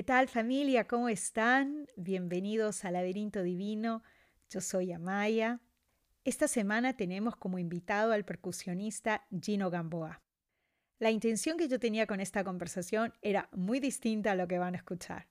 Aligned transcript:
¿Qué 0.00 0.04
tal 0.04 0.28
familia? 0.28 0.86
¿Cómo 0.86 1.10
están? 1.10 1.86
Bienvenidos 1.94 2.86
al 2.86 2.94
Laberinto 2.94 3.42
Divino. 3.42 4.02
Yo 4.48 4.62
soy 4.62 4.92
Amaya. 4.92 5.60
Esta 6.24 6.48
semana 6.48 6.96
tenemos 6.96 7.36
como 7.36 7.58
invitado 7.58 8.12
al 8.12 8.24
percusionista 8.24 9.26
Gino 9.42 9.68
Gamboa. 9.68 10.22
La 10.98 11.10
intención 11.10 11.58
que 11.58 11.68
yo 11.68 11.78
tenía 11.78 12.06
con 12.06 12.20
esta 12.20 12.42
conversación 12.44 13.12
era 13.20 13.50
muy 13.52 13.78
distinta 13.78 14.32
a 14.32 14.36
lo 14.36 14.48
que 14.48 14.58
van 14.58 14.72
a 14.72 14.78
escuchar. 14.78 15.28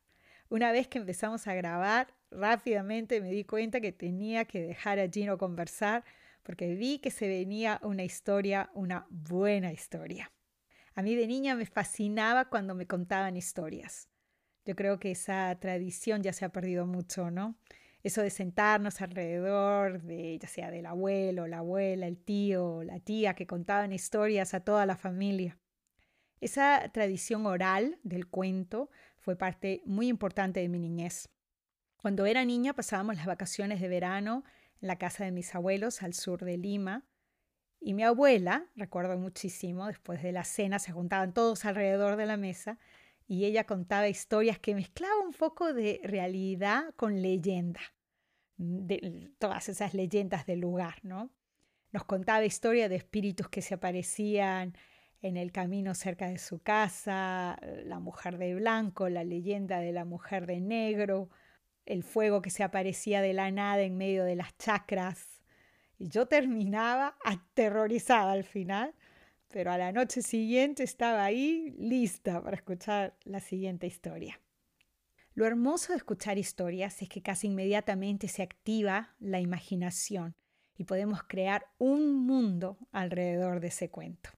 Una 0.50 0.72
vez 0.72 0.88
que 0.88 1.00
empezamos 1.00 1.48
a 1.48 1.56
grabar, 1.56 2.14
rápidamente 2.30 3.22
me 3.22 3.32
di 3.32 3.46
cuenta 3.46 3.82
que 3.82 3.92
tenía 3.92 4.46
que 4.46 4.62
dejar 4.62 5.00
a 5.00 5.10
Gino 5.10 5.40
conversar 5.40 6.06
porque 6.44 6.76
vi 6.76 7.00
que 7.00 7.10
se 7.10 7.28
venía 7.28 7.80
una 7.82 8.04
historia, 8.04 8.70
una 8.76 9.08
buena 9.10 9.74
historia. 9.74 10.32
A 10.94 11.02
mí 11.02 11.16
de 11.16 11.26
niña 11.26 11.56
me 11.56 11.66
fascinaba 11.66 12.50
cuando 12.50 12.76
me 12.76 12.86
contaban 12.86 13.36
historias. 13.36 14.08
Yo 14.70 14.76
creo 14.76 15.00
que 15.00 15.10
esa 15.10 15.58
tradición 15.60 16.22
ya 16.22 16.32
se 16.32 16.46
ha 16.46 16.50
perdido 16.50 16.86
mucho, 16.86 17.32
¿no? 17.32 17.56
Eso 18.04 18.22
de 18.22 18.30
sentarnos 18.30 19.02
alrededor 19.02 20.04
de, 20.04 20.38
ya 20.38 20.48
sea 20.48 20.70
del 20.70 20.86
abuelo, 20.86 21.48
la 21.48 21.58
abuela, 21.58 22.06
el 22.06 22.20
tío, 22.20 22.84
la 22.84 23.00
tía, 23.00 23.34
que 23.34 23.48
contaban 23.48 23.94
historias 23.94 24.54
a 24.54 24.60
toda 24.60 24.86
la 24.86 24.96
familia. 24.96 25.58
Esa 26.40 26.88
tradición 26.94 27.48
oral 27.48 27.98
del 28.04 28.28
cuento 28.28 28.92
fue 29.18 29.36
parte 29.36 29.82
muy 29.88 30.08
importante 30.08 30.60
de 30.60 30.70
mi 30.70 30.78
niñez. 30.78 31.30
Cuando 31.98 32.28
era 32.28 32.46
niña 32.46 32.76
pasábamos 32.76 33.16
las 33.16 33.26
vacaciones 33.26 33.82
de 33.82 33.88
verano 33.88 34.44
en 34.84 34.88
la 34.88 34.98
casa 34.98 35.26
de 35.26 35.32
mis 35.32 35.56
abuelos 35.56 36.04
al 36.04 36.14
sur 36.14 36.46
de 36.46 36.58
Lima. 36.58 37.08
Y 37.80 37.96
mi 37.96 38.04
abuela, 38.04 38.68
recuerdo 38.76 39.18
muchísimo, 39.18 39.88
después 39.88 40.22
de 40.22 40.32
la 40.32 40.44
cena 40.44 40.78
se 40.78 40.92
juntaban 40.92 41.34
todos 41.34 41.66
alrededor 41.66 42.18
de 42.18 42.28
la 42.28 42.38
mesa 42.38 42.78
y 43.30 43.46
ella 43.46 43.66
contaba 43.66 44.10
historias 44.10 44.58
que 44.58 44.74
mezclaban 44.74 45.28
un 45.28 45.34
poco 45.34 45.72
de 45.72 46.02
realidad 46.04 46.96
con 46.96 47.22
leyenda, 47.22 47.80
de 48.58 49.32
todas 49.38 49.70
esas 49.70 49.94
leyendas 49.94 50.48
del 50.48 50.62
lugar, 50.62 50.96
¿no? 51.04 51.30
Nos 51.92 52.06
contaba 52.06 52.44
historias 52.44 52.90
de 52.90 52.96
espíritus 52.96 53.48
que 53.48 53.62
se 53.62 53.76
aparecían 53.76 54.76
en 55.22 55.38
el 55.38 55.52
camino 55.52 55.94
cerca 55.94 56.28
de 56.28 56.40
su 56.40 56.64
casa, 56.64 57.60
la 57.86 58.00
mujer 58.00 58.40
de 58.40 58.56
blanco, 58.56 59.10
la 59.10 59.24
leyenda 59.24 59.80
de 59.80 59.92
la 59.92 60.06
mujer 60.06 60.48
de 60.48 60.60
negro, 60.60 61.30
el 61.86 62.02
fuego 62.02 62.42
que 62.42 62.50
se 62.50 62.64
aparecía 62.64 63.22
de 63.22 63.34
la 63.34 63.52
nada 63.52 63.84
en 63.84 63.96
medio 63.96 64.24
de 64.24 64.38
las 64.38 64.58
chacras. 64.58 65.44
Y 66.00 66.10
yo 66.10 66.26
terminaba 66.26 67.16
aterrorizada 67.24 68.32
al 68.32 68.44
final 68.44 68.96
pero 69.52 69.72
a 69.72 69.78
la 69.78 69.92
noche 69.92 70.22
siguiente 70.22 70.84
estaba 70.84 71.24
ahí 71.24 71.76
lista 71.78 72.42
para 72.42 72.56
escuchar 72.56 73.18
la 73.26 73.40
siguiente 73.40 73.88
historia. 73.88 74.40
Lo 75.34 75.46
hermoso 75.46 75.94
de 75.94 75.98
escuchar 75.98 76.38
historias 76.38 77.02
es 77.02 77.10
que 77.10 77.22
casi 77.22 77.48
inmediatamente 77.48 78.28
se 78.28 78.44
activa 78.44 79.16
la 79.20 79.40
imaginación 79.40 80.36
y 80.78 80.84
podemos 80.84 81.24
crear 81.24 81.66
un 81.78 82.26
mundo 82.26 82.78
alrededor 82.92 83.60
de 83.60 83.68
ese 83.68 83.90
cuento. 83.90 84.30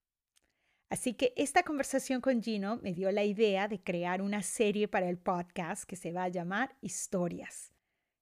Así 0.90 1.14
que 1.14 1.34
esta 1.38 1.64
conversación 1.64 2.20
con 2.20 2.42
Gino 2.42 2.78
me 2.78 2.94
dio 2.94 3.12
la 3.12 3.24
idea 3.24 3.68
de 3.68 3.82
crear 3.82 4.22
una 4.22 4.44
serie 4.44 4.88
para 4.88 5.10
el 5.10 5.18
podcast 5.18 5.86
que 5.86 5.96
se 5.96 6.12
va 6.12 6.24
a 6.24 6.30
llamar 6.30 6.76
Historias 6.82 7.72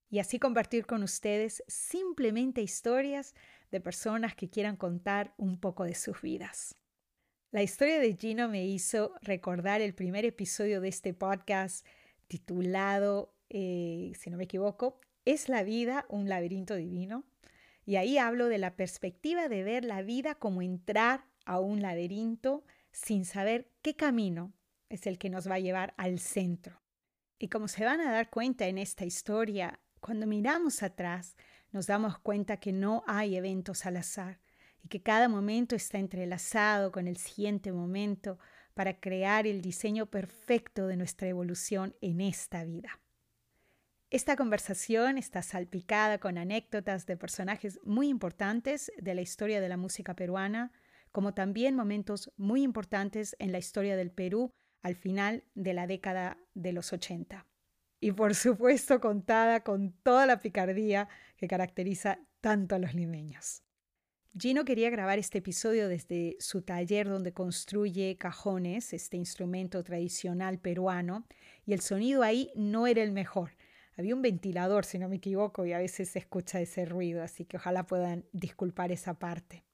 y 0.10 0.20
así 0.20 0.40
compartir 0.40 0.86
con 0.86 1.04
ustedes 1.04 1.64
simplemente 1.68 2.62
historias 2.62 3.36
de 3.72 3.82
personas 3.82 4.36
que 4.36 4.50
quieran 4.50 4.76
contar 4.76 5.34
un 5.38 5.60
poco 5.60 5.84
de 5.84 5.96
sus 5.96 6.22
vidas. 6.22 6.76
La 7.52 7.64
historia 7.64 8.00
de 8.00 8.16
Gino 8.16 8.48
me 8.48 8.66
hizo 8.66 9.14
recordar 9.22 9.82
el 9.82 9.94
primer 9.96 10.26
episodio 10.26 10.82
de 10.82 10.90
este 10.90 11.14
podcast 11.14 11.86
titulado, 12.28 13.34
eh, 13.50 14.12
si 14.16 14.30
no 14.30 14.38
me 14.38 14.44
equivoco, 14.44 15.00
¿Es 15.26 15.48
la 15.48 15.62
vida 15.62 16.08
un 16.10 16.28
laberinto 16.28 16.76
divino? 16.76 17.24
Y 17.86 17.98
ahí 17.98 18.18
hablo 18.18 18.48
de 18.48 18.58
la 18.58 18.76
perspectiva 18.76 19.48
de 19.48 19.64
ver 19.64 19.86
la 19.86 20.02
vida 20.02 20.34
como 20.34 20.64
entrar 20.64 21.26
a 21.46 21.60
un 21.60 21.84
laberinto 21.84 22.66
sin 22.92 23.26
saber 23.26 23.70
qué 23.84 23.96
camino 23.96 24.54
es 24.90 25.06
el 25.06 25.20
que 25.20 25.30
nos 25.30 25.48
va 25.48 25.56
a 25.56 25.60
llevar 25.60 25.94
al 25.98 26.18
centro. 26.18 26.82
Y 27.38 27.50
como 27.50 27.68
se 27.68 27.86
van 27.86 28.02
a 28.02 28.12
dar 28.12 28.32
cuenta 28.32 28.68
en 28.68 28.80
esta 28.80 29.06
historia, 29.06 29.80
cuando 30.00 30.26
miramos 30.26 30.82
atrás, 30.82 31.36
nos 31.72 31.88
damos 31.88 32.20
cuenta 32.20 32.58
que 32.58 32.72
no 32.72 33.04
hay 33.08 33.36
eventos 33.36 33.86
al 33.86 33.98
azar, 33.98 34.40
y 34.84 34.88
que 34.88 35.02
cada 35.02 35.28
momento 35.28 35.76
está 35.76 35.98
entrelazado 35.98 36.92
con 36.92 37.08
el 37.08 37.18
siguiente 37.18 37.72
momento 37.72 38.40
para 38.74 39.00
crear 39.00 39.46
el 39.46 39.62
diseño 39.62 40.06
perfecto 40.06 40.88
de 40.88 40.96
nuestra 40.96 41.28
evolución 41.28 41.96
en 42.02 42.22
esta 42.22 42.64
vida. 42.64 43.00
Esta 44.10 44.36
conversación 44.36 45.18
está 45.18 45.44
salpicada 45.44 46.18
con 46.18 46.38
anécdotas 46.38 47.06
de 47.06 47.18
personajes 47.18 47.80
muy 47.84 48.08
importantes 48.08 48.92
de 48.98 49.14
la 49.14 49.22
historia 49.22 49.62
de 49.62 49.70
la 49.70 49.78
música 49.78 50.16
peruana, 50.16 50.72
como 51.12 51.34
también 51.34 51.76
momentos 51.76 52.32
muy 52.38 52.64
importantes 52.64 53.36
en 53.40 53.52
la 53.52 53.60
historia 53.60 53.96
del 53.96 54.12
Perú 54.12 54.52
al 54.82 54.96
final 54.96 55.44
de 55.54 55.74
la 55.74 55.86
década 55.86 56.38
de 56.54 56.74
los 56.74 56.94
80. 56.94 57.46
Y 58.00 58.12
por 58.14 58.34
supuesto 58.36 59.00
contada 59.00 59.64
con 59.64 59.92
toda 59.92 60.26
la 60.26 60.40
picardía 60.40 61.10
que 61.36 61.48
caracteriza 61.48 62.20
tanto 62.42 62.76
a 62.76 62.80
los 62.80 62.94
limeños. 62.94 63.64
Gino 64.38 64.64
quería 64.64 64.90
grabar 64.90 65.18
este 65.18 65.40
episodio 65.40 65.90
desde 65.90 66.38
su 66.40 66.62
taller 66.62 67.10
donde 67.10 67.34
construye 67.34 68.16
cajones, 68.18 68.94
este 68.94 69.18
instrumento 69.18 69.84
tradicional 69.84 70.60
peruano, 70.60 71.26
y 71.66 71.74
el 71.74 71.82
sonido 71.82 72.22
ahí 72.22 72.52
no 72.56 72.86
era 72.88 73.02
el 73.02 73.12
mejor. 73.12 73.58
Había 73.98 74.16
un 74.16 74.22
ventilador, 74.22 74.86
si 74.86 75.00
no 75.00 75.10
me 75.10 75.18
equivoco, 75.18 75.66
y 75.66 75.74
a 75.74 75.80
veces 75.80 76.10
se 76.10 76.20
escucha 76.20 76.62
ese 76.62 76.86
ruido, 76.86 77.24
así 77.24 77.44
que 77.44 77.58
ojalá 77.58 77.86
puedan 77.86 78.24
disculpar 78.32 78.92
esa 78.92 79.16
parte. 79.16 79.66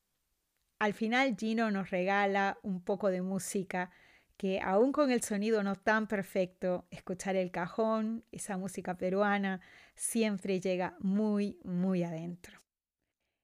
Al 0.80 0.94
final 0.94 1.36
Gino 1.38 1.70
nos 1.70 1.90
regala 1.90 2.58
un 2.64 2.82
poco 2.82 3.10
de 3.10 3.22
música 3.22 3.92
que 4.38 4.60
aún 4.60 4.92
con 4.92 5.12
el 5.12 5.24
sonido 5.24 5.64
no 5.64 5.76
tan 5.76 6.08
perfecto, 6.08 6.86
escuchar 6.92 7.36
el 7.36 7.52
cajón, 7.52 8.24
esa 8.32 8.58
música 8.58 8.98
peruana, 8.98 9.62
siempre 9.96 10.60
llega 10.60 10.96
muy, 11.00 11.60
muy 11.64 12.04
adentro. 12.04 12.62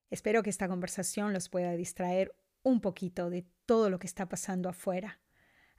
Espero 0.10 0.44
que 0.44 0.50
esta 0.50 0.68
conversación 0.68 1.32
los 1.32 1.48
pueda 1.48 1.72
distraer 1.74 2.36
un 2.64 2.82
poquito 2.82 3.30
de 3.30 3.46
todo 3.66 3.90
lo 3.90 4.00
que 4.00 4.08
está 4.08 4.28
pasando 4.28 4.68
afuera. 4.68 5.20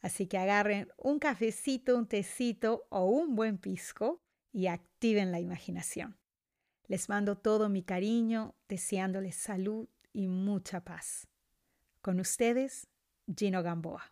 Así 0.00 0.26
que 0.26 0.38
agarren 0.38 0.88
un 0.96 1.18
cafecito, 1.18 1.96
un 1.96 2.08
tecito 2.08 2.86
o 2.88 3.04
un 3.04 3.36
buen 3.36 3.58
pisco 3.58 4.22
y 4.50 4.66
activen 4.66 5.30
la 5.30 5.40
imaginación. 5.40 6.16
Les 6.88 7.08
mando 7.08 7.36
todo 7.36 7.68
mi 7.68 7.82
cariño, 7.82 8.54
deseándoles 8.68 9.36
salud 9.36 9.88
y 10.12 10.26
mucha 10.26 10.80
paz. 10.80 11.28
Con 12.00 12.18
ustedes, 12.18 12.88
Gino 13.36 13.62
Gamboa. 13.62 14.11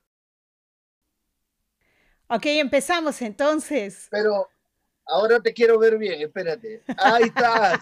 Ok, 2.33 2.47
empezamos 2.47 3.21
entonces. 3.23 4.07
Pero 4.09 4.49
ahora 5.05 5.41
te 5.41 5.53
quiero 5.53 5.81
ver 5.81 5.99
bien, 5.99 6.21
espérate. 6.21 6.81
Ahí 6.97 7.25
estás. 7.25 7.81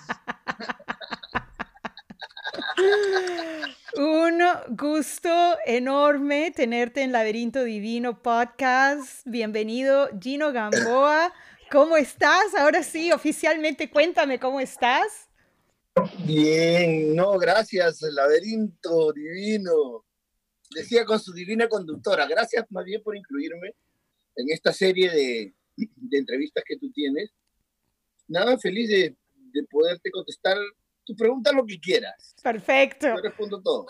Un 3.99 4.41
gusto 4.71 5.29
enorme 5.67 6.51
tenerte 6.57 7.03
en 7.03 7.13
Laberinto 7.13 7.63
Divino 7.63 8.23
Podcast. 8.23 9.21
Bienvenido, 9.27 10.09
Gino 10.19 10.51
Gamboa. 10.51 11.31
¿Cómo 11.71 11.99
estás? 11.99 12.55
Ahora 12.59 12.83
sí, 12.83 13.13
oficialmente 13.13 13.91
cuéntame 13.91 14.41
cómo 14.41 14.61
estás. 14.61 15.29
Bien, 16.25 17.15
no, 17.15 17.39
gracias, 17.39 18.01
Laberinto 18.01 19.13
Divino. 19.13 20.07
Decía 20.71 21.05
con 21.05 21.21
su 21.21 21.35
divina 21.35 21.69
conductora, 21.69 22.27
gracias 22.27 22.65
más 22.71 22.87
bien 22.87 23.03
por 23.03 23.15
incluirme 23.15 23.75
en 24.39 24.51
esta 24.51 24.73
serie 24.73 25.11
de, 25.11 25.55
de 25.77 26.19
entrevistas 26.19 26.65
que 26.67 26.79
tú 26.79 26.91
tienes. 26.93 27.31
Nada, 28.29 28.57
feliz 28.59 28.89
de, 28.89 29.17
de 29.35 29.65
poderte 29.65 30.11
contestar 30.11 30.57
tu 31.05 31.17
pregunta 31.17 31.53
lo 31.53 31.67
que 31.67 31.79
quieras. 31.81 32.37
Perfecto. 32.43 33.09
Yo 33.09 33.23
respondo 33.23 33.61
todo. 33.61 33.87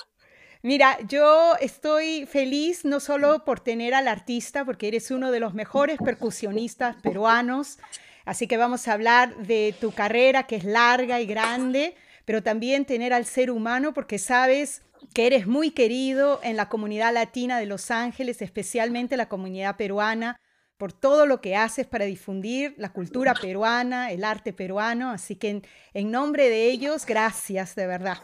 Mira, 0.63 0.99
yo 1.07 1.55
estoy 1.61 2.27
feliz 2.27 2.85
no 2.85 2.99
solo 2.99 3.45
por 3.45 3.61
tener 3.61 3.95
al 3.95 4.09
artista, 4.09 4.65
porque 4.65 4.89
eres 4.89 5.11
uno 5.11 5.31
de 5.31 5.39
los 5.39 5.55
mejores 5.55 5.99
percusionistas 5.99 6.97
peruanos, 7.01 7.79
así 8.25 8.49
que 8.49 8.57
vamos 8.57 8.89
a 8.89 8.95
hablar 8.95 9.37
de 9.47 9.75
tu 9.81 9.93
carrera 9.93 10.47
que 10.47 10.57
es 10.57 10.65
larga 10.65 11.21
y 11.21 11.27
grande, 11.27 11.95
pero 12.25 12.43
también 12.43 12.87
tener 12.87 13.13
al 13.13 13.25
ser 13.25 13.51
humano 13.53 13.95
porque 13.95 14.19
sabes 14.19 14.83
que 15.15 15.27
eres 15.27 15.47
muy 15.47 15.71
querido 15.71 16.41
en 16.43 16.57
la 16.57 16.69
comunidad 16.69 17.13
latina 17.13 17.59
de 17.59 17.67
Los 17.67 17.91
Ángeles, 17.91 18.43
especialmente 18.43 19.17
la 19.17 19.29
comunidad 19.29 19.77
peruana, 19.77 20.41
por 20.77 20.93
todo 20.93 21.27
lo 21.27 21.41
que 21.41 21.57
haces 21.57 21.87
para 21.87 22.05
difundir 22.05 22.75
la 22.79 22.93
cultura 22.93 23.35
peruana, 23.35 24.13
el 24.13 24.23
arte 24.23 24.53
peruano, 24.53 25.11
así 25.11 25.35
que 25.35 25.63
en, 25.93 26.11
nombre 26.11 26.49
de 26.49 26.71
ellos, 26.71 27.05
gracias 27.05 27.75
de 27.75 27.87
verdad. 27.87 28.19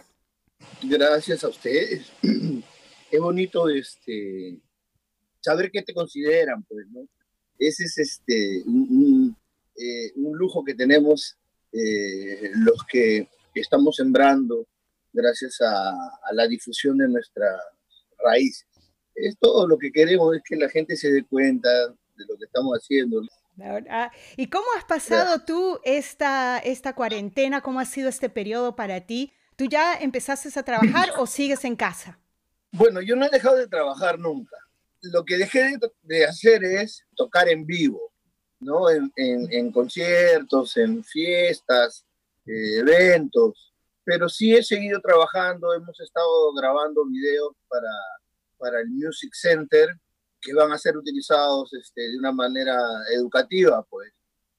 Gracias 0.82 1.44
a 1.44 1.48
ustedes. 1.48 2.10
Es 3.10 3.20
bonito 3.20 3.68
este, 3.68 4.58
saber 5.40 5.70
qué 5.70 5.82
te 5.82 5.94
consideran, 5.94 6.64
pues, 6.64 6.84
¿no? 6.90 7.06
Ese 7.56 7.84
es 7.84 7.98
este, 7.98 8.62
un, 8.66 9.36
eh, 9.76 10.12
lujo 10.16 10.64
que 10.64 10.74
tenemos 10.74 11.36
eh, 11.72 12.50
los 12.54 12.82
que 12.90 13.28
estamos 13.54 13.96
sembrando 13.96 14.66
gracias 15.14 15.60
a, 15.60 15.90
a, 15.90 16.32
la 16.32 16.46
difusión 16.46 16.98
de 16.98 17.08
nuestras 17.08 17.58
raíces. 18.22 18.66
Es 19.14 19.38
todo 19.38 19.66
lo 19.66 19.78
que 19.78 19.90
queremos, 19.90 20.36
es 20.36 20.42
que 20.46 20.56
la 20.56 20.68
gente 20.68 20.96
se 20.96 21.10
dé 21.10 21.24
cuenta 21.24 21.70
de 21.70 22.24
lo 22.28 22.36
que 22.36 22.44
estamos 22.44 22.76
haciendo. 22.76 23.22
¿Y 24.36 24.48
cómo 24.48 24.66
has 24.76 24.84
pasado 24.84 25.44
tú 25.46 25.80
esta, 25.84 26.58
esta 26.58 26.94
cuarentena? 26.94 27.60
¿Cómo 27.60 27.78
ha 27.78 27.84
sido 27.84 28.08
este 28.08 28.28
periodo 28.28 28.74
para 28.74 29.00
ti? 29.02 29.32
¿Tú 29.56 29.66
ya 29.66 29.94
empezaste 29.94 30.58
a 30.58 30.64
trabajar 30.64 31.10
o 31.18 31.26
sigues 31.26 31.64
en 31.64 31.76
casa? 31.76 32.18
Bueno, 32.72 33.00
yo 33.00 33.14
no 33.14 33.24
he 33.24 33.30
dejado 33.30 33.56
de 33.56 33.68
trabajar 33.68 34.18
nunca. 34.18 34.56
Lo 35.02 35.24
que 35.24 35.36
dejé 35.36 35.78
de, 35.78 35.92
de 36.02 36.24
hacer 36.24 36.64
es 36.64 37.04
tocar 37.14 37.48
en 37.48 37.64
vivo, 37.64 38.12
¿no? 38.58 38.90
En, 38.90 39.12
en, 39.14 39.52
en 39.52 39.70
conciertos, 39.70 40.76
en 40.76 41.04
fiestas, 41.04 42.04
eh, 42.46 42.78
eventos. 42.78 43.73
Pero 44.04 44.28
sí 44.28 44.54
he 44.54 44.62
seguido 44.62 45.00
trabajando, 45.00 45.72
hemos 45.72 45.98
estado 46.00 46.52
grabando 46.54 47.06
videos 47.06 47.52
para, 47.68 47.90
para 48.58 48.80
el 48.80 48.88
Music 48.90 49.30
Center 49.32 49.88
que 50.40 50.52
van 50.52 50.70
a 50.72 50.78
ser 50.78 50.96
utilizados 50.96 51.72
este, 51.72 52.02
de 52.02 52.18
una 52.18 52.30
manera 52.30 52.76
educativa, 53.14 53.82
pues 53.88 54.12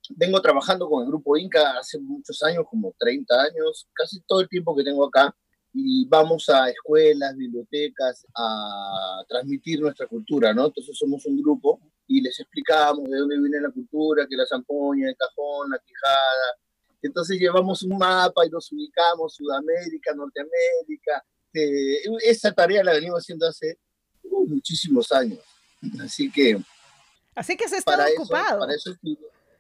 vengo 0.10 0.42
trabajando 0.42 0.90
con 0.90 1.04
el 1.04 1.10
grupo 1.10 1.38
Inca 1.38 1.78
hace 1.78 2.00
muchos 2.00 2.42
años, 2.44 2.66
como 2.70 2.94
30 2.98 3.36
años, 3.42 3.88
casi 3.94 4.22
todo 4.22 4.42
el 4.42 4.50
tiempo 4.50 4.76
que 4.76 4.84
tengo 4.84 5.06
acá, 5.06 5.36
y 5.74 6.08
vamos 6.08 6.48
a 6.50 6.70
escuelas, 6.70 7.36
bibliotecas 7.36 8.26
a 8.36 9.24
transmitir 9.28 9.82
nuestra 9.82 10.08
cultura, 10.08 10.54
¿no? 10.54 10.68
Entonces 10.68 10.98
somos 10.98 11.26
un 11.26 11.42
grupo 11.42 11.82
y 12.08 12.22
les 12.22 12.40
explicamos 12.40 13.04
de 13.10 13.18
dónde 13.18 13.40
viene 13.40 13.60
la 13.60 13.72
cultura, 13.72 14.26
que 14.28 14.38
la 14.38 14.46
zampoña, 14.46 15.10
el 15.10 15.18
cajón, 15.18 15.70
la 15.70 15.80
quijada. 15.80 16.58
Entonces 17.02 17.40
llevamos 17.40 17.84
un 17.84 17.98
mapa 17.98 18.46
y 18.46 18.50
nos 18.50 18.72
ubicamos, 18.72 19.36
Sudamérica, 19.36 20.14
Norteamérica. 20.14 21.24
Eh, 21.54 22.02
esa 22.24 22.52
tarea 22.52 22.84
la 22.84 22.94
venimos 22.94 23.20
haciendo 23.20 23.48
hace 23.48 23.80
uh, 24.24 24.48
muchísimos 24.48 25.12
años. 25.12 25.40
Así 26.02 26.32
que... 26.32 26.62
Así 27.36 27.58
que 27.58 27.68
se 27.68 27.78
está 27.78 28.08
ocupado. 28.18 28.58
Eso, 28.58 28.60
para 28.60 28.74
eso 28.74 28.96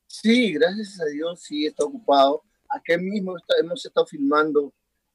Sí, 0.08 0.54
gracias 0.54 1.00
a 1.02 1.06
Dios 1.06 1.42
sí 1.42 1.66
está 1.66 1.86
ocupado. 1.86 2.44
Aquí 2.70 2.98
mismo 2.98 3.38
está, 3.38 3.56
hemos 3.60 3.86
estado 3.86 4.06
filmando 4.06 4.74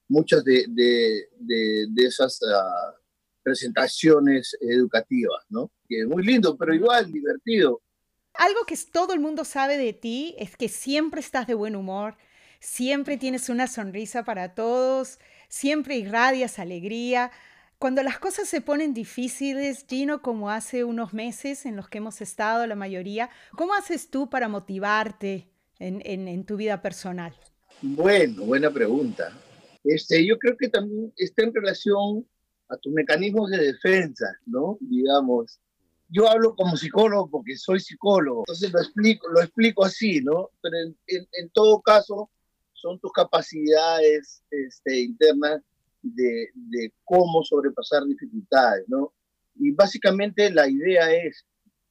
muchas 0.09 0.45
de, 0.45 0.67
de, 0.69 1.29
de, 1.39 1.87
de 1.89 2.05
esas 2.05 2.41
uh, 2.43 3.01
presentaciones 3.43 4.57
educativas, 4.61 5.45
¿no? 5.49 5.71
Que 5.89 6.01
es 6.01 6.07
muy 6.07 6.25
lindo, 6.25 6.57
pero 6.57 6.75
igual 6.75 7.11
divertido. 7.11 7.83
Algo 8.41 8.65
que 8.67 8.75
todo 8.91 9.13
el 9.13 9.21
mundo 9.21 9.45
sabe 9.45 9.77
de 9.77 9.93
ti 9.93 10.35
es 10.39 10.57
que 10.57 10.71
siempre 10.71 11.21
estás 11.21 11.47
de 11.47 11.53
buen 11.53 11.77
humor, 11.77 12.17
siempre 12.59 13.19
tienes 13.19 13.51
una 13.51 13.67
sonrisa 13.67 14.25
para 14.25 14.55
todos, 14.55 15.19
siempre 15.51 15.99
irradias 15.99 16.59
alegría. 16.59 17.33
Cuando 17.79 18.03
las 18.03 18.19
cosas 18.19 18.49
se 18.49 18.63
ponen 18.63 18.95
difíciles, 18.95 19.85
Gino, 19.87 20.23
como 20.23 20.49
hace 20.49 20.85
unos 20.85 21.13
meses 21.13 21.67
en 21.67 21.77
los 21.77 21.91
que 21.91 21.99
hemos 21.99 22.23
estado 22.23 22.67
la 22.67 22.77
mayoría, 22.77 23.29
¿cómo 23.59 23.75
haces 23.75 24.09
tú 24.09 24.31
para 24.31 24.49
motivarte 24.49 25.51
en, 25.79 26.01
en, 26.07 26.27
en 26.27 26.47
tu 26.47 26.57
vida 26.57 26.81
personal? 26.81 27.35
Bueno, 27.83 28.45
buena 28.45 28.71
pregunta. 28.71 29.37
Este, 29.85 30.27
yo 30.27 30.39
creo 30.39 30.57
que 30.57 30.71
también 30.71 31.13
está 31.19 31.43
en 31.43 31.55
relación 31.55 32.27
a 32.71 32.79
tus 32.79 32.91
mecanismos 32.91 33.51
de 33.51 33.59
defensa, 33.59 34.35
¿no? 34.47 34.79
Digamos, 34.81 35.61
yo 36.11 36.29
hablo 36.29 36.55
como 36.57 36.77
psicólogo 36.77 37.31
porque 37.31 37.57
soy 37.57 37.81
psicólogo, 37.81 38.43
entonces 38.43 38.73
lo 38.73 38.81
explico, 38.81 39.29
lo 39.29 39.41
explico 39.41 39.85
así, 39.85 40.21
¿no? 40.21 40.51
Pero 40.61 40.77
en, 41.07 41.51
todo 41.53 41.81
caso 41.81 42.31
son 42.73 42.99
tus 42.99 43.13
capacidades 43.13 44.43
este, 44.51 45.01
internas 45.01 45.63
de, 46.03 46.49
de, 46.55 46.93
cómo 47.05 47.45
sobrepasar 47.45 48.05
dificultades, 48.05 48.85
¿no? 48.89 49.13
Y 49.55 49.71
básicamente 49.73 50.51
la 50.51 50.69
idea 50.69 51.13
es, 51.13 51.45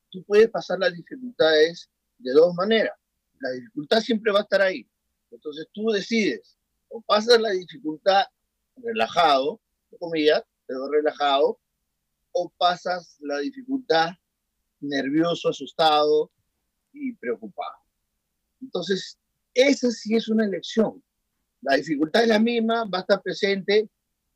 tú 0.10 0.24
puedes 0.26 0.50
pasar 0.50 0.80
las 0.80 0.94
dificultades 0.94 1.90
de 2.18 2.34
dos 2.34 2.54
maneras. 2.56 2.98
La 3.40 3.52
dificultad 3.52 4.02
siempre 4.02 4.32
va 4.32 4.40
a 4.40 4.44
estar 4.44 4.62
ahí. 4.62 4.88
Entonces 5.32 5.68
tú 5.72 5.92
decides, 5.92 6.58
o 6.90 7.02
pasas 7.02 7.40
la 7.40 7.52
dificultad 7.52 8.24
relajado, 8.78 9.62
comillas, 10.00 10.44
pero 10.66 10.90
relajado, 10.90 11.60
o 12.32 12.52
pasas 12.58 13.18
la 13.22 13.40
dificultad 13.40 14.12
nervioso, 14.80 15.50
asustado 15.50 16.32
y 16.94 17.14
preocupado. 17.14 17.76
Entonces, 18.62 19.18
esa 19.54 19.92
sí 19.92 20.16
es 20.16 20.28
una 20.30 20.46
elección. 20.46 21.04
La 21.62 21.76
dificultad 21.76 22.24
es 22.24 22.30
la 22.30 22.40
misma, 22.40 22.86
va 22.86 23.00
a 23.00 23.02
estar 23.02 23.22
presente, 23.22 23.90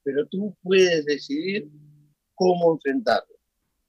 pero 0.03 0.27
tú 0.27 0.55
puedes 0.61 1.05
decidir 1.05 1.69
cómo 2.35 2.73
enfrentarlo. 2.73 3.35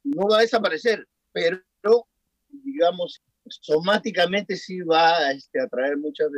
No 0.04 0.28
va 0.28 0.38
a 0.38 0.42
desaparecer, 0.42 1.06
pero 1.32 2.06
digamos, 2.48 3.22
somáticamente 3.48 4.56
sí 4.56 4.80
va 4.80 5.32
este, 5.32 5.60
a 5.60 5.68
traer 5.68 5.96
muchas, 5.96 6.28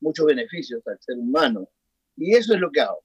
muchos 0.00 0.26
beneficios 0.26 0.86
al 0.86 0.98
ser 1.00 1.18
humano. 1.18 1.68
Y 2.16 2.34
eso 2.34 2.54
es 2.54 2.60
lo 2.60 2.70
que 2.70 2.80
hago. 2.80 3.04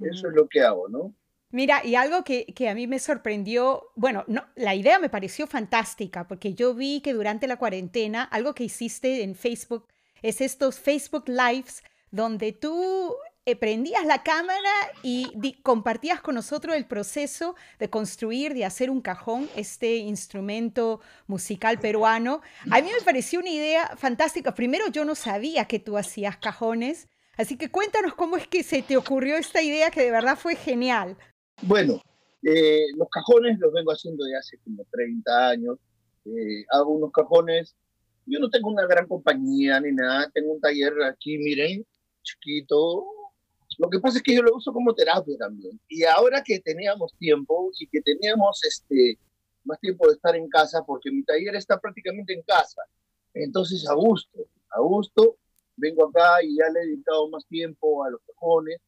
Eso 0.00 0.28
es 0.28 0.34
lo 0.34 0.48
que 0.48 0.60
hago, 0.60 0.88
¿no? 0.88 1.14
Mira, 1.50 1.84
y 1.84 1.94
algo 1.94 2.24
que, 2.24 2.46
que, 2.46 2.68
a 2.68 2.74
mí 2.74 2.86
me 2.86 2.98
sorprendió, 2.98 3.90
bueno, 3.94 4.24
no, 4.26 4.46
la 4.54 4.74
idea 4.74 4.98
me 4.98 5.08
pareció 5.08 5.46
fantástica, 5.46 6.28
porque 6.28 6.54
yo 6.54 6.74
vi 6.74 7.00
que 7.00 7.14
durante 7.14 7.46
la 7.46 7.56
cuarentena, 7.56 8.22
algo 8.22 8.54
que 8.54 8.64
hiciste 8.64 9.22
en 9.22 9.34
Facebook 9.34 9.86
es 10.22 10.40
estos 10.40 10.78
Facebook 10.78 11.24
Lives, 11.28 11.82
donde 12.10 12.52
tú 12.52 13.16
eh, 13.48 13.56
prendías 13.56 14.04
la 14.04 14.22
cámara 14.22 14.70
y 15.02 15.54
compartías 15.62 16.20
con 16.20 16.34
nosotros 16.34 16.76
el 16.76 16.84
proceso 16.84 17.56
de 17.78 17.88
construir, 17.88 18.52
de 18.52 18.66
hacer 18.66 18.90
un 18.90 19.00
cajón, 19.00 19.48
este 19.56 19.96
instrumento 19.96 21.00
musical 21.26 21.78
peruano. 21.78 22.42
A 22.70 22.82
mí 22.82 22.90
me 22.92 23.02
pareció 23.02 23.40
una 23.40 23.48
idea 23.48 23.96
fantástica. 23.96 24.54
Primero, 24.54 24.88
yo 24.88 25.06
no 25.06 25.14
sabía 25.14 25.64
que 25.64 25.78
tú 25.78 25.96
hacías 25.96 26.36
cajones, 26.36 27.08
así 27.38 27.56
que 27.56 27.70
cuéntanos 27.70 28.12
cómo 28.12 28.36
es 28.36 28.46
que 28.46 28.62
se 28.62 28.82
te 28.82 28.98
ocurrió 28.98 29.38
esta 29.38 29.62
idea 29.62 29.90
que 29.90 30.02
de 30.02 30.10
verdad 30.10 30.36
fue 30.36 30.54
genial. 30.54 31.16
Bueno, 31.62 32.00
eh, 32.42 32.86
los 32.96 33.08
cajones 33.08 33.58
los 33.58 33.72
vengo 33.72 33.92
haciendo 33.92 34.24
de 34.24 34.36
hace 34.36 34.58
como 34.58 34.84
30 34.90 35.48
años. 35.48 35.78
Eh, 36.24 36.64
hago 36.70 36.92
unos 36.92 37.12
cajones. 37.12 37.74
Yo 38.26 38.38
no 38.38 38.50
tengo 38.50 38.68
una 38.68 38.86
gran 38.86 39.06
compañía 39.06 39.80
ni 39.80 39.92
nada. 39.92 40.30
Tengo 40.32 40.52
un 40.52 40.60
taller 40.60 40.92
aquí, 41.02 41.38
miren, 41.38 41.84
chiquito, 42.22 43.06
lo 43.78 43.88
que 43.88 44.00
pasa 44.00 44.18
es 44.18 44.22
que 44.22 44.34
yo 44.34 44.42
lo 44.42 44.56
uso 44.56 44.72
como 44.72 44.94
terapia 44.94 45.36
también. 45.38 45.80
Y 45.88 46.04
ahora 46.04 46.42
que 46.42 46.58
teníamos 46.60 47.14
tiempo 47.16 47.70
y 47.78 47.86
que 47.86 48.00
teníamos 48.00 48.60
este, 48.64 49.18
más 49.64 49.78
tiempo 49.78 50.08
de 50.08 50.14
estar 50.14 50.34
en 50.34 50.48
casa, 50.48 50.82
porque 50.84 51.10
mi 51.10 51.22
taller 51.22 51.54
está 51.54 51.78
prácticamente 51.78 52.32
en 52.32 52.42
casa, 52.42 52.82
entonces 53.34 53.88
a 53.88 53.94
gusto, 53.94 54.46
a 54.70 54.80
gusto, 54.80 55.36
vengo 55.76 56.08
acá 56.08 56.42
y 56.42 56.56
ya 56.56 56.68
le 56.70 56.80
he 56.80 56.86
dedicado 56.86 57.28
más 57.28 57.46
tiempo 57.46 58.04
a 58.04 58.10
los 58.10 58.20
cajones 58.26 58.78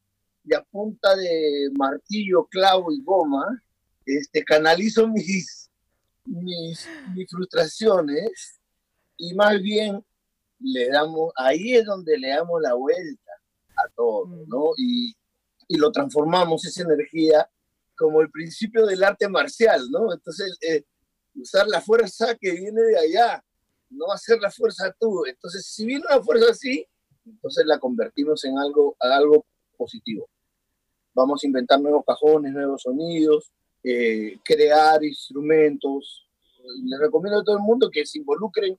y 0.44 0.54
a 0.54 0.62
punta 0.62 1.14
de 1.16 1.70
martillo, 1.73 2.47
clavo 2.47 2.92
y 2.92 3.02
goma, 3.02 3.62
este, 4.06 4.44
canalizo 4.44 5.06
mis, 5.09 5.70
mis, 6.25 6.88
mis 7.14 7.30
frustraciones 7.30 8.61
y 9.16 9.35
más 9.35 9.61
bien 9.61 10.04
le 10.61 10.88
damos, 10.88 11.32
ahí 11.37 11.75
es 11.75 11.85
donde 11.85 12.18
le 12.18 12.28
damos 12.28 12.61
la 12.61 12.75
vuelta 12.75 13.32
a 13.76 13.88
todo, 13.94 14.26
¿no? 14.47 14.73
Y, 14.76 15.14
y 15.68 15.76
lo 15.76 15.92
transformamos, 15.92 16.64
esa 16.64 16.82
energía, 16.82 17.49
como 17.97 18.20
el 18.23 18.30
principio 18.30 18.87
del 18.87 19.04
arte 19.04 19.28
marcial, 19.28 19.90
¿no? 19.90 20.12
Entonces, 20.12 20.56
eh, 20.62 20.85
usar 21.35 21.68
la 21.68 21.80
fuerza 21.80 22.35
que 22.35 22.52
viene 22.52 22.80
de 22.80 22.99
allá, 22.99 23.44
no 23.90 24.11
hacer 24.12 24.40
la 24.40 24.50
fuerza 24.50 24.94
tú. 24.99 25.25
Entonces, 25.26 25.66
si 25.66 25.87
viene 25.87 26.04
una 26.11 26.23
fuerza 26.23 26.50
así, 26.50 26.87
entonces 27.25 27.66
la 27.66 27.78
convertimos 27.78 28.44
en 28.44 28.59
algo, 28.59 28.97
algo 29.00 29.47
positivo. 29.80 30.28
Vamos 31.14 31.42
a 31.42 31.46
inventar 31.46 31.80
nuevos 31.80 32.04
cajones, 32.06 32.52
nuevos 32.52 32.82
sonidos, 32.82 33.50
eh, 33.82 34.38
crear 34.44 35.02
instrumentos. 35.02 36.28
Les 36.84 37.00
recomiendo 37.00 37.40
a 37.40 37.44
todo 37.44 37.56
el 37.56 37.62
mundo 37.62 37.90
que 37.90 38.04
se 38.04 38.18
involucren 38.18 38.78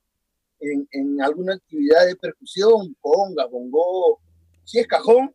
en, 0.60 0.88
en 0.92 1.20
alguna 1.20 1.54
actividad 1.54 2.06
de 2.06 2.14
percusión, 2.14 2.96
conga, 3.00 3.46
bongo. 3.46 4.20
Si 4.64 4.78
es 4.78 4.86
cajón, 4.86 5.34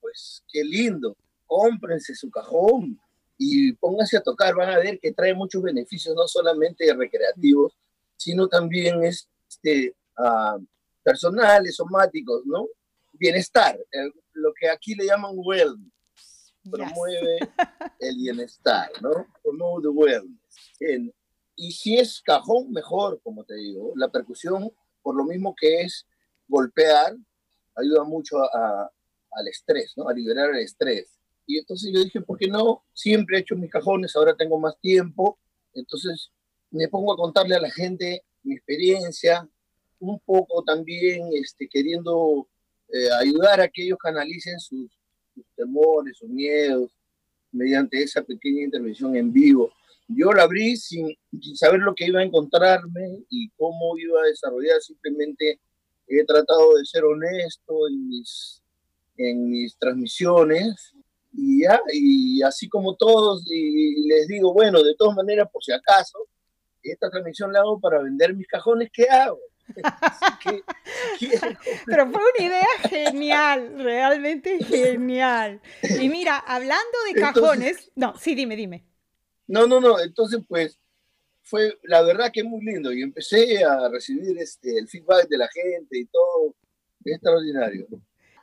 pues 0.00 0.42
qué 0.50 0.64
lindo. 0.64 1.14
Cómprense 1.46 2.14
su 2.14 2.30
cajón 2.30 2.98
y 3.36 3.72
pónganse 3.74 4.16
a 4.16 4.22
tocar. 4.22 4.54
Van 4.54 4.70
a 4.70 4.78
ver 4.78 4.98
que 4.98 5.12
trae 5.12 5.34
muchos 5.34 5.62
beneficios, 5.62 6.14
no 6.16 6.26
solamente 6.26 6.92
recreativos, 6.94 7.76
sino 8.16 8.48
también 8.48 9.02
este, 9.04 9.94
uh, 10.18 10.58
personales, 11.02 11.76
somáticos, 11.76 12.46
¿no? 12.46 12.66
Bienestar, 13.22 13.78
lo 14.32 14.52
que 14.52 14.68
aquí 14.68 14.96
le 14.96 15.06
llaman 15.06 15.34
wellness. 15.36 15.92
Promueve 16.68 17.38
el 18.00 18.16
bienestar, 18.16 18.90
¿no? 19.00 19.28
Promueve 19.44 19.82
the 19.82 19.88
wellness. 19.88 21.14
y 21.54 21.70
si 21.70 21.98
es 21.98 22.20
cajón, 22.20 22.72
mejor, 22.72 23.20
como 23.22 23.44
te 23.44 23.54
digo. 23.54 23.92
La 23.94 24.10
percusión, 24.10 24.72
por 25.02 25.14
lo 25.14 25.22
mismo 25.22 25.54
que 25.54 25.82
es 25.82 26.04
golpear, 26.48 27.16
ayuda 27.76 28.02
mucho 28.02 28.42
a, 28.42 28.90
al 29.30 29.46
estrés, 29.46 29.92
¿no? 29.96 30.08
A 30.08 30.12
liberar 30.12 30.50
el 30.50 30.58
estrés. 30.64 31.16
Y 31.46 31.58
entonces 31.58 31.92
yo 31.94 32.02
dije, 32.02 32.22
¿por 32.22 32.36
qué 32.36 32.48
no? 32.48 32.84
Siempre 32.92 33.36
he 33.36 33.40
hecho 33.42 33.54
mis 33.54 33.70
cajones, 33.70 34.16
ahora 34.16 34.34
tengo 34.34 34.58
más 34.58 34.76
tiempo. 34.80 35.38
Entonces 35.74 36.32
me 36.72 36.88
pongo 36.88 37.12
a 37.12 37.16
contarle 37.16 37.54
a 37.54 37.60
la 37.60 37.70
gente 37.70 38.24
mi 38.42 38.54
experiencia, 38.56 39.48
un 40.00 40.18
poco 40.18 40.64
también 40.64 41.28
este, 41.34 41.68
queriendo 41.68 42.48
eh, 42.92 43.10
ayudar 43.20 43.60
a 43.60 43.68
que 43.68 43.84
ellos 43.84 43.98
canalicen 43.98 44.60
sus, 44.60 44.90
temores, 45.56 46.18
sus 46.18 46.28
miedos, 46.28 46.90
mediante 47.50 48.02
esa 48.02 48.22
pequeña 48.22 48.64
intervención 48.64 49.16
en 49.16 49.32
vivo. 49.32 49.72
Yo 50.08 50.30
la 50.32 50.42
abrí 50.42 50.76
sin, 50.76 51.16
sin, 51.40 51.56
saber 51.56 51.80
lo 51.80 51.94
que 51.94 52.06
iba 52.06 52.20
a 52.20 52.24
encontrarme 52.24 53.24
y 53.30 53.48
cómo 53.56 53.96
iba 53.96 54.20
a 54.20 54.26
desarrollar, 54.26 54.80
simplemente 54.82 55.58
he 56.06 56.24
tratado 56.24 56.76
de 56.76 56.84
ser 56.84 57.04
honesto 57.04 57.88
en 57.88 58.08
mis, 58.08 58.62
en 59.16 59.48
mis 59.48 59.76
transmisiones 59.78 60.92
y 61.32 61.62
ya, 61.62 61.80
y 61.92 62.42
así 62.42 62.68
como 62.68 62.94
todos, 62.96 63.44
y 63.50 64.06
les 64.06 64.28
digo, 64.28 64.52
bueno, 64.52 64.82
de 64.82 64.94
todas 64.96 65.16
maneras, 65.16 65.48
por 65.50 65.64
si 65.64 65.72
acaso, 65.72 66.18
esta 66.82 67.08
transmisión 67.08 67.52
la 67.52 67.60
hago 67.60 67.80
para 67.80 68.02
vender 68.02 68.34
mis 68.34 68.46
cajones, 68.46 68.90
¿qué 68.92 69.04
hago? 69.04 69.40
Pero 71.86 72.10
fue 72.10 72.20
una 72.20 72.46
idea 72.46 72.66
genial, 72.88 73.74
realmente 73.78 74.62
genial. 74.64 75.60
Y 76.00 76.08
mira, 76.08 76.38
hablando 76.38 76.98
de 77.12 77.20
cajones, 77.20 77.90
no, 77.94 78.16
sí, 78.18 78.34
dime, 78.34 78.56
dime. 78.56 78.84
No, 79.46 79.66
no, 79.66 79.80
no, 79.80 80.00
entonces 80.00 80.40
pues 80.48 80.78
fue 81.42 81.78
la 81.82 82.02
verdad 82.02 82.30
que 82.32 82.40
es 82.40 82.46
muy 82.46 82.64
lindo 82.64 82.92
y 82.92 83.02
empecé 83.02 83.64
a 83.64 83.88
recibir 83.88 84.38
este, 84.38 84.78
el 84.78 84.88
feedback 84.88 85.28
de 85.28 85.38
la 85.38 85.48
gente 85.48 85.98
y 85.98 86.06
todo, 86.06 86.54
extraordinario. 87.04 87.86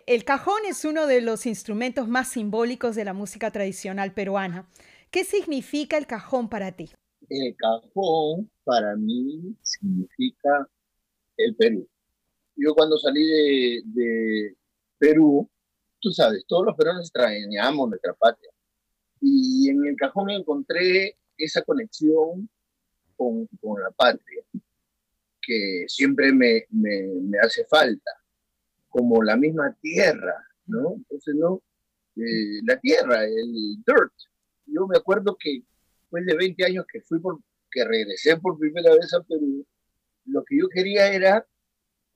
El 0.06 0.24
cajón 0.26 0.62
es 0.68 0.86
uno 0.86 1.08
de 1.08 1.22
los 1.22 1.46
instrumentos 1.46 2.08
más 2.08 2.30
simbólicos 2.30 2.96
de 2.96 3.06
la 3.06 3.14
música 3.14 3.52
tradicional 3.52 4.14
peruana. 4.14 4.68
¿Qué 5.12 5.24
significa 5.24 5.98
el 5.98 6.08
cajón 6.08 6.50
para 6.50 6.72
ti? 6.72 6.90
El 7.30 7.56
cajón 7.56 8.50
para 8.64 8.96
mí 8.96 9.56
significa 9.62 10.68
el 11.40 11.56
Perú. 11.56 11.88
Yo 12.56 12.76
cuando 12.76 12.98
salí 12.98 13.26
de, 13.86 14.56
Perú, 14.98 15.50
tú 16.00 16.12
sabes, 16.12 16.44
todos 16.46 16.66
los 16.66 16.76
peruanos 16.76 17.06
extrañamos 17.06 17.90
nuestra 17.90 18.14
patria. 18.14 18.52
Y 19.22 19.70
en 19.70 19.86
el 19.86 19.96
cajón 19.96 20.30
encontré 20.30 21.18
esa 21.38 21.62
conexión 21.62 22.50
con, 23.16 23.48
la 23.82 23.92
patria, 23.92 24.44
que 25.42 25.86
siempre 25.88 26.34
me, 26.34 26.66
hace 27.42 27.66
falta, 27.66 28.12
como 28.90 29.24
la 29.24 29.38
misma 29.38 29.76
tierra, 29.82 30.36
¿no? 30.66 30.96
Entonces, 30.96 31.36
¿no? 31.36 31.62
Eh, 32.18 32.62
la 32.66 32.78
tierra, 32.80 33.24
el 33.24 33.78
dirt. 33.86 34.14
Yo 34.66 34.88
me 34.88 34.98
acuerdo 34.98 35.38
que 35.40 35.64
después 36.02 36.26
de 36.26 36.36
20 36.36 36.66
años 36.66 36.86
que 36.92 37.02
fui 37.02 37.20
por, 37.20 37.40
que 37.72 37.86
regresé 37.86 38.38
por 38.38 38.58
primera 38.58 38.94
vez 38.94 39.14
a 39.14 39.22
Perú, 39.22 39.66
lo 40.30 40.44
que 40.44 40.58
yo 40.60 40.68
quería 40.70 41.12
era 41.12 41.46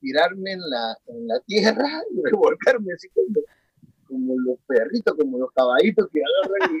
tirarme 0.00 0.52
en 0.52 0.60
la, 0.60 0.96
en 1.06 1.26
la 1.28 1.40
tierra 1.40 2.02
y 2.12 2.22
revolcarme 2.22 2.92
así 2.94 3.08
como, 3.08 3.40
como 4.06 4.40
los 4.40 4.58
perritos, 4.66 5.14
como 5.16 5.38
los 5.38 5.50
caballitos 5.52 6.08
que 6.12 6.20
agarran 6.20 6.76
y 6.76 6.80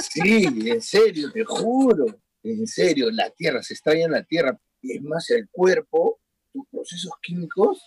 Sí, 0.00 0.70
en 0.70 0.80
serio, 0.80 1.30
te 1.30 1.44
juro, 1.44 2.06
en 2.42 2.66
serio, 2.66 3.10
la 3.10 3.30
tierra, 3.30 3.62
se 3.62 3.74
extraña 3.74 4.06
en 4.06 4.12
la 4.12 4.24
tierra. 4.24 4.58
Y 4.80 4.96
es 4.96 5.02
más, 5.02 5.30
el 5.30 5.48
cuerpo, 5.50 6.18
tus 6.52 6.66
procesos 6.70 7.12
químicos 7.22 7.82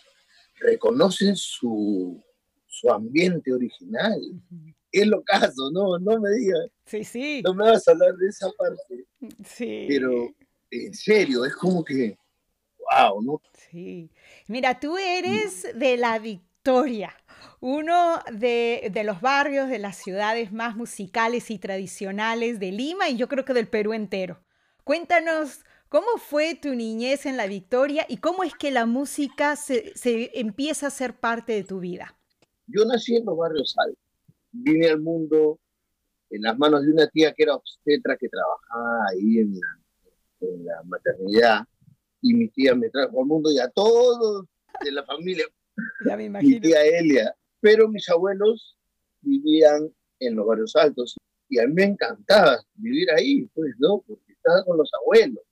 reconocen 0.59 1.35
su, 1.35 2.23
su 2.67 2.91
ambiente 2.91 3.51
original. 3.51 4.19
Es 4.91 5.07
lo 5.07 5.23
caso, 5.23 5.71
no, 5.71 5.97
no 5.99 6.19
me 6.19 6.29
digas. 6.31 6.67
Sí, 6.85 7.03
sí. 7.03 7.41
No 7.43 7.53
me 7.53 7.65
vas 7.65 7.87
a 7.87 7.91
hablar 7.91 8.15
de 8.15 8.27
esa 8.27 8.49
parte. 8.51 9.05
Sí. 9.43 9.85
Pero 9.89 10.33
en 10.83 10.93
serio, 10.93 11.45
es 11.45 11.55
como 11.55 11.83
que, 11.83 12.17
wow, 12.79 13.21
¿no? 13.21 13.41
Sí. 13.53 14.09
Mira, 14.47 14.79
tú 14.79 14.97
eres 14.97 15.67
de 15.75 15.97
la 15.97 16.19
Victoria, 16.19 17.15
uno 17.59 18.19
de, 18.31 18.89
de, 18.91 19.03
los 19.03 19.21
barrios, 19.21 19.69
de 19.69 19.79
las 19.79 19.97
ciudades 19.97 20.51
más 20.51 20.75
musicales 20.75 21.49
y 21.51 21.59
tradicionales 21.59 22.59
de 22.59 22.71
Lima 22.71 23.09
y 23.09 23.17
yo 23.17 23.27
creo 23.27 23.45
que 23.45 23.53
del 23.53 23.67
Perú 23.67 23.93
entero. 23.93 24.43
Cuéntanos 24.83 25.63
cómo 25.89 26.17
fue 26.17 26.55
tu 26.55 26.75
niñez 26.75 27.25
en 27.25 27.37
la 27.37 27.47
Victoria 27.47 28.05
y 28.07 28.17
cómo 28.17 28.43
es 28.43 28.53
que 28.53 28.71
la 28.71 28.85
música 28.85 29.55
se, 29.55 29.95
se 29.95 30.39
empieza 30.39 30.87
a 30.87 30.91
ser 30.91 31.19
parte 31.19 31.53
de 31.53 31.63
tu 31.63 31.79
vida. 31.79 32.17
Yo 32.67 32.85
nací 32.85 33.15
en 33.15 33.25
los 33.25 33.37
barrios 33.37 33.75
altos. 33.77 33.99
Vine 34.51 34.87
al 34.89 35.01
mundo 35.01 35.59
en 36.29 36.41
las 36.41 36.57
manos 36.57 36.83
de 36.83 36.91
una 36.91 37.07
tía 37.07 37.33
que 37.33 37.43
era 37.43 37.55
obstetra 37.55 38.17
que 38.17 38.29
trabajaba 38.29 39.05
ahí 39.11 39.39
en 39.39 39.53
la 39.59 39.84
en 40.53 40.65
la 40.65 40.83
maternidad 40.83 41.65
y 42.21 42.33
mi 42.33 42.47
tía 42.49 42.73
me 42.75 42.89
trajo 42.89 43.21
al 43.21 43.27
mundo 43.27 43.51
y 43.51 43.59
a 43.59 43.69
todos 43.69 44.45
de 44.83 44.91
la 44.91 45.03
familia. 45.05 45.45
Ya 46.05 46.17
me 46.17 46.25
imagino. 46.25 46.55
Mi 46.55 46.61
tía 46.61 46.83
Elia. 46.83 47.35
Pero 47.59 47.87
mis 47.87 48.09
abuelos 48.09 48.77
vivían 49.21 49.91
en 50.19 50.35
los 50.35 50.45
barrios 50.45 50.75
altos 50.75 51.15
y 51.49 51.59
a 51.59 51.67
mí 51.67 51.73
me 51.73 51.83
encantaba 51.83 52.59
vivir 52.75 53.11
ahí, 53.11 53.45
pues, 53.53 53.73
¿no? 53.77 54.03
Porque 54.07 54.33
estaba 54.33 54.63
con 54.63 54.77
los 54.77 54.89
abuelos 55.01 55.43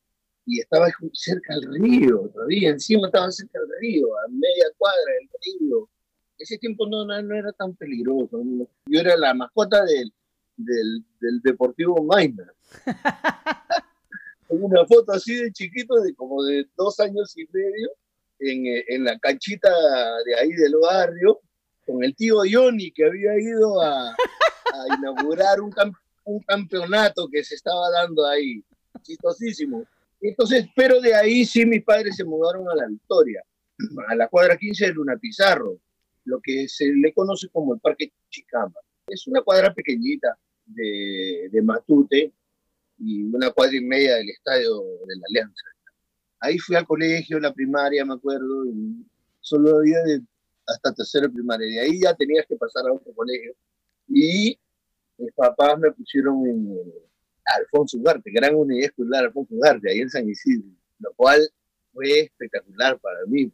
y 0.46 0.60
estaba 0.60 0.88
cerca 1.14 1.56
del 1.56 1.74
río, 1.76 2.30
todavía 2.34 2.70
encima 2.70 3.08
estaba 3.08 3.32
cerca 3.32 3.60
del 3.60 3.70
río, 3.80 4.08
a 4.18 4.28
media 4.30 4.66
cuadra 4.78 5.14
del 5.20 5.30
río. 5.60 5.90
Ese 6.38 6.58
tiempo 6.58 6.88
no, 6.88 7.06
no, 7.06 7.36
era 7.36 7.54
tan 7.54 7.76
peligroso. 7.76 8.44
Yo 8.86 9.00
era 9.00 9.16
la 9.16 9.34
mascota 9.34 9.86
del, 9.86 10.12
del, 10.58 11.06
del 11.20 11.42
Deportivo 11.42 12.04
Maina. 12.04 12.52
una 14.62 14.86
foto 14.86 15.14
así 15.14 15.36
de 15.36 15.52
chiquito, 15.52 15.96
de 16.02 16.14
como 16.16 16.44
de 16.44 16.66
dos 16.78 17.00
años 17.00 17.34
y 17.38 17.46
medio, 17.52 17.90
en, 18.40 18.66
eh, 18.68 18.86
en 18.88 19.04
la 19.04 19.18
canchita 19.20 19.70
de 20.26 20.36
ahí 20.36 20.52
del 20.52 20.76
barrio, 20.82 21.40
con 21.86 22.04
el 22.04 22.16
tío 22.16 22.38
Johnny 22.50 22.92
que 22.92 23.06
había 23.06 23.40
ido 23.40 23.82
a, 23.82 24.16
inaugurar 24.98 25.62
un, 25.62 25.74
un, 26.26 26.40
campeonato 26.42 27.28
que 27.32 27.44
se 27.44 27.56
estaba 27.56 27.92
dando 27.92 28.26
ahí, 28.26 28.64
chistosísimo. 29.02 29.86
Entonces, 30.22 30.68
pero 30.76 31.00
de 31.02 31.14
ahí 31.14 31.46
sí 31.46 31.66
mis 31.66 31.84
padres 31.84 32.16
se 32.16 32.24
mudaron 32.24 32.68
a 32.70 32.76
la 32.76 32.88
Victoria, 32.88 33.44
a 34.08 34.16
la 34.16 34.28
cuadra 34.28 34.58
15 34.58 34.88
de 34.88 34.94
Luna 34.94 35.18
Pizarro, 35.18 35.78
lo 36.26 36.40
que 36.42 36.68
se 36.68 36.86
le 36.86 37.14
conoce 37.14 37.50
como 37.50 37.74
el 37.74 37.82
Parque 37.82 38.14
Chicama. 38.30 38.80
Es 39.08 39.28
una 39.28 39.42
cuadra 39.42 39.74
pequeñita 39.74 40.38
de, 40.66 41.50
de 41.52 41.62
Matute, 41.62 42.32
y 42.98 43.24
una 43.24 43.52
cuadra 43.52 43.76
y 43.76 43.82
media 43.82 44.16
del 44.16 44.30
estadio 44.30 44.82
de 45.06 45.16
la 45.16 45.24
Alianza. 45.30 45.64
Ahí 46.40 46.58
fui 46.58 46.76
al 46.76 46.86
colegio, 46.86 47.40
la 47.40 47.54
primaria, 47.54 48.06
me 48.06 48.16
acuerdo, 48.16 48.66
y 48.66 49.06
solo 49.40 49.78
había 49.78 50.00
de, 50.04 50.22
hasta 50.68 50.94
tercera 50.94 51.30
primaria. 51.30 51.68
De 51.68 51.80
ahí 51.80 52.02
ya 52.02 52.14
tenías 52.14 52.46
que 52.48 52.56
pasar 52.56 52.88
a 52.88 52.94
otro 52.94 53.14
colegio. 53.14 53.54
Y 54.08 54.58
mis 55.18 55.32
papás 55.34 55.80
me 55.80 55.92
pusieron 55.92 56.46
en 56.46 56.80
Alfonso 57.46 57.98
Ugarte, 57.98 58.32
Gran 58.32 58.56
Unidad 58.56 58.86
Escolar 58.86 59.26
Alfonso 59.26 59.56
Ugarte, 59.56 59.90
ahí 59.90 60.00
en 60.00 60.10
San 60.10 60.28
Isidro, 60.28 60.68
lo 61.00 61.14
cual 61.14 61.42
fue 61.94 62.22
espectacular 62.22 63.00
para 63.00 63.26
mí. 63.28 63.52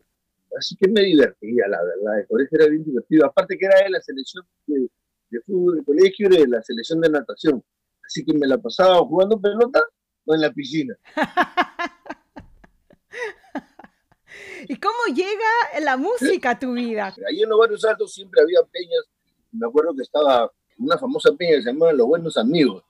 Así 0.58 0.76
que 0.76 0.88
me 0.90 1.02
divertía, 1.02 1.68
la 1.68 1.84
verdad. 1.84 2.20
El 2.22 2.28
colegio 2.28 2.58
era 2.60 2.68
bien 2.70 2.84
divertido. 2.84 3.26
Aparte 3.26 3.58
que 3.58 3.66
era 3.66 3.84
de 3.84 3.90
la 3.92 4.02
selección 4.02 4.44
de, 4.66 4.90
de 5.30 5.42
fútbol 5.42 5.78
de 5.78 5.84
colegio 5.84 6.28
y 6.28 6.38
de 6.38 6.48
la 6.48 6.64
selección 6.64 7.02
de 7.02 7.10
natación. 7.10 7.64
Así 8.10 8.26
que 8.26 8.34
me 8.34 8.48
la 8.48 8.58
pasaba 8.58 8.98
jugando 9.06 9.40
pelota 9.40 9.84
o 10.26 10.34
en 10.34 10.42
la 10.42 10.52
piscina. 10.52 10.98
¿Y 14.68 14.76
cómo 14.78 14.98
llega 15.14 15.80
la 15.82 15.96
música 15.96 16.50
a 16.52 16.60
tu 16.60 16.74
vida? 16.74 17.14
Ahí 17.28 17.44
en 17.44 17.50
los 17.50 17.60
barrios 17.60 17.86
altos 17.86 18.12
siempre 18.12 18.42
había 18.42 18.64
peñas. 18.64 19.06
Me 19.52 19.68
acuerdo 19.68 19.94
que 19.96 20.02
estaba 20.02 20.52
una 20.80 20.98
famosa 20.98 21.30
peña 21.38 21.58
que 21.58 21.62
se 21.62 21.72
llamaba 21.72 21.94
Los 21.94 22.08
Buenos 22.08 22.36
Amigos. 22.36 22.84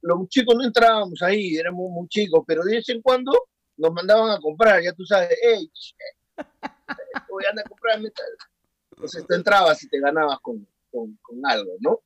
Los 0.00 0.26
chicos 0.28 0.54
no 0.56 0.64
entrábamos 0.64 1.20
ahí, 1.20 1.56
éramos 1.56 1.90
muy 1.90 2.08
chicos, 2.08 2.42
pero 2.46 2.64
de 2.64 2.76
vez 2.76 2.88
en 2.88 3.02
cuando 3.02 3.30
nos 3.76 3.92
mandaban 3.92 4.30
a 4.30 4.40
comprar, 4.40 4.82
ya 4.82 4.94
tú 4.94 5.04
sabes, 5.04 5.36
hey, 5.42 5.70
voy 7.30 7.44
a 7.44 7.50
andar 7.50 7.66
a 7.66 7.68
comprar 7.68 8.00
metal. 8.00 8.24
Entonces 8.92 9.26
tú 9.28 9.34
entrabas 9.34 9.84
y 9.84 9.88
te 9.90 10.00
ganabas 10.00 10.38
con, 10.40 10.66
con, 10.90 11.18
con 11.20 11.44
algo, 11.44 11.72
¿no? 11.80 12.00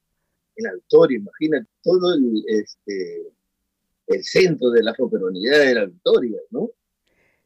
En 0.57 0.65
la 0.65 0.75
Victoria, 0.75 1.19
imagínate, 1.19 1.69
todo 1.83 2.15
el, 2.15 2.45
este, 2.47 3.33
el 4.07 4.25
centro 4.25 4.71
de 4.71 4.83
la 4.83 4.93
afroperonidad 4.93 5.59
de 5.59 5.75
la 5.75 5.85
Victoria, 5.87 6.39
¿no? 6.51 6.71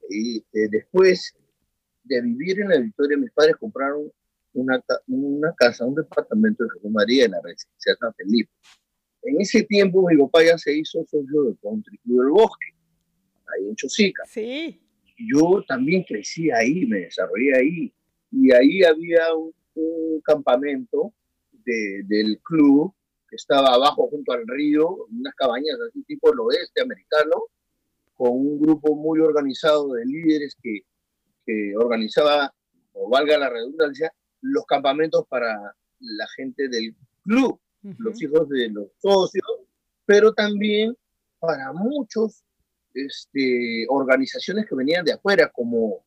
Y 0.09 0.39
eh, 0.39 0.69
después 0.71 1.35
de 2.05 2.21
vivir 2.21 2.61
en 2.61 2.69
la 2.69 2.79
Victoria, 2.79 3.17
mis 3.17 3.31
padres 3.31 3.57
compraron 3.57 4.11
una, 4.53 4.83
una 5.07 5.55
casa, 5.55 5.85
un 5.85 5.95
departamento 5.95 6.65
de 6.65 6.71
Jesús 6.71 6.91
María 6.91 7.25
en 7.25 7.33
la 7.33 7.41
residencia 7.43 7.97
San 7.99 8.15
Felipe. 8.15 8.51
En 9.23 9.41
ese 9.41 9.63
tiempo 9.63 10.07
mi 10.09 10.17
papá 10.17 10.45
ya 10.45 10.59
se 10.59 10.75
hizo 10.75 11.05
socio 11.05 11.45
del 11.45 11.59
Country 11.63 11.99
Club 11.99 12.23
del 12.23 12.31
Bosque, 12.31 12.67
ahí 13.47 13.69
en 13.69 13.77
Chosica. 13.77 14.25
Sí. 14.27 14.81
Yo 15.17 15.63
también 15.69 16.03
crecí 16.05 16.51
ahí, 16.51 16.87
me 16.87 17.01
desarrollé 17.01 17.57
ahí. 17.57 17.93
Y 18.33 18.53
ahí 18.53 18.83
había 18.83 19.35
un, 19.35 19.53
campamento 20.25 21.15
de, 21.65 22.03
del 22.05 22.39
club 22.43 22.93
que 23.31 23.37
estaba 23.37 23.69
abajo 23.69 24.09
junto 24.09 24.33
al 24.33 24.47
río, 24.47 25.07
unas 25.11 25.35
cabañas 25.35 25.79
así 25.89 26.03
tipo 26.03 26.33
el 26.33 26.41
oeste 26.41 26.83
americano, 26.83 27.45
con 28.17 28.33
un 28.33 28.61
grupo 28.61 28.97
muy 28.97 29.21
organizado 29.21 29.93
de 29.93 30.05
líderes 30.05 30.57
que, 30.61 30.81
que 31.47 31.73
organizaba, 31.77 32.53
o 32.93 33.09
valga 33.09 33.39
la 33.39 33.49
redundancia, 33.49 34.13
los 34.43 34.67
campamentos 34.67 35.25
para 35.29 35.75
la 36.01 36.27
gente 36.37 36.69
del 36.69 36.95
club, 37.23 37.59
los 37.99 38.21
hijos 38.21 38.49
de 38.49 38.69
los 38.69 38.89
socios, 38.99 39.47
pero 40.05 40.35
también 40.35 40.95
para 41.39 41.73
muchos 41.73 42.43
este, 42.93 43.87
organizaciones 43.89 44.67
que 44.67 44.75
venían 44.75 45.05
de 45.05 45.13
afuera, 45.13 45.51
como 45.51 46.05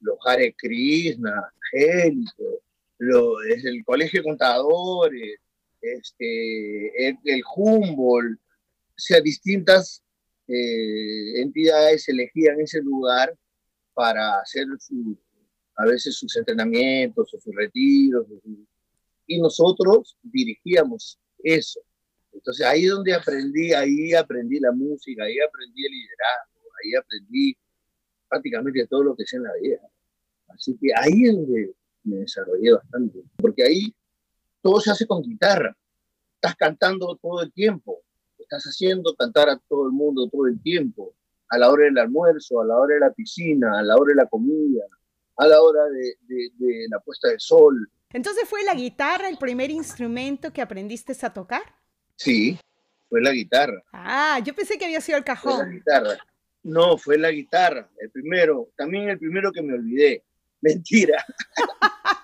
los 0.00 0.16
Hare 0.24 0.54
Krishna, 0.56 1.52
Angélico, 1.74 2.62
el 2.98 3.84
Colegio 3.84 4.20
de 4.20 4.28
Contadores, 4.28 5.40
este, 5.80 7.08
el, 7.08 7.42
Humboldt, 7.56 8.38
o 8.38 9.02
sea, 9.02 9.20
distintas 9.20 10.02
eh, 10.46 11.40
entidades 11.40 12.08
elegían 12.08 12.60
ese 12.60 12.82
lugar 12.82 13.34
para 13.94 14.40
hacer 14.40 14.66
a 15.76 15.86
veces 15.86 16.16
sus 16.16 16.36
entrenamientos 16.36 17.32
o 17.32 17.40
sus 17.40 17.54
retiros. 17.54 18.26
Y 19.26 19.40
nosotros 19.40 20.16
dirigíamos 20.22 21.18
eso. 21.42 21.80
Entonces 22.32 22.66
ahí 22.66 22.84
es 22.84 22.90
donde 22.90 23.14
aprendí, 23.14 23.72
ahí 23.72 24.14
aprendí 24.14 24.60
la 24.60 24.72
música, 24.72 25.24
ahí 25.24 25.36
aprendí 25.40 25.86
el 25.86 25.92
liderazgo, 25.92 26.60
ahí 26.82 26.94
aprendí 26.94 27.56
prácticamente 28.28 28.86
todo 28.86 29.04
lo 29.04 29.16
que 29.16 29.26
sé 29.26 29.36
en 29.36 29.42
la 29.44 29.52
vida. 29.60 29.80
Así 30.48 30.76
que 30.80 30.88
ahí 30.94 31.24
es 31.24 31.34
donde 31.34 31.74
me 32.04 32.16
desarrollé 32.16 32.72
bastante, 32.72 33.20
porque 33.36 33.62
ahí 33.64 33.94
todo 34.62 34.80
se 34.80 34.90
hace 34.90 35.06
con 35.06 35.22
guitarra. 35.22 35.76
Estás 36.34 36.56
cantando 36.56 37.16
todo 37.16 37.42
el 37.42 37.52
tiempo, 37.52 38.02
estás 38.38 38.64
haciendo 38.64 39.14
cantar 39.14 39.48
a 39.50 39.58
todo 39.68 39.86
el 39.86 39.92
mundo 39.92 40.28
todo 40.28 40.46
el 40.46 40.60
tiempo, 40.62 41.14
a 41.48 41.58
la 41.58 41.70
hora 41.70 41.84
del 41.84 41.98
almuerzo, 41.98 42.60
a 42.60 42.64
la 42.64 42.76
hora 42.76 42.94
de 42.94 43.00
la 43.00 43.12
piscina, 43.12 43.78
a 43.78 43.82
la 43.82 43.94
hora 43.96 44.10
de 44.10 44.16
la 44.16 44.26
comida, 44.26 44.84
a 45.36 45.46
la 45.46 45.60
hora 45.60 45.84
de, 45.84 46.16
de 46.56 46.86
la 46.88 46.98
puesta 47.00 47.28
de 47.28 47.38
sol. 47.38 47.90
Entonces 48.12 48.48
fue 48.48 48.64
la 48.64 48.74
guitarra 48.74 49.28
el 49.28 49.38
primer 49.38 49.70
instrumento 49.70 50.52
que 50.52 50.62
aprendiste 50.62 51.14
a 51.24 51.32
tocar. 51.32 51.62
Sí, 52.16 52.58
fue 53.08 53.20
la 53.20 53.32
guitarra. 53.32 53.82
Ah, 53.92 54.40
yo 54.44 54.54
pensé 54.54 54.78
que 54.78 54.84
había 54.84 55.00
sido 55.00 55.18
el 55.18 55.24
cajón. 55.24 55.56
Fue 55.56 55.66
la 55.66 55.72
guitarra. 55.72 56.26
No, 56.62 56.98
fue 56.98 57.18
la 57.18 57.30
guitarra, 57.30 57.88
el 57.98 58.10
primero, 58.10 58.70
también 58.76 59.08
el 59.08 59.18
primero 59.18 59.50
que 59.50 59.62
me 59.62 59.74
olvidé. 59.74 60.24
Mentira. 60.60 61.24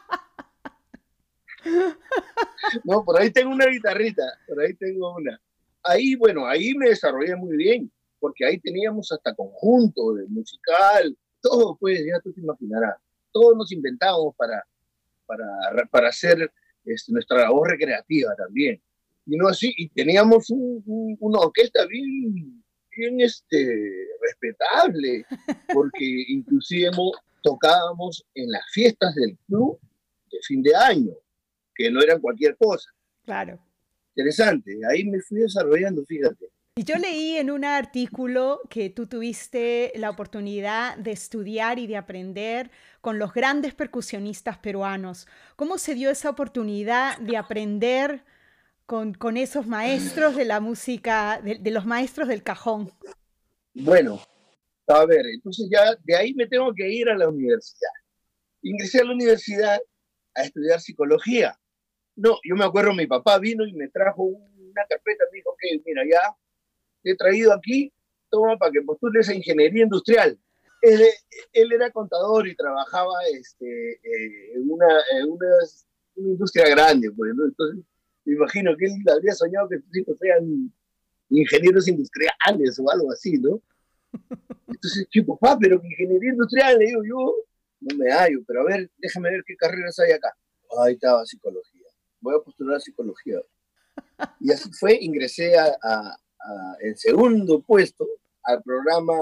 no, 2.85 3.05
por 3.05 3.21
ahí 3.21 3.31
tengo 3.31 3.51
una 3.51 3.67
guitarrita, 3.67 4.23
por 4.47 4.61
ahí 4.61 4.75
tengo 4.75 5.15
una. 5.17 5.41
Ahí, 5.83 6.15
bueno, 6.15 6.47
ahí 6.47 6.75
me 6.75 6.89
desarrollé 6.89 7.37
muy 7.37 7.57
bien, 7.57 7.91
porque 8.19 8.45
ahí 8.45 8.59
teníamos 8.59 9.13
hasta 9.13 9.35
conjunto 9.35 10.15
de 10.15 10.27
musical, 10.27 11.17
todo, 11.41 11.77
pues, 11.77 12.05
ya 12.05 12.21
tú 12.21 12.33
te 12.33 12.41
imaginarás. 12.41 12.97
Todos 13.33 13.57
nos 13.57 13.71
inventábamos 13.73 14.35
para, 14.37 14.65
para, 15.27 15.87
para 15.91 16.09
hacer 16.09 16.51
este, 16.85 17.13
nuestra 17.13 17.39
labor 17.39 17.71
recreativa 17.71 18.35
también 18.35 18.81
y 19.27 19.37
no 19.37 19.49
así, 19.49 19.75
y 19.77 19.89
teníamos 19.89 20.47
una 20.51 21.41
orquesta 21.41 21.85
bien, 21.87 22.63
bien 22.97 23.21
este, 23.21 24.09
respetable, 24.23 25.27
porque 25.75 26.25
inclusive 26.29 26.91
tocábamos 27.43 28.25
en 28.35 28.51
las 28.51 28.63
fiestas 28.73 29.15
del 29.17 29.37
club 29.47 29.79
de 30.31 30.39
fin 30.43 30.63
de 30.63 30.75
año, 30.77 31.13
que 31.77 31.91
no 31.91 32.01
eran 32.01 32.21
cualquier 32.21 32.57
cosa. 32.57 32.91
Claro. 33.25 33.59
Interesante, 34.15 34.79
ahí 34.91 35.05
me 35.05 35.21
fui 35.21 35.41
desarrollando, 35.41 36.05
fíjate. 36.05 36.51
Y 36.79 36.85
yo 36.85 36.97
leí 36.97 37.39
en 37.39 37.51
un 37.51 37.65
artículo 37.65 38.61
que 38.69 38.91
tú 38.91 39.07
tuviste 39.07 39.93
la 39.97 40.11
oportunidad 40.11 40.99
de 40.99 41.12
estudiar 41.12 41.79
y 41.79 41.87
de 41.87 41.97
aprender 41.97 42.71
con 43.01 43.19
los 43.19 43.33
grandes 43.33 43.75
percusionistas 43.75 44.59
peruanos. 44.59 45.27
¿Cómo 45.57 45.79
se 45.79 45.95
dio 45.95 46.11
esa 46.11 46.29
oportunidad 46.29 47.19
de 47.19 47.39
aprender 47.39 48.25
con, 48.85 49.15
con 49.15 49.39
esos 49.39 49.67
maestros 49.67 50.37
de 50.37 50.45
la 50.45 50.61
música, 50.61 51.41
de, 51.43 51.71
los 51.71 51.87
maestros 51.87 52.29
del 52.29 52.43
cajón? 52.43 52.93
Bueno, 53.73 54.21
a 54.87 55.07
ver, 55.07 55.25
entonces 55.35 55.69
ya 55.71 55.97
de 56.05 56.15
ahí 56.15 56.35
me 56.35 56.47
tengo 56.47 56.75
que 56.75 56.91
ir 56.91 57.09
a 57.09 57.17
la 57.17 57.29
universidad. 57.29 57.91
Ingresé 58.61 59.01
a 59.01 59.05
la 59.05 59.12
universidad 59.12 59.79
a 60.35 60.43
estudiar 60.43 60.79
psicología. 60.81 61.59
No, 62.17 62.39
yo 62.43 62.57
me 62.57 62.65
acuerdo, 62.65 62.95
mi 62.95 63.07
papá 63.07 63.39
vino 63.39 63.67
y 63.67 63.75
me 63.75 63.89
trajo 63.89 64.25
una 64.25 64.83
carpeta, 64.89 65.25
me 65.31 65.39
dijo 65.39 65.55
que, 65.59 65.81
mira, 65.85 66.03
ya 66.11 66.37
te 67.03 67.11
he 67.13 67.17
traído 67.17 67.53
aquí, 67.53 67.93
toma 68.31 68.57
para 68.57 68.73
que 68.73 68.83
postules 68.83 69.29
a 69.29 69.35
ingeniería 69.35 69.85
industrial. 69.85 70.39
Él, 70.83 71.01
él 71.53 71.73
era 71.73 71.91
contador 71.91 72.47
y 72.49 72.57
trabajaba 72.57 73.13
este, 73.33 73.93
eh, 73.93 74.53
en, 74.55 74.71
una, 74.71 74.87
en 75.19 75.31
una, 75.31 75.47
una, 76.17 76.29
industria 76.31 76.69
grande, 76.69 77.11
pues, 77.11 77.35
¿no? 77.35 77.45
entonces 77.45 77.85
me 78.25 78.35
imagino 78.35 78.77
que 78.77 78.87
él 78.87 78.93
habría 79.09 79.33
soñado 79.33 79.69
que 79.69 79.79
sus 79.79 79.97
hijos 79.97 80.17
sean 80.19 80.73
ingenieros 81.31 81.87
industriales 81.89 82.79
o 82.79 82.91
algo 82.91 83.13
así, 83.13 83.39
¿no? 83.39 83.61
Entonces, 84.69 85.07
¿qué 85.11 85.23
papá? 85.23 85.57
Pero 85.61 85.81
ingeniería 85.83 86.31
industrial, 86.31 86.79
le 86.79 86.87
digo 86.87 87.03
yo, 87.05 87.35
no 87.81 87.97
me 87.97 88.11
hallo, 88.11 88.41
pero 88.47 88.63
a 88.63 88.65
ver, 88.65 88.91
déjame 88.99 89.31
ver 89.31 89.45
qué 89.47 89.57
carreras 89.57 89.99
hay 90.01 90.13
acá. 90.13 90.37
Ahí 90.83 90.95
estaba 90.95 91.25
psicología. 91.25 91.76
Voy 92.27 92.35
a 92.35 92.43
postular 92.43 92.81
psicología. 92.81 93.41
Y 94.41 94.51
así 94.51 94.69
fue, 94.73 94.99
ingresé 95.01 95.57
a, 95.57 95.77
a, 95.81 96.19
el 96.81 96.97
segundo 96.97 97.62
puesto 97.62 98.05
al 98.43 98.65
programa 98.65 99.15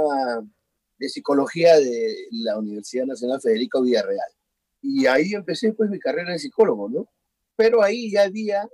de 0.96 1.08
psicología 1.10 1.78
de 1.78 2.28
la 2.30 2.58
Universidad 2.58 3.04
Nacional 3.04 3.42
Federico 3.42 3.82
Villarreal. 3.82 4.32
Y 4.80 5.04
ahí 5.04 5.34
empecé 5.34 5.74
pues 5.74 5.90
mi 5.90 5.98
carrera 5.98 6.32
de 6.32 6.38
psicólogo, 6.38 6.88
¿no? 6.88 7.06
Pero 7.56 7.82
ahí 7.82 8.10
ya 8.10 8.22
había 8.22 8.66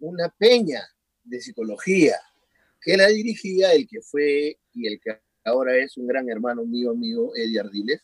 una 0.00 0.28
peña 0.28 0.82
de 1.22 1.40
psicología 1.40 2.16
que 2.80 2.96
la 2.96 3.06
dirigía 3.06 3.74
el 3.74 3.86
que 3.86 4.00
fue 4.00 4.58
y 4.74 4.88
el 4.88 5.00
que 5.00 5.20
ahora 5.44 5.76
es 5.76 5.96
un 5.96 6.08
gran 6.08 6.28
hermano 6.28 6.64
mío, 6.64 6.96
mío, 6.96 7.30
Eddie 7.36 7.60
Ardiles, 7.60 8.02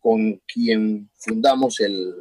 con 0.00 0.42
quien 0.52 1.08
fundamos 1.14 1.78
el 1.78 2.12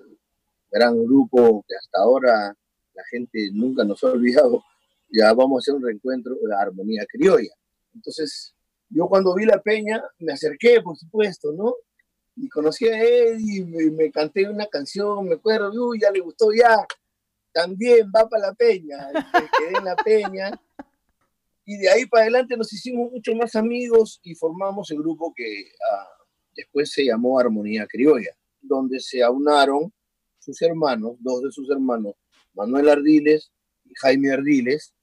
gran 0.69 1.03
grupo 1.03 1.65
que 1.67 1.75
hasta 1.75 1.97
ahora 1.97 2.55
la 2.93 3.03
gente 3.09 3.49
nunca 3.53 3.83
nos 3.83 4.03
ha 4.03 4.11
olvidado. 4.11 4.63
Ya 5.09 5.33
vamos 5.33 5.57
a 5.57 5.59
hacer 5.59 5.75
un 5.75 5.85
reencuentro 5.85 6.35
de 6.35 6.47
la 6.47 6.61
armonía 6.61 7.05
criolla. 7.07 7.53
Entonces, 7.93 8.55
yo 8.89 9.07
cuando 9.07 9.35
vi 9.35 9.45
la 9.45 9.61
peña 9.61 10.03
me 10.19 10.33
acerqué, 10.33 10.81
por 10.81 10.97
supuesto, 10.97 11.51
¿no? 11.51 11.75
Y 12.35 12.47
conocí 12.49 12.87
a 12.87 13.01
Eddie, 13.01 13.65
me, 13.65 13.91
me 13.91 14.11
canté 14.11 14.49
una 14.49 14.67
canción, 14.67 15.27
me 15.27 15.35
acuerdo, 15.35 15.71
uy, 15.89 15.99
ya 15.99 16.11
le 16.11 16.21
gustó 16.21 16.53
ya, 16.53 16.85
también 17.51 18.11
va 18.15 18.27
para 18.27 18.47
la 18.47 18.53
peña, 18.53 18.97
quedé 19.57 19.77
en 19.77 19.85
la 19.85 19.95
peña. 19.95 20.61
Y 21.65 21.77
de 21.77 21.89
ahí 21.89 22.05
para 22.05 22.23
adelante 22.23 22.57
nos 22.57 22.71
hicimos 22.73 23.11
mucho 23.11 23.35
más 23.35 23.55
amigos 23.55 24.19
y 24.23 24.35
formamos 24.35 24.89
el 24.91 24.97
grupo 24.97 25.33
que 25.35 25.71
ah, 25.91 26.07
después 26.55 26.91
se 26.91 27.05
llamó 27.05 27.39
Armonía 27.39 27.85
Criolla, 27.87 28.35
donde 28.61 28.99
se 28.99 29.21
aunaron 29.21 29.93
sus 30.39 30.61
hermanos, 30.61 31.17
dos 31.19 31.43
de 31.43 31.51
sus 31.51 31.69
hermanos, 31.69 32.15
Manuel 32.53 32.89
Ardiles 32.89 33.51
y 33.85 33.93
Jaime 33.95 34.31
Ardiles, 34.31 34.93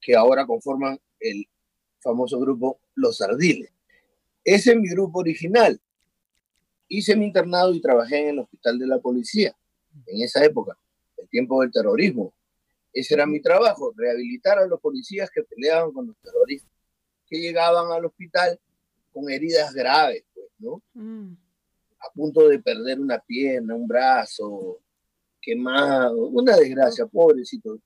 que 0.00 0.14
ahora 0.14 0.46
conforman 0.46 0.98
el 1.20 1.46
famoso 2.00 2.38
grupo 2.38 2.80
Los 2.94 3.20
Ardiles. 3.20 3.70
Ese 4.44 4.72
es 4.72 4.76
mi 4.76 4.88
grupo 4.88 5.20
original. 5.20 5.80
Hice 6.88 7.16
mi 7.16 7.26
internado 7.26 7.74
y 7.74 7.80
trabajé 7.80 8.20
en 8.20 8.28
el 8.28 8.38
hospital 8.40 8.78
de 8.78 8.86
la 8.86 8.98
policía 8.98 9.56
en 10.06 10.22
esa 10.22 10.44
época, 10.44 10.76
el 11.16 11.28
tiempo 11.28 11.62
del 11.62 11.72
terrorismo. 11.72 12.34
Ese 12.92 13.14
era 13.14 13.26
mi 13.26 13.40
trabajo, 13.40 13.92
rehabilitar 13.96 14.58
a 14.58 14.66
los 14.66 14.80
policías 14.80 15.30
que 15.30 15.42
peleaban 15.42 15.92
con 15.92 16.06
los 16.06 16.16
terroristas, 16.18 16.70
que 17.26 17.38
llegaban 17.38 17.90
al 17.90 18.04
hospital 18.04 18.58
con 19.12 19.30
heridas 19.30 19.72
graves, 19.72 20.24
pues, 20.34 20.46
¿no? 20.58 20.82
Mm. 20.92 21.36
A 22.00 22.12
punto 22.12 22.48
de 22.48 22.58
perder 22.58 23.00
una 23.00 23.18
pierna, 23.18 23.74
un 23.74 23.88
brazo, 23.88 24.78
quemado, 25.44 26.26
una 26.28 26.56
desgracia, 26.56 27.06
pobrecito. 27.06 27.78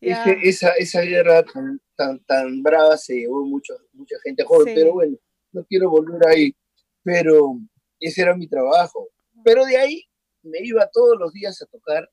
esa, 0.00 0.70
esa 0.72 1.00
guerra 1.02 1.42
tan, 1.44 1.80
tan, 1.96 2.18
tan, 2.24 2.62
brava 2.62 2.96
se 2.96 3.14
llevó 3.14 3.44
mucho, 3.44 3.74
mucha 3.92 4.16
gente 4.22 4.44
joven, 4.44 4.74
pero 4.74 4.92
bueno, 4.94 5.16
no 5.52 5.64
quiero 5.64 5.90
volver 5.90 6.26
ahí. 6.28 6.54
Pero 7.02 7.58
ese 7.98 8.22
era 8.22 8.36
mi 8.36 8.46
trabajo. 8.46 9.08
Pero 9.44 9.64
de 9.64 9.76
ahí 9.76 10.04
me 10.42 10.60
iba 10.60 10.88
todos 10.92 11.18
los 11.18 11.32
días 11.32 11.60
a 11.62 11.66
tocar 11.66 12.08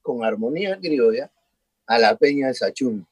con 0.00 0.24
armonía 0.24 0.78
criolla 0.78 1.30
a 1.86 1.98
la 1.98 2.16
Peña 2.16 2.48
de 2.48 2.54
Sachún. 2.54 3.06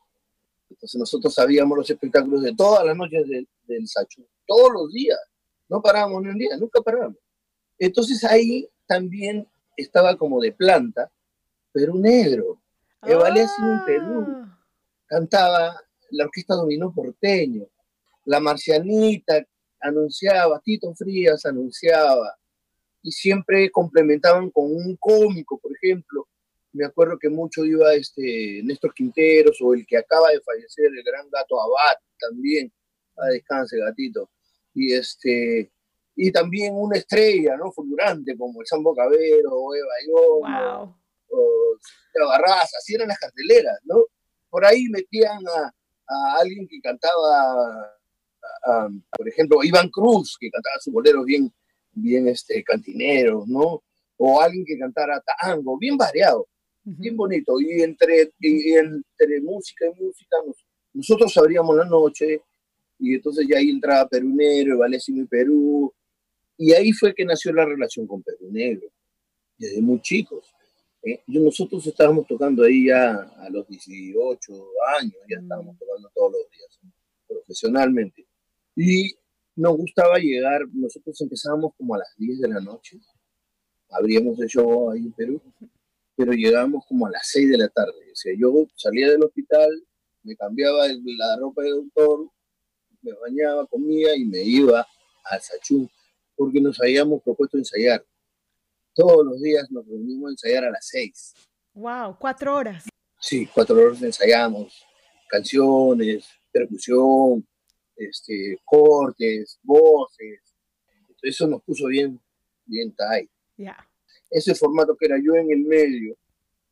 Entonces 0.68 0.98
nosotros 0.98 1.34
sabíamos 1.34 1.76
los 1.76 1.90
espectáculos 1.90 2.42
de 2.42 2.54
todas 2.54 2.84
las 2.84 2.96
noches 2.96 3.26
del, 3.28 3.48
del 3.64 3.88
Sachún, 3.88 4.26
todos 4.46 4.72
los 4.72 4.92
días. 4.92 5.18
No 5.68 5.80
parábamos 5.80 6.22
ni 6.22 6.28
un 6.30 6.38
día, 6.38 6.56
nunca 6.56 6.80
parábamos. 6.80 7.18
Entonces 7.78 8.22
ahí 8.24 8.68
también 8.86 9.46
estaba 9.80 10.16
como 10.16 10.40
de 10.40 10.52
planta 10.52 11.10
Perú 11.72 11.98
Negro. 11.98 12.60
Evalesio 13.02 13.64
en 13.64 13.84
Perú. 13.84 14.26
Ah. 14.28 14.58
Cantaba 15.06 15.80
la 16.10 16.24
orquesta 16.24 16.54
dominó 16.54 16.92
porteño. 16.92 17.66
La 18.24 18.40
Marcianita 18.40 19.44
anunciaba, 19.80 20.60
Tito 20.60 20.94
Frías 20.94 21.44
anunciaba. 21.46 22.36
Y 23.02 23.12
siempre 23.12 23.70
complementaban 23.70 24.50
con 24.50 24.66
un 24.66 24.96
cómico, 24.96 25.58
por 25.58 25.72
ejemplo. 25.74 26.28
Me 26.72 26.84
acuerdo 26.84 27.18
que 27.18 27.28
mucho 27.28 27.64
iba 27.64 27.94
este 27.94 28.60
Néstor 28.62 28.94
Quinteros 28.94 29.58
o 29.60 29.74
el 29.74 29.86
que 29.86 29.96
acaba 29.96 30.28
de 30.30 30.40
fallecer, 30.40 30.86
el 30.86 31.02
gran 31.02 31.28
gato 31.30 31.60
Abad 31.60 31.96
también. 32.18 32.72
A 33.16 33.26
descanse, 33.28 33.78
gatito. 33.78 34.30
Y 34.74 34.92
este 34.92 35.72
y 36.22 36.30
también 36.30 36.74
una 36.76 36.98
estrella, 36.98 37.56
¿no? 37.56 37.72
Fulgurante, 37.72 38.36
como 38.36 38.60
el 38.60 38.66
Sambo 38.66 38.94
Cabero, 38.94 39.52
o 39.52 39.74
Eva 39.74 39.94
Yono, 40.06 40.98
o 41.30 42.28
Barraza, 42.28 42.76
así 42.76 42.94
eran 42.94 43.08
las 43.08 43.18
carteleras, 43.18 43.78
¿no? 43.84 44.04
Por 44.50 44.66
ahí 44.66 44.84
metían 44.90 45.38
a, 45.48 45.72
alguien 46.38 46.68
que 46.68 46.78
cantaba, 46.82 47.96
por 49.16 49.28
ejemplo, 49.28 49.64
Iván 49.64 49.88
Cruz, 49.88 50.36
que 50.38 50.50
cantaba 50.50 50.78
sus 50.80 50.92
boleros 50.92 51.24
bien, 51.24 51.50
bien 51.92 52.28
este, 52.28 52.62
cantineros, 52.64 53.48
¿no? 53.48 53.82
O 54.18 54.42
alguien 54.42 54.66
que 54.66 54.78
cantara 54.78 55.22
tango, 55.40 55.78
bien 55.78 55.96
variado, 55.96 56.48
bien 56.84 57.16
bonito. 57.16 57.58
Y 57.62 57.80
entre, 57.80 58.30
y 58.40 58.74
entre 58.74 59.40
música 59.40 59.86
y 59.86 60.02
música, 60.02 60.36
nosotros 60.92 61.34
abríamos 61.38 61.74
la 61.76 61.86
noche, 61.86 62.42
y 62.98 63.14
entonces 63.14 63.46
ya 63.48 63.56
ahí 63.56 63.70
entraba 63.70 64.06
Perú 64.06 64.28
Negro, 64.34 64.76
Valésimo 64.76 65.22
y 65.22 65.26
Perú, 65.26 65.94
y 66.60 66.74
ahí 66.74 66.92
fue 66.92 67.14
que 67.14 67.24
nació 67.24 67.54
la 67.54 67.64
relación 67.64 68.06
con 68.06 68.22
Perú 68.22 68.50
Negro, 68.50 68.86
desde 69.56 69.80
muy 69.80 69.98
chicos. 70.02 70.44
¿eh? 71.02 71.22
nosotros 71.26 71.86
estábamos 71.86 72.26
tocando 72.26 72.62
ahí 72.64 72.88
ya 72.88 73.14
a 73.14 73.48
los 73.48 73.66
18 73.66 74.52
años, 75.00 75.14
ya 75.26 75.38
estábamos 75.38 75.78
tocando 75.78 76.10
todos 76.14 76.32
los 76.32 76.50
días, 76.50 76.78
profesionalmente. 77.26 78.26
Y 78.76 79.14
nos 79.56 79.74
gustaba 79.74 80.18
llegar, 80.18 80.60
nosotros 80.74 81.18
empezábamos 81.22 81.72
como 81.78 81.94
a 81.94 81.98
las 81.98 82.14
10 82.18 82.40
de 82.40 82.48
la 82.48 82.60
noche, 82.60 83.00
abríamos 83.88 84.38
el 84.38 84.48
show 84.48 84.90
ahí 84.90 84.98
en 84.98 85.12
Perú, 85.12 85.40
pero 86.14 86.32
llegábamos 86.34 86.84
como 86.86 87.06
a 87.06 87.10
las 87.10 87.26
6 87.28 87.52
de 87.52 87.56
la 87.56 87.68
tarde. 87.70 88.12
O 88.12 88.16
sea, 88.16 88.34
yo 88.38 88.52
salía 88.76 89.08
del 89.08 89.24
hospital, 89.24 89.70
me 90.24 90.36
cambiaba 90.36 90.86
la 90.88 91.36
ropa 91.38 91.62
de 91.62 91.70
doctor, 91.70 92.28
me 93.00 93.12
bañaba, 93.14 93.66
comía 93.66 94.14
y 94.14 94.26
me 94.26 94.42
iba 94.42 94.86
al 95.24 95.40
Sachú 95.40 95.88
porque 96.40 96.58
nos 96.58 96.80
habíamos 96.80 97.22
propuesto 97.22 97.58
ensayar. 97.58 98.02
Todos 98.94 99.26
los 99.26 99.42
días 99.42 99.70
nos 99.70 99.86
reunimos 99.86 100.26
a 100.28 100.30
ensayar 100.30 100.64
a 100.64 100.70
las 100.70 100.86
seis. 100.86 101.34
¡Wow! 101.74 102.16
¿Cuatro 102.18 102.56
horas? 102.56 102.88
Sí, 103.20 103.46
cuatro 103.54 103.76
horas 103.76 104.00
ensayamos 104.00 104.82
canciones, 105.28 106.26
percusión, 106.50 107.46
este, 107.94 108.58
cortes, 108.64 109.58
voces. 109.62 110.40
Eso 111.20 111.46
nos 111.46 111.62
puso 111.62 111.88
bien, 111.88 112.18
bien 112.64 112.94
tight. 112.94 113.30
Ya. 113.58 113.76
Ese 114.30 114.54
formato 114.54 114.96
que 114.96 115.04
era 115.04 115.18
yo 115.22 115.34
en 115.34 115.50
el 115.50 115.64
medio, 115.64 116.16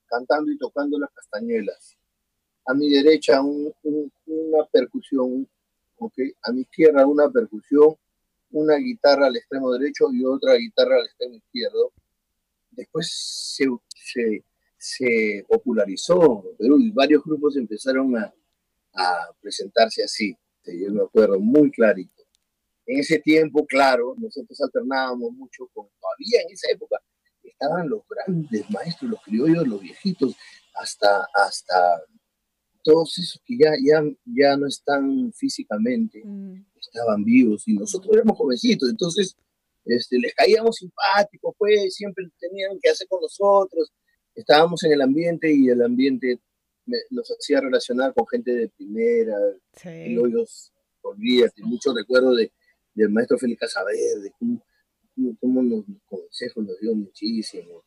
cantando 0.07 0.51
y 0.51 0.57
tocando 0.57 0.99
las 0.99 1.11
castañuelas. 1.11 1.99
A 2.65 2.73
mi 2.73 2.89
derecha 2.89 3.43
una 3.43 4.65
percusión, 4.73 5.47
okay. 5.99 6.33
a 6.43 6.53
mi 6.53 6.63
izquierda 6.63 7.07
una 7.07 7.31
percusión 7.31 7.99
una 8.51 8.77
guitarra 8.77 9.27
al 9.27 9.37
extremo 9.37 9.73
derecho 9.73 10.07
y 10.13 10.25
otra 10.25 10.55
guitarra 10.55 10.97
al 10.97 11.07
extremo 11.07 11.35
izquierdo. 11.35 11.93
Después 12.71 13.11
se, 13.11 13.67
se, 13.95 14.45
se 14.77 15.45
popularizó 15.49 16.45
Perú 16.59 16.79
y 16.81 16.91
varios 16.91 17.23
grupos 17.25 17.57
empezaron 17.57 18.17
a, 18.17 18.33
a 18.95 19.29
presentarse 19.41 20.03
así. 20.03 20.37
Yo 20.65 20.93
me 20.93 21.03
acuerdo 21.03 21.39
muy 21.41 21.71
clarito. 21.71 22.25
En 22.87 23.01
ese 23.01 23.19
tiempo, 23.19 23.67
claro, 23.67 24.15
nosotros 24.19 24.61
alternábamos 24.61 25.33
mucho 25.33 25.67
con, 25.75 25.89
todavía 26.01 26.41
en 26.47 26.53
esa 26.53 26.71
época, 26.71 26.97
estaban 27.43 27.89
los 27.89 28.03
grandes 28.09 28.71
maestros, 28.71 29.11
los 29.11 29.23
criollos, 29.23 29.67
los 29.67 29.81
viejitos, 29.81 30.37
hasta, 30.75 31.27
hasta 31.35 32.03
todos 32.89 33.19
esos 33.19 33.39
que 33.45 33.59
ya, 33.59 33.73
ya, 33.85 34.03
ya 34.25 34.57
no 34.57 34.67
están 34.67 35.31
físicamente, 35.35 36.23
mm. 36.25 36.65
estaban 36.81 37.23
vivos 37.23 37.69
y 37.69 37.75
nosotros 37.75 38.17
éramos 38.17 38.39
jovencitos, 38.39 38.89
entonces 38.89 39.37
este, 39.85 40.19
les 40.19 40.35
caíamos 40.35 40.77
simpáticos, 40.77 41.55
pues 41.59 41.95
siempre 41.95 42.25
tenían 42.41 42.79
que 42.81 42.89
hacer 42.89 43.07
con 43.07 43.21
nosotros, 43.21 43.93
estábamos 44.35 44.83
en 44.85 44.93
el 44.93 45.03
ambiente 45.03 45.53
y 45.55 45.69
el 45.69 45.83
ambiente 45.83 46.41
nos 47.11 47.29
hacía 47.29 47.61
relacionar 47.61 48.15
con 48.15 48.27
gente 48.27 48.55
de 48.55 48.69
primera, 48.71 49.37
sí. 49.75 49.91
ellos, 49.91 50.73
olvídate, 51.03 51.63
muchos 51.63 51.95
recuerdos 51.95 52.39
de, 52.39 52.51
del 52.95 53.11
maestro 53.11 53.37
Félix 53.37 53.61
Casaverde, 53.61 54.33
cómo, 54.39 54.65
cómo 55.39 55.63
nos, 55.63 55.85
consejos 56.07 56.65
nos 56.65 56.81
dio 56.81 56.95
muchísimo. 56.95 57.85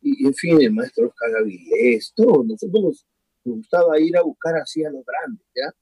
Y 0.00 0.24
en 0.24 0.34
fin, 0.34 0.62
el 0.62 0.72
maestro 0.72 1.08
Oscar 1.08 1.32
Gavilés, 1.32 2.12
todos 2.14 2.46
nosotros 2.46 3.04
nos 3.44 3.56
gustaba 3.56 3.98
ir 3.98 4.16
a 4.16 4.22
buscar 4.22 4.56
así 4.56 4.84
a 4.84 4.90
los 4.90 5.04
grandes, 5.04 5.46
¿ya? 5.54 5.74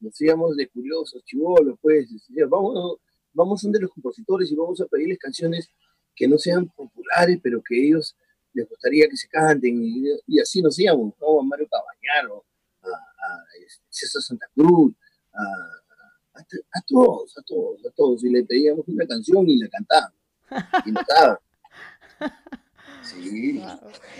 Nos 0.00 0.20
íbamos 0.20 0.56
de 0.56 0.68
curiosos, 0.68 1.24
chivolos, 1.24 1.78
pues, 1.80 2.08
vamos, 2.48 2.98
vamos 3.32 3.64
a 3.64 3.68
de 3.68 3.80
los 3.80 3.90
compositores 3.90 4.50
y 4.50 4.54
vamos 4.54 4.80
a 4.80 4.86
pedirles 4.86 5.18
canciones 5.18 5.70
que 6.14 6.28
no 6.28 6.38
sean 6.38 6.66
populares, 6.68 7.38
pero 7.42 7.62
que 7.62 7.86
ellos 7.86 8.16
les 8.52 8.68
gustaría 8.68 9.08
que 9.08 9.16
se 9.16 9.28
canten, 9.28 9.82
y, 10.26 10.40
así 10.40 10.62
nos 10.62 10.78
íbamos, 10.78 11.14
vamos 11.20 11.42
a 11.42 11.46
Mario 11.46 11.68
Cabañaro, 11.68 12.44
a, 12.82 12.86
a, 12.86 13.44
este, 13.64 13.84
César 13.88 14.22
Santa 14.22 14.46
Cruz, 14.54 14.94
a, 15.32 15.40
a, 16.34 16.80
todos, 16.86 17.36
a 17.36 17.42
todos, 17.42 17.84
a 17.84 17.90
todos, 17.90 18.24
y 18.24 18.30
le 18.30 18.44
pedíamos 18.44 18.86
una 18.86 19.06
canción 19.06 19.48
y 19.48 19.58
la 19.58 19.68
cantábamos, 19.68 20.18
y 20.86 20.92
notaban. 20.92 21.38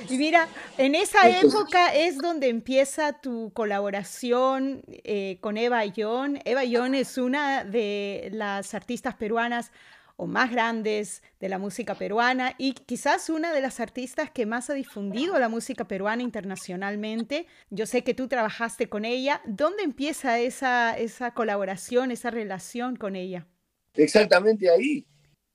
Y 0.09 0.19
mira, 0.19 0.49
en 0.79 0.95
esa 0.95 1.29
época 1.29 1.95
es 1.95 2.19
donde 2.19 2.49
empieza 2.49 3.21
tu 3.21 3.53
colaboración 3.53 4.83
eh, 4.89 5.39
con 5.41 5.57
Eva 5.57 5.85
Yon. 5.85 6.41
Eva 6.45 6.65
Yon 6.65 6.95
es 6.95 7.19
una 7.19 7.65
de 7.65 8.31
las 8.33 8.75
artistas 8.75 9.15
peruanas 9.15 9.71
o 10.17 10.27
más 10.27 10.51
grandes 10.51 11.23
de 11.41 11.49
la 11.49 11.59
música 11.59 11.97
peruana 11.97 12.55
y 12.57 12.75
quizás 12.75 13.29
una 13.31 13.53
de 13.53 13.61
las 13.61 13.81
artistas 13.81 14.31
que 14.31 14.47
más 14.47 14.71
ha 14.71 14.75
difundido 14.75 15.39
la 15.39 15.49
música 15.49 15.89
peruana 15.89 16.23
internacionalmente. 16.23 17.47
Yo 17.71 17.87
sé 17.87 18.05
que 18.05 18.15
tú 18.15 18.29
trabajaste 18.29 18.89
con 18.89 19.05
ella. 19.05 19.41
¿Dónde 19.45 19.83
empieza 19.83 20.39
esa, 20.39 20.97
esa 20.97 21.35
colaboración, 21.35 22.11
esa 22.11 22.31
relación 22.31 22.97
con 22.97 23.17
ella? 23.17 23.47
Exactamente 23.95 24.71
ahí. 24.71 25.05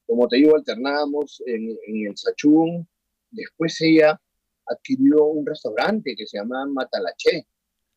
Como 0.06 0.28
te 0.28 0.38
digo, 0.38 0.56
alternamos 0.56 1.42
en, 1.46 1.78
en 1.88 2.08
el 2.08 2.18
Sachún, 2.18 2.88
Después 3.32 3.80
ella 3.82 4.20
adquirió 4.66 5.26
un 5.26 5.46
restaurante 5.46 6.16
que 6.16 6.26
se 6.26 6.38
llamaba 6.38 6.66
Matalaché. 6.68 7.46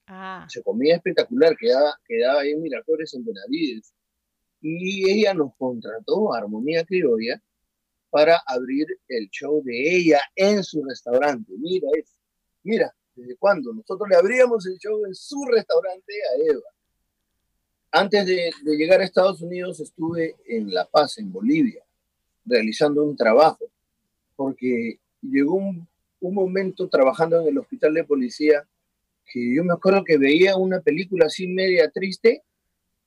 Ah. 0.06 0.46
Se 0.48 0.62
comía 0.62 0.96
espectacular, 0.96 1.56
quedaba, 1.56 1.98
quedaba 2.06 2.40
ahí 2.40 2.50
en 2.50 2.62
Miraflores, 2.62 3.14
en 3.14 3.24
Benavides. 3.24 3.94
Y 4.60 5.10
ella 5.10 5.34
nos 5.34 5.54
contrató 5.56 6.32
a 6.32 6.38
Armonía 6.38 6.84
Criolla 6.84 7.42
para 8.10 8.42
abrir 8.46 8.86
el 9.08 9.28
show 9.30 9.62
de 9.64 9.96
ella 9.96 10.20
en 10.36 10.62
su 10.62 10.84
restaurante. 10.84 11.52
Mira 11.58 11.88
eso. 11.96 12.12
Mira, 12.62 12.94
¿desde 13.14 13.36
cuándo? 13.36 13.72
Nosotros 13.72 14.08
le 14.08 14.16
abríamos 14.16 14.66
el 14.66 14.76
show 14.78 15.04
en 15.06 15.14
su 15.14 15.44
restaurante 15.46 16.12
a 16.12 16.52
Eva. 16.52 16.62
antes 17.90 18.26
de, 18.26 18.52
llegar 18.64 19.00
a 19.00 19.04
Estados 19.04 19.40
Unidos 19.42 19.80
estuve 19.80 20.36
en 20.46 20.72
La 20.72 20.84
Paz, 20.84 21.18
en 21.18 21.32
Bolivia, 21.32 21.82
realizando 22.44 23.02
un 23.02 23.16
trabajo, 23.16 23.64
porque 24.36 24.98
llegó 25.22 25.54
un, 25.54 25.88
un 26.20 26.34
momento 26.34 26.88
trabajando 26.88 27.40
en 27.40 27.48
el 27.48 27.58
hospital 27.58 27.94
de 27.94 28.04
policía 28.04 28.66
que 29.26 29.54
yo 29.54 29.64
me 29.64 29.72
acuerdo 29.72 30.04
que 30.04 30.18
veía 30.18 30.56
una 30.56 30.80
película 30.80 31.26
así 31.26 31.46
media 31.46 31.90
triste 31.90 32.42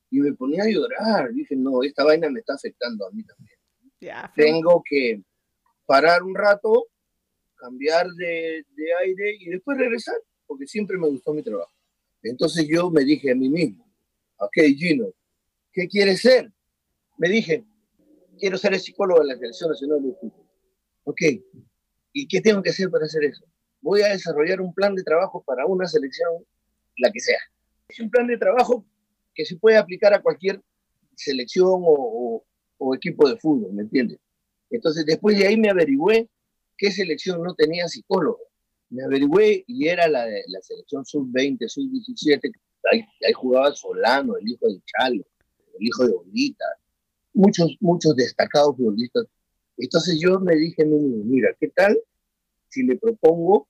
y 0.09 0.19
me 0.19 0.33
ponía 0.33 0.63
a 0.63 0.69
llorar. 0.69 1.31
Dije, 1.33 1.55
no, 1.55 1.83
esta 1.83 2.03
vaina 2.03 2.29
me 2.29 2.39
está 2.39 2.53
afectando 2.53 3.05
a 3.05 3.11
mí 3.11 3.23
también. 3.23 3.57
Tengo 4.35 4.83
que 4.87 5.21
parar 5.85 6.23
un 6.23 6.35
rato, 6.35 6.87
cambiar 7.55 8.07
de, 8.11 8.65
de, 8.75 8.93
aire 9.01 9.37
y 9.39 9.49
después 9.49 9.77
regresar, 9.77 10.15
porque 10.45 10.67
siempre 10.67 10.97
me 10.97 11.07
gustó 11.07 11.33
mi 11.33 11.41
trabajo. 11.41 11.71
Entonces 12.21 12.67
yo 12.67 12.89
me 12.89 13.03
dije 13.03 13.31
a 13.31 13.35
mí 13.35 13.49
mismo, 13.49 13.87
ok, 14.37 14.57
Gino, 14.75 15.07
¿qué 15.71 15.87
quieres 15.87 16.21
ser? 16.21 16.51
Me 17.17 17.29
dije, 17.29 17.63
quiero 18.39 18.57
ser 18.57 18.73
el 18.73 18.79
psicólogo 18.79 19.21
de 19.21 19.27
la 19.27 19.37
Selección 19.37 19.69
Nacional 19.69 20.03
de 20.03 20.13
Fútbol. 20.13 20.45
Ok, 21.03 21.21
¿y 22.15 22.27
qué 22.27 22.39
tengo 22.39 22.63
que 22.63 22.69
hacer 22.69 22.89
para 22.89 23.05
hacer 23.05 23.25
eso? 23.25 23.45
Voy 23.81 24.01
a 24.01 24.07
desarrollar 24.07 24.61
un 24.61 24.73
plan 24.73 24.95
de 24.95 25.03
trabajo 25.03 25.43
para 25.45 25.65
una 25.65 25.85
selección, 25.85 26.31
la 26.97 27.11
que 27.11 27.19
sea. 27.19 27.37
Es 27.89 27.99
un 27.99 28.09
plan 28.09 28.25
de 28.25 28.37
trabajo 28.37 28.85
que 29.33 29.45
se 29.45 29.57
puede 29.57 29.77
aplicar 29.77 30.13
a 30.13 30.21
cualquier 30.21 30.61
selección 31.15 31.81
o, 31.83 32.43
equipo 32.95 33.27
de 33.27 33.37
fútbol, 33.37 33.73
¿me 33.73 33.81
entiendes? 33.81 34.19
Entonces, 34.69 35.05
después 35.05 35.37
de 35.37 35.47
ahí 35.47 35.57
me 35.57 35.69
averigüé 35.69 36.29
qué 36.77 36.91
selección 36.91 37.43
no 37.43 37.53
tenía 37.53 37.87
psicólogo. 37.87 38.39
Me 38.89 39.03
averigüé 39.03 39.65
y 39.67 39.87
era 39.87 40.07
la, 40.07 40.25
la 40.25 40.61
selección 40.61 41.05
sub-20, 41.05 41.67
sub-17. 41.67 42.51
Ahí, 42.91 43.01
ahí, 43.27 43.33
jugaba 43.33 43.73
Solano, 43.73 44.37
el 44.37 44.47
hijo 44.47 44.67
de 44.67 44.79
Chalo, 44.85 45.25
el 45.79 45.87
hijo 45.87 46.05
de 46.05 46.13
Bolita, 46.13 46.65
muchos, 47.33 47.75
muchos 47.81 48.15
destacados 48.15 48.77
futbolistas. 48.77 49.25
Entonces 49.77 50.19
yo 50.19 50.39
me 50.39 50.55
dije, 50.55 50.85
mira, 50.85 51.55
¿qué 51.59 51.67
tal 51.69 51.97
si 52.69 52.83
le 52.83 52.97
propongo 52.97 53.67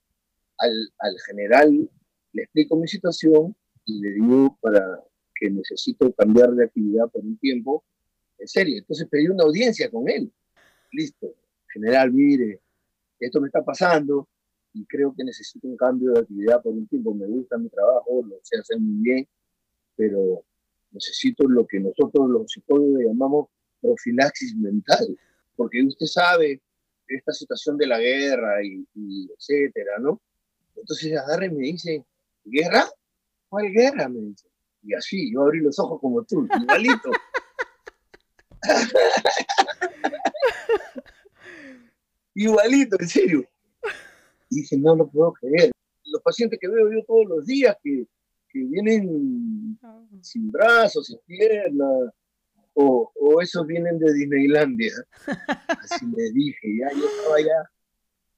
al, 0.57 0.93
al 0.99 1.15
general, 1.27 1.89
le 2.33 2.43
explico 2.43 2.75
mi 2.75 2.87
situación 2.87 3.55
y 3.85 4.01
le 4.01 4.13
digo 4.13 4.57
para 4.61 5.03
que 5.35 5.49
necesito 5.49 6.11
cambiar 6.13 6.51
de 6.53 6.65
actividad 6.65 7.09
por 7.09 7.23
un 7.23 7.37
tiempo, 7.37 7.83
en 8.39 8.47
serio. 8.47 8.77
Entonces 8.77 9.07
pedí 9.09 9.27
una 9.27 9.43
audiencia 9.43 9.89
con 9.91 10.09
él. 10.09 10.31
Listo, 10.91 11.35
general, 11.67 12.11
mire, 12.11 12.61
esto 13.19 13.41
me 13.41 13.47
está 13.47 13.63
pasando 13.63 14.27
y 14.73 14.85
creo 14.85 15.13
que 15.15 15.23
necesito 15.23 15.67
un 15.67 15.77
cambio 15.77 16.11
de 16.13 16.21
actividad 16.21 16.61
por 16.61 16.73
un 16.73 16.87
tiempo. 16.87 17.13
Me 17.13 17.27
gusta 17.27 17.57
mi 17.57 17.69
trabajo, 17.69 18.23
lo 18.27 18.39
sé 18.41 18.57
hacer 18.57 18.79
muy 18.79 19.03
bien, 19.03 19.27
pero 19.95 20.43
necesito 20.91 21.47
lo 21.47 21.67
que 21.67 21.79
nosotros 21.79 22.29
los 22.29 22.51
psicólogos 22.51 23.01
llamamos 23.03 23.47
profilaxis 23.81 24.55
mental, 24.55 25.17
porque 25.55 25.83
usted 25.83 26.05
sabe 26.05 26.61
esta 27.07 27.33
situación 27.33 27.77
de 27.77 27.87
la 27.87 27.99
guerra 27.99 28.63
y, 28.63 28.87
y 28.95 29.29
etcétera, 29.37 29.99
¿no? 29.99 30.21
Entonces 30.75 31.17
agarra 31.17 31.45
y 31.45 31.49
me 31.49 31.63
dice, 31.63 32.05
¿guerra? 32.43 32.85
¿Cuál 33.49 33.71
guerra? 33.71 34.07
Me 34.09 34.19
dice. 34.19 34.47
Y 34.83 34.93
así, 34.93 35.33
yo 35.33 35.41
abrí 35.41 35.61
los 35.61 35.79
ojos 35.79 35.99
como 35.99 36.23
tú, 36.23 36.47
igualito. 36.61 37.09
igualito, 42.35 42.97
en 42.99 43.07
serio. 43.07 43.43
Y 44.49 44.61
dije, 44.61 44.77
no 44.77 44.95
lo 44.95 45.09
puedo 45.09 45.33
creer. 45.33 45.71
Los 46.03 46.21
pacientes 46.21 46.59
que 46.59 46.67
veo 46.67 46.91
yo 46.91 47.03
todos 47.05 47.25
los 47.25 47.47
días 47.47 47.75
que, 47.81 48.05
que 48.49 48.59
vienen 48.59 49.79
sin 50.21 50.51
brazos, 50.51 51.07
sin 51.07 51.17
piernas, 51.25 52.11
o, 52.75 53.11
o, 53.15 53.41
esos 53.41 53.65
vienen 53.65 53.97
de 53.99 54.13
Disneylandia. 54.13 54.93
Así 55.67 56.05
me 56.05 56.23
dije, 56.33 56.77
ya 56.79 56.91
yo 56.91 57.05
estaba 57.05 57.39
ya, 57.39 57.69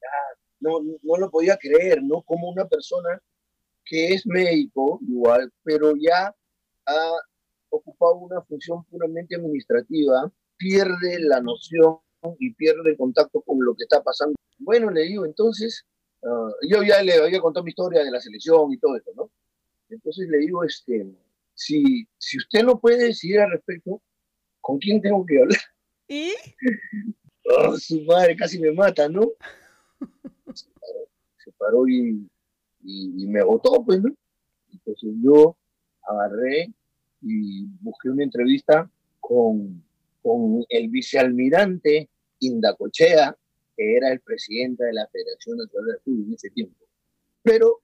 ya 0.02 0.14
no, 0.60 0.80
no 1.02 1.18
lo 1.18 1.30
podía 1.30 1.58
creer, 1.58 2.04
¿no? 2.04 2.22
Como 2.22 2.50
una 2.50 2.68
persona 2.68 3.20
que 3.84 4.14
es 4.14 4.26
médico 4.28 5.00
igual, 5.08 5.52
pero 5.64 5.94
ya 6.00 6.34
ha 6.86 7.12
ocupado 7.70 8.16
una 8.18 8.42
función 8.44 8.84
puramente 8.86 9.36
administrativa, 9.36 10.32
pierde 10.56 11.20
la 11.20 11.42
noción 11.42 11.98
y 12.40 12.54
pierde 12.54 12.92
el 12.92 12.98
contacto 12.98 13.42
con 13.42 13.58
lo 13.64 13.76
que 13.76 13.84
está 13.84 14.04
pasando. 14.04 14.36
Bueno, 14.60 14.92
le 14.92 15.04
digo, 15.04 15.26
entonces, 15.26 15.84
ah, 16.24 16.52
yo 16.70 16.84
ya 16.84 17.02
le 17.02 17.16
había 17.16 17.40
contado 17.40 17.64
mi 17.64 17.70
historia 17.70 18.04
de 18.04 18.12
la 18.12 18.22
selección 18.22 18.72
y 18.72 18.78
todo 18.78 18.96
eso, 18.98 19.12
¿no? 19.16 19.32
Entonces 19.90 20.28
le 20.30 20.40
digo, 20.40 20.64
este, 20.64 21.08
si, 21.54 22.08
si 22.18 22.38
usted 22.38 22.64
no 22.64 22.80
puede 22.80 23.06
decidir 23.06 23.40
al 23.40 23.52
respecto, 23.52 24.02
¿con 24.68 24.80
quién 24.80 25.02
tengo 25.02 25.26
que 25.26 25.40
hablar? 25.40 25.60
¿Y? 26.10 26.34
Oh, 27.46 27.78
su 27.78 28.02
madre 28.02 28.36
casi 28.36 28.60
me 28.60 28.74
mata, 28.74 29.08
¿no? 29.08 29.32
Se 30.54 31.52
paró, 31.58 31.88
y, 31.88 32.28
y, 32.84 33.24
y, 33.24 33.28
me 33.28 33.40
agotó, 33.40 33.82
pues, 33.86 34.02
¿no? 34.02 34.14
Entonces 34.74 35.10
yo 35.24 35.56
agarré 36.04 36.74
y 37.22 37.64
busqué 37.80 38.10
una 38.10 38.26
entrevista 38.26 38.92
con, 39.22 39.82
con 40.22 40.66
el 40.68 40.90
vicealmirante 40.90 42.10
Indacochea, 42.40 43.38
que 43.78 43.96
era 43.96 44.12
el 44.12 44.20
presidente 44.20 44.84
de 44.84 44.94
la 44.94 45.08
Federación 45.08 45.60
Nacional 45.60 45.94
de 45.94 46.00
Fútbol 46.00 46.26
en 46.28 46.34
ese 46.34 46.50
tiempo. 46.50 46.86
Pero 47.42 47.80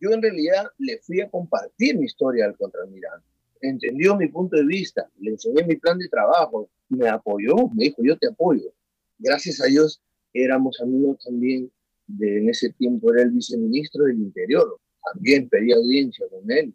yo 0.00 0.12
en 0.12 0.22
realidad 0.22 0.70
le 0.78 0.98
fui 0.98 1.20
a 1.20 1.28
compartir 1.28 1.98
mi 1.98 2.06
historia 2.06 2.44
al 2.44 2.56
contraalmirante. 2.56 3.26
Entendió 3.60 4.16
mi 4.16 4.28
punto 4.28 4.56
de 4.56 4.64
vista, 4.64 5.08
le 5.18 5.32
enseñé 5.32 5.64
mi 5.64 5.76
plan 5.76 5.98
de 5.98 6.08
trabajo, 6.08 6.68
me 6.88 7.08
apoyó, 7.08 7.54
me 7.74 7.84
dijo, 7.84 8.02
yo 8.02 8.16
te 8.16 8.28
apoyo. 8.28 8.72
Gracias 9.18 9.60
a 9.60 9.66
Dios 9.66 10.00
éramos 10.32 10.80
amigos 10.80 11.18
también 11.24 11.70
de 12.06 12.38
en 12.38 12.48
ese 12.48 12.70
tiempo, 12.72 13.12
era 13.12 13.22
el 13.22 13.30
viceministro 13.30 14.04
del 14.04 14.18
Interior. 14.18 14.78
También 15.12 15.48
pedí 15.48 15.72
audiencia 15.72 16.26
con 16.28 16.50
él 16.50 16.74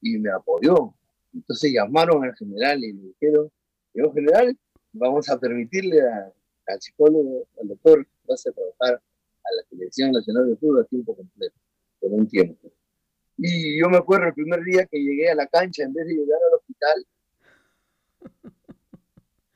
y 0.00 0.18
me 0.18 0.30
apoyó. 0.30 0.94
Entonces 1.34 1.72
llamaron 1.72 2.24
al 2.24 2.34
general 2.36 2.82
y 2.82 2.92
le 2.92 3.02
dijeron, 3.08 3.50
señor 3.92 4.14
general, 4.14 4.58
vamos 4.92 5.28
a 5.28 5.38
permitirle 5.38 6.00
al 6.02 6.80
psicólogo, 6.80 7.46
al 7.60 7.68
doctor, 7.68 8.06
vas 8.26 8.46
a 8.46 8.52
trabajar 8.52 8.94
a 8.94 9.56
la 9.56 9.62
Selección 9.68 10.12
Nacional 10.12 10.48
de 10.48 10.56
Fútbol 10.56 10.82
a 10.82 10.84
tiempo 10.84 11.14
completo, 11.14 11.54
por 12.00 12.12
un 12.12 12.26
tiempo. 12.26 12.70
Y 13.38 13.78
yo 13.78 13.88
me 13.88 13.98
acuerdo 13.98 14.28
el 14.28 14.34
primer 14.34 14.62
día 14.62 14.86
que 14.86 14.98
llegué 14.98 15.30
a 15.30 15.34
la 15.34 15.46
cancha, 15.46 15.82
en 15.82 15.92
vez 15.92 16.06
de 16.06 16.14
llegar 16.14 16.38
al 16.48 16.58
hospital, 16.58 17.06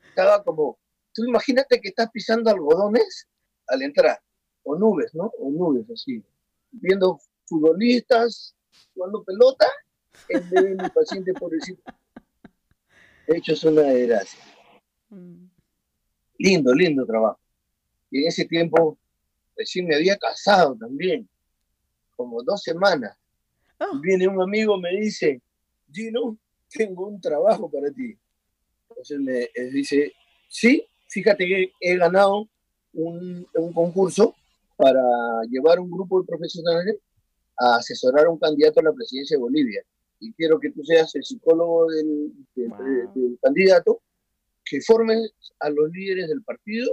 estaba 0.07 0.43
como, 0.43 0.77
tú 1.13 1.25
imagínate 1.25 1.81
que 1.81 1.89
estás 1.89 2.09
pisando 2.11 2.51
algodones 2.51 3.27
al 3.67 3.81
entrar, 3.81 4.19
o 4.63 4.75
nubes, 4.75 5.13
¿no? 5.15 5.31
O 5.39 5.49
nubes 5.49 5.89
así, 5.89 6.23
viendo 6.71 7.19
futbolistas 7.45 8.55
jugando 8.93 9.23
pelota 9.23 9.67
en 10.29 10.49
vez 10.49 10.63
de 10.63 10.69
mi 10.75 10.89
paciente 10.89 11.33
pobrecito. 11.33 11.81
Hecho 13.27 13.53
es 13.53 13.63
una 13.63 13.83
desgracia. 13.83 14.39
Mm. 15.09 15.45
Lindo, 16.37 16.73
lindo 16.73 17.05
trabajo. 17.05 17.39
Y 18.09 18.21
en 18.21 18.27
ese 18.27 18.45
tiempo 18.45 18.97
recién 19.55 19.87
me 19.87 19.95
había 19.95 20.17
casado 20.17 20.75
también, 20.75 21.29
como 22.15 22.43
dos 22.43 22.61
semanas. 22.61 23.17
Oh. 23.81 23.99
Viene 23.99 24.27
un 24.27 24.41
amigo, 24.41 24.79
me 24.79 24.91
dice, 24.91 25.41
Gino, 25.91 26.37
tengo 26.69 27.07
un 27.07 27.19
trabajo 27.19 27.69
para 27.69 27.91
ti. 27.91 28.15
Entonces 28.89 29.19
me 29.19 29.49
dice, 29.71 30.13
sí, 30.47 30.85
fíjate 31.07 31.45
que 31.47 31.71
he 31.79 31.97
ganado 31.97 32.47
un, 32.93 33.47
un 33.55 33.73
concurso 33.73 34.35
para 34.77 35.01
llevar 35.49 35.79
un 35.79 35.89
grupo 35.89 36.21
de 36.21 36.27
profesionales 36.27 36.97
a 37.57 37.77
asesorar 37.77 38.25
a 38.27 38.29
un 38.29 38.39
candidato 38.39 38.79
a 38.79 38.83
la 38.83 38.93
presidencia 38.93 39.37
de 39.37 39.41
Bolivia 39.41 39.83
y 40.21 40.31
quiero 40.33 40.59
que 40.59 40.71
tú 40.71 40.83
seas 40.83 41.13
el 41.15 41.25
psicólogo 41.25 41.87
del, 41.87 42.31
candidato, 43.41 44.01
que 44.63 44.79
formes 44.81 45.33
a 45.59 45.69
los 45.69 45.91
líderes 45.91 46.29
del 46.29 46.43
partido, 46.43 46.89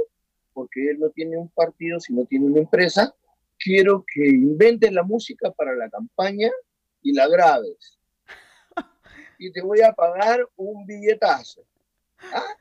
porque 0.55 0.91
él 0.91 0.99
no 0.99 1.11
tiene 1.11 1.37
un 1.37 1.51
partido, 1.51 2.01
sino 2.01 2.25
tiene 2.25 2.47
una 2.47 2.61
empresa. 2.61 3.15
Quiero 3.59 4.05
que 4.13 4.27
inventen 4.27 4.95
la 4.95 5.03
música 5.03 5.53
para 5.53 5.77
la 5.77 5.91
campaña 5.91 6.51
y 7.03 7.13
la 7.13 7.29
grabes. 7.29 7.99
Y 9.39 9.53
te 9.53 9.63
voy 9.63 9.81
a 9.83 9.93
pagar 9.93 10.49
un 10.57 10.85
billetazo. 10.85 11.65
¿Ah? 12.33 12.57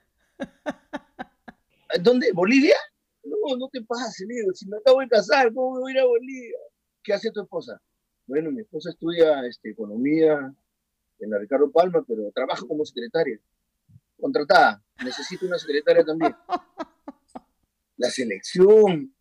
¿Dónde? 2.02 2.32
¿Bolivia? 2.34 2.76
No, 3.24 3.58
no 3.58 3.68
te 3.70 3.82
pases, 3.82 4.28
digo, 4.28 4.54
si 4.54 4.68
me 4.68 4.78
acabo 4.78 5.00
de 5.02 5.08
casar, 5.08 5.54
¿cómo 5.54 5.80
voy 5.80 5.92
a 5.92 5.96
ir 5.96 6.02
a 6.02 6.06
Bolivia? 6.06 6.58
¿Qué 7.04 7.14
hace 7.14 7.32
tu 7.32 7.42
esposa? 7.42 7.82
Bueno, 8.26 8.52
mi 8.52 8.62
esposa 8.62 8.90
estudia 8.92 9.46
este, 9.46 9.72
economía 9.72 10.54
en 11.20 11.30
la 11.30 11.40
Ricardo 11.40 11.72
Palma, 11.72 12.04
pero 12.08 12.32
trabaja 12.32 12.66
como 12.68 12.86
secretaria. 12.86 13.40
Contratada. 14.20 14.82
Necesito 15.04 15.46
una 15.46 15.58
secretaria 15.58 16.04
también. 16.04 16.36
La 17.98 18.10
selección, 18.10 19.14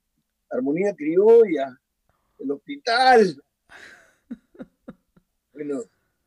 armonía 0.50 0.94
criolla, 0.94 1.78
el 2.38 2.50
hospital. 2.50 3.42
Bueno, 5.56 5.84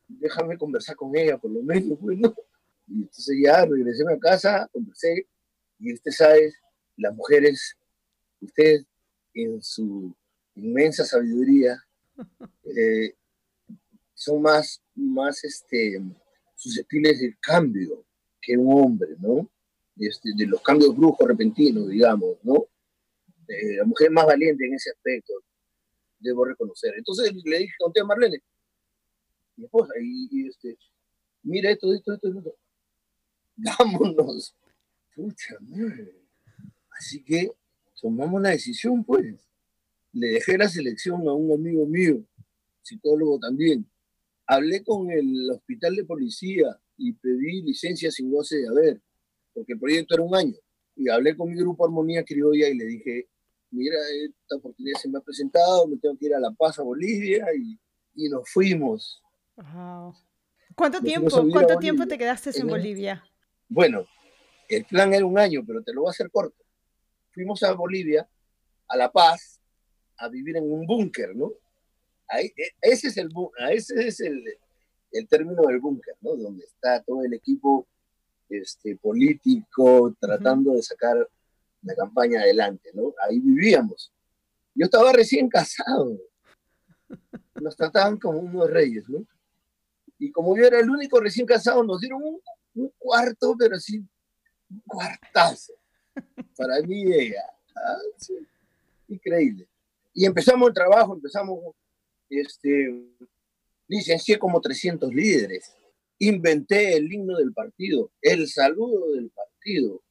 déjame 0.08 0.58
conversar 0.58 0.96
con 0.96 1.14
ella 1.16 1.38
por 1.38 1.52
lo 1.52 1.62
menos. 1.62 2.00
Bueno, 2.00 2.34
Y 2.88 3.02
entonces 3.02 3.36
ya 3.40 3.64
regresé 3.64 4.02
a 4.12 4.18
casa, 4.18 4.68
conversé, 4.72 5.28
y 5.78 5.94
usted 5.94 6.10
sabe, 6.10 6.52
las 6.96 7.14
mujeres, 7.14 7.76
usted 8.40 8.84
en 9.32 9.62
su 9.62 10.12
inmensa 10.56 11.04
sabiduría, 11.04 11.80
eh, 12.64 13.14
son 14.14 14.42
más, 14.42 14.82
más 14.96 15.44
este, 15.44 16.02
susceptibles 16.56 17.20
del 17.20 17.38
cambio 17.38 18.04
que 18.42 18.56
un 18.56 18.82
hombre, 18.82 19.14
¿no? 19.20 19.48
Este, 19.96 20.30
de 20.34 20.46
los 20.46 20.60
cambios 20.60 20.96
bruscos, 20.96 21.28
repentinos, 21.28 21.88
digamos, 21.88 22.36
¿no? 22.42 22.66
Eh, 23.46 23.76
la 23.76 23.84
mujer 23.84 24.10
más 24.10 24.26
valiente 24.26 24.66
en 24.66 24.74
ese 24.74 24.90
aspecto, 24.90 25.34
debo 26.18 26.44
reconocer. 26.44 26.94
Entonces 26.96 27.32
le 27.44 27.58
dije 27.58 27.74
a 28.00 28.04
Marlene, 28.04 28.42
mi 29.60 29.66
esposa, 29.66 29.92
y, 30.02 30.48
este, 30.48 30.76
mira 31.42 31.70
esto, 31.70 31.92
esto, 31.92 32.14
esto, 32.14 32.28
esto, 32.28 32.56
vámonos. 33.56 34.56
Pucha 35.14 35.56
madre. 35.60 36.14
Así 36.90 37.22
que 37.22 37.50
tomamos 38.00 38.40
la 38.40 38.50
decisión, 38.50 39.04
pues. 39.04 39.36
Le 40.12 40.28
dejé 40.28 40.58
la 40.58 40.68
selección 40.68 41.28
a 41.28 41.32
un 41.32 41.52
amigo 41.52 41.86
mío, 41.86 42.24
psicólogo 42.82 43.38
también. 43.38 43.88
Hablé 44.46 44.82
con 44.82 45.10
el 45.10 45.50
hospital 45.50 45.94
de 45.94 46.04
policía 46.04 46.80
y 46.96 47.12
pedí 47.12 47.62
licencia 47.62 48.10
sin 48.10 48.30
goce 48.30 48.56
de 48.56 48.68
haber, 48.68 49.00
porque 49.54 49.74
el 49.74 49.78
proyecto 49.78 50.14
era 50.14 50.24
un 50.24 50.34
año. 50.34 50.56
Y 50.96 51.08
hablé 51.08 51.36
con 51.36 51.48
mi 51.48 51.56
grupo 51.56 51.84
Armonía 51.84 52.24
Criolla 52.24 52.68
y 52.68 52.74
le 52.76 52.84
dije, 52.86 53.28
mira, 53.70 53.96
esta 54.24 54.56
oportunidad 54.56 54.98
se 54.98 55.08
me 55.08 55.18
ha 55.18 55.22
presentado, 55.22 55.86
me 55.86 55.96
tengo 55.96 56.16
que 56.16 56.26
ir 56.26 56.34
a 56.34 56.40
La 56.40 56.50
Paz, 56.50 56.78
a 56.78 56.82
Bolivia, 56.82 57.46
y, 57.56 57.78
y 58.14 58.28
nos 58.28 58.50
fuimos. 58.50 59.22
¿Cuánto 60.74 61.00
tiempo, 61.00 61.46
¿cuánto 61.52 61.78
tiempo 61.78 62.06
te 62.06 62.16
quedaste 62.16 62.50
en, 62.58 62.66
Bolivia? 62.66 63.24
Bueno, 63.68 64.06
el 64.68 64.84
plan 64.84 65.12
era 65.12 65.26
un 65.26 65.38
año, 65.38 65.62
pero 65.66 65.82
te 65.82 65.92
lo 65.92 66.02
voy 66.02 66.08
a 66.08 66.12
hacer 66.12 66.30
corto. 66.30 66.64
Fuimos 67.32 67.62
a 67.62 67.72
Bolivia, 67.72 68.28
a 68.88 68.96
La 68.96 69.10
Paz, 69.10 69.60
a 70.16 70.28
vivir 70.28 70.56
en 70.56 70.70
un 70.70 70.86
búnker, 70.86 71.34
¿no? 71.34 71.52
Ahí, 72.28 72.46
e, 72.56 72.70
ese 72.80 73.08
es 73.08 73.16
el, 73.16 73.30
ese 73.70 74.06
es 74.06 74.20
el, 74.20 74.42
el 75.12 75.28
término 75.28 75.62
del 75.62 75.80
búnker, 75.80 76.14
¿no? 76.20 76.36
Donde 76.36 76.64
está 76.64 77.02
todo 77.02 77.22
el 77.22 77.34
equipo 77.34 77.86
este, 78.48 78.96
político 78.96 80.14
tratando 80.18 80.72
de 80.72 80.82
sacar 80.82 81.16
la 81.82 81.94
campaña 81.94 82.40
adelante, 82.40 82.90
¿no? 82.94 83.14
Ahí 83.26 83.38
vivíamos. 83.40 84.12
Yo 84.74 84.84
estaba 84.84 85.12
recién 85.12 85.48
casado. 85.48 86.18
Nos 87.60 87.76
trataban 87.76 88.18
como 88.18 88.38
unos 88.38 88.70
reyes, 88.70 89.08
¿no? 89.08 89.26
Y 90.20 90.30
como 90.30 90.54
yo 90.54 90.66
era 90.66 90.78
el 90.78 90.90
único 90.90 91.18
recién 91.18 91.46
casado, 91.46 91.82
nos 91.82 91.98
dieron 91.98 92.22
un, 92.22 92.38
cuarto, 92.98 93.56
pero 93.58 93.76
así, 93.76 93.98
un 93.98 94.82
cuartazo. 94.86 95.72
Para 96.56 96.80
mí, 96.82 97.04
ella. 97.12 97.42
Ah, 97.74 97.96
Increíble. 99.08 99.66
Y 100.12 100.26
empezamos 100.26 100.68
el 100.68 100.74
trabajo, 100.74 101.14
empezamos, 101.14 101.74
este, 102.28 103.08
licencié 103.88 104.38
como 104.38 104.60
300 104.60 105.10
líderes. 105.12 105.74
Inventé 106.18 106.96
el 106.96 107.10
himno 107.10 107.38
del 107.38 107.54
partido, 107.54 108.12
el 108.20 108.46
saludo 108.46 109.12
del 109.12 109.30
partido, 109.30 110.02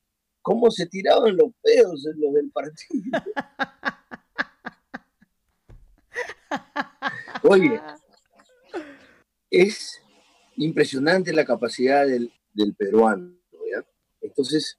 cómo 0.41 0.72
se 0.72 0.88
tiraban 0.88 1.38
los 1.38 1.52
pedos 1.62 2.04
en 2.08 2.19
los 2.19 2.34
del 2.34 2.50
partido. 2.50 3.04
Oye, 7.43 7.80
es 9.50 10.02
impresionante 10.58 11.34
la 11.34 11.46
capacidad 11.46 12.06
del, 12.06 12.32
peruano. 12.78 13.36
Entonces, 14.22 14.78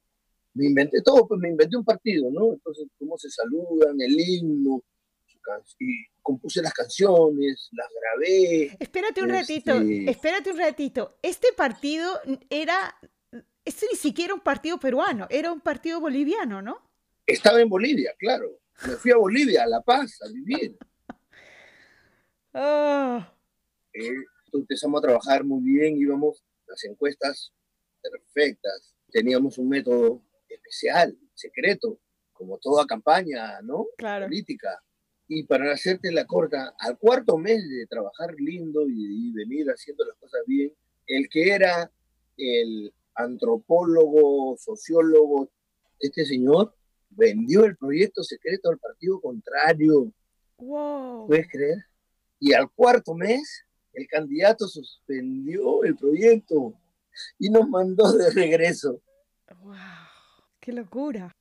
me 0.53 0.65
inventé 0.65 1.01
todo, 1.01 1.27
pues 1.27 1.39
me 1.39 1.49
inventé 1.49 1.75
un 1.75 1.83
partido, 1.83 2.29
¿no? 2.31 2.53
Entonces, 2.53 2.87
cómo 2.99 3.17
se 3.17 3.29
saludan, 3.29 3.99
el 3.99 4.19
himno, 4.19 4.83
y 5.79 6.05
compuse 6.21 6.61
las 6.61 6.73
canciones, 6.73 7.69
las 7.71 7.87
grabé. 7.99 8.77
Espérate 8.79 9.23
un 9.23 9.29
ratito, 9.29 9.73
este 9.73 10.11
espérate 10.11 10.51
un 10.51 10.57
ratito. 10.57 11.17
Este 11.21 11.47
partido 11.53 12.19
era 12.49 12.95
este 13.65 13.87
ni 13.91 13.97
siquiera 13.97 14.33
un 14.33 14.41
partido 14.41 14.79
peruano, 14.79 15.27
era 15.29 15.51
un 15.51 15.61
partido 15.61 15.99
boliviano, 15.99 16.61
¿no? 16.61 16.79
Estaba 17.25 17.61
en 17.61 17.69
Bolivia, 17.69 18.13
claro. 18.17 18.59
Me 18.85 18.93
fui 18.93 19.11
a 19.11 19.17
Bolivia, 19.17 19.63
a 19.63 19.67
La 19.67 19.81
Paz, 19.81 20.19
a 20.21 20.29
vivir. 20.29 20.77
Eh, 23.93 24.15
empezamos 24.59 24.99
a 24.99 25.07
trabajar 25.07 25.43
muy 25.43 25.61
bien, 25.63 25.97
íbamos 25.97 26.43
las 26.67 26.83
encuestas 26.85 27.53
perfectas, 28.01 28.95
teníamos 29.11 29.57
un 29.57 29.69
método 29.69 30.23
especial, 30.49 31.17
secreto, 31.33 31.99
como 32.33 32.57
toda 32.57 32.85
campaña, 32.85 33.61
¿no? 33.61 33.87
Claro. 33.97 34.25
Política. 34.25 34.81
Y 35.27 35.43
para 35.43 35.71
hacerte 35.71 36.11
la 36.11 36.25
corta, 36.25 36.73
al 36.79 36.97
cuarto 36.97 37.37
mes 37.37 37.67
de 37.69 37.85
trabajar 37.87 38.33
lindo 38.37 38.87
y, 38.89 39.29
y 39.29 39.31
venir 39.33 39.67
haciendo 39.67 40.05
las 40.05 40.17
cosas 40.17 40.41
bien, 40.45 40.73
el 41.07 41.29
que 41.29 41.51
era 41.51 41.91
el 42.37 42.93
antropólogo, 43.15 44.57
sociólogo, 44.57 45.51
este 45.99 46.25
señor 46.25 46.75
vendió 47.09 47.65
el 47.65 47.77
proyecto 47.77 48.23
secreto 48.23 48.69
al 48.69 48.79
partido 48.79 49.19
contrario. 49.21 50.11
¿Puedes 50.57 51.47
creer? 51.49 51.77
Y 52.39 52.53
al 52.53 52.71
cuarto 52.71 53.13
mes, 53.13 53.65
el 53.93 54.07
candidato 54.07 54.67
suspendió 54.67 55.83
el 55.83 55.95
proyecto 55.95 56.73
y 57.39 57.49
nos 57.49 57.67
mandó 57.67 58.11
de 58.13 58.29
regreso. 58.31 59.01
¡Wow! 59.61 59.75
¡Qué 60.59 60.71
locura! 60.71 61.35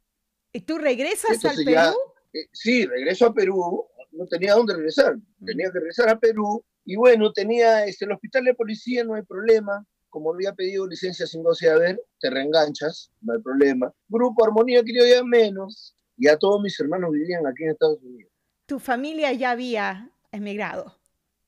¿Y 0.53 0.61
tú 0.61 0.79
regresas 0.79 1.45
al 1.45 1.65
Perú? 1.65 1.97
Eh, 2.33 2.47
sí, 2.53 2.87
regreso 2.87 3.27
a 3.27 3.35
Perú. 3.35 3.87
No 4.13 4.27
tenía 4.27 4.55
dónde 4.55 4.75
regresar. 4.75 5.17
Mm. 5.17 5.45
Tenía 5.45 5.71
que 5.71 5.79
regresar 5.79 6.09
a 6.09 6.19
Perú. 6.19 6.65
Y 6.85 6.97
bueno, 6.97 7.33
tenía 7.33 7.85
este, 7.85 8.05
el 8.05 8.13
hospital 8.13 8.45
de 8.45 8.55
policía, 8.55 9.05
no 9.05 9.15
hay 9.15 9.23
problema 9.23 9.87
como 10.11 10.35
había 10.35 10.53
pedido 10.53 10.87
licencia 10.87 11.27
sin 11.27 11.43
goce 11.43 11.67
de 11.67 11.73
haber, 11.73 12.03
te 12.19 12.29
reenganchas, 12.29 13.11
no 13.23 13.33
hay 13.33 13.41
problema. 13.41 13.93
Grupo 14.09 14.45
Armonía 14.45 14.83
ya 14.85 15.25
menos, 15.25 15.97
y 16.17 16.29
a 16.29 16.37
todos 16.37 16.61
mis 16.61 16.79
hermanos 16.79 17.13
vivían 17.13 17.47
aquí 17.47 17.65
en 17.65 17.71
Estados 17.71 18.03
Unidos. 18.03 18.31
¿Tu 18.67 18.79
familia 18.79 19.33
ya 19.33 19.53
había 19.53 20.11
emigrado? 20.33 20.97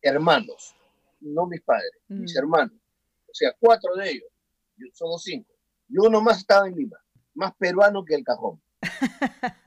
Hermanos, 0.00 0.74
no 1.22 1.46
mis 1.46 1.62
padres, 1.62 1.92
mis 2.08 2.34
mm. 2.34 2.38
hermanos. 2.38 2.76
O 3.26 3.34
sea, 3.34 3.54
cuatro 3.58 3.94
de 3.96 4.10
ellos, 4.10 4.28
somos 4.92 5.22
cinco. 5.22 5.50
Y 5.88 5.98
uno 5.98 6.20
más 6.20 6.38
estaba 6.38 6.68
en 6.68 6.76
Lima, 6.76 6.98
más 7.34 7.54
peruano 7.56 8.04
que 8.04 8.14
el 8.14 8.24
cajón. 8.24 8.60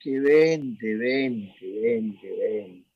que 0.00 0.20
vente, 0.20 0.94
vente, 0.96 1.80
vente, 1.80 2.30
vente. 2.30 2.92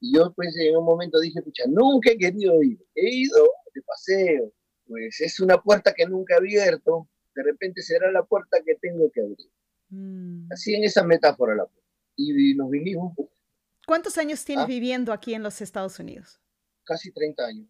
Y 0.00 0.14
yo 0.14 0.32
pues 0.34 0.56
en 0.58 0.76
un 0.76 0.84
momento 0.84 1.18
dije, 1.20 1.42
pucha, 1.42 1.64
nunca 1.68 2.10
he 2.10 2.18
querido 2.18 2.62
ir. 2.62 2.78
He 2.94 3.10
ido 3.10 3.48
de 3.74 3.82
paseo, 3.82 4.52
pues 4.86 5.20
es 5.20 5.40
una 5.40 5.60
puerta 5.60 5.92
que 5.94 6.06
nunca 6.06 6.34
he 6.34 6.38
abierto, 6.38 7.08
de 7.34 7.42
repente 7.42 7.82
será 7.82 8.10
la 8.10 8.24
puerta 8.24 8.58
que 8.64 8.76
tengo 8.76 9.10
que 9.10 9.20
abrir. 9.20 9.50
Mm. 9.90 10.52
Así 10.52 10.74
en 10.74 10.84
esa 10.84 11.04
metáfora 11.04 11.54
la 11.54 11.66
Y 12.16 12.54
nos 12.54 12.70
vinimos. 12.70 13.14
¿Cuántos 13.86 14.18
años 14.18 14.44
tienes 14.44 14.64
ah. 14.64 14.68
viviendo 14.68 15.12
aquí 15.12 15.32
en 15.32 15.42
los 15.42 15.60
Estados 15.62 15.98
Unidos? 15.98 16.40
Casi 16.84 17.12
30 17.12 17.46
años. 17.46 17.68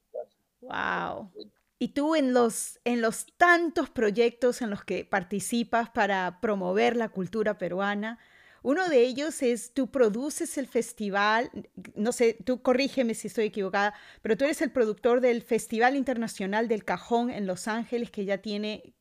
Wow. 0.61 1.31
Y 1.79 1.89
tú 1.89 2.17
en 2.17 2.33
los, 2.33 2.81
en 2.85 3.03
los 3.03 3.27
tantos 3.37 3.91
proyectos 3.91 4.63
en 4.63 4.71
los 4.71 4.83
que 4.83 5.05
participas 5.05 5.91
para 5.91 6.41
promover 6.41 6.97
la 6.97 7.11
cultura 7.11 7.59
peruana, 7.59 8.19
uno 8.63 8.89
de 8.89 9.03
ellos 9.03 9.43
es, 9.43 9.75
tú 9.75 9.91
produces 9.91 10.59
el 10.59 10.67
festival, 10.67 11.51
no 11.95 12.11
sé, 12.11 12.37
tú 12.45 12.63
corrígeme 12.63 13.15
si 13.15 13.29
estoy 13.29 13.45
equivocada, 13.45 13.95
pero 14.23 14.37
tú 14.37 14.45
eres 14.45 14.61
el 14.61 14.73
productor 14.73 15.21
del 15.21 15.43
Festival 15.43 15.95
Internacional 15.95 16.67
del 16.67 16.85
Cajón 16.85 17.31
en 17.31 17.47
Los 17.47 17.69
Ángeles, 17.69 18.11
que 18.11 18.25
ya 18.25 18.39
tiene 18.39 18.95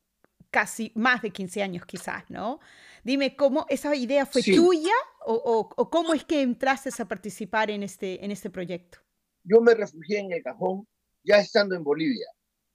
casi 0.52 0.92
más 0.96 1.22
de 1.22 1.32
15 1.32 1.64
años 1.64 1.86
quizás, 1.86 2.30
¿no? 2.30 2.60
Dime, 3.06 3.36
¿cómo 3.38 3.66
esa 3.70 3.96
idea 3.96 4.26
fue 4.26 4.42
tuya 4.42 4.94
o, 5.26 5.90
cómo 5.90 6.14
es 6.14 6.26
que 6.26 6.42
entraste 6.42 6.90
a 7.02 7.08
participar 7.08 7.72
en 7.72 7.84
este, 7.84 8.26
en 8.26 8.32
este 8.32 8.50
proyecto? 8.50 8.98
Yo 9.44 9.62
me 9.62 9.74
refugié 9.74 10.20
en 10.20 10.34
el 10.34 10.44
Cajón 10.44 10.86
ya 11.24 11.38
estando 11.38 11.76
en 11.76 11.84
Bolivia. 11.84 12.28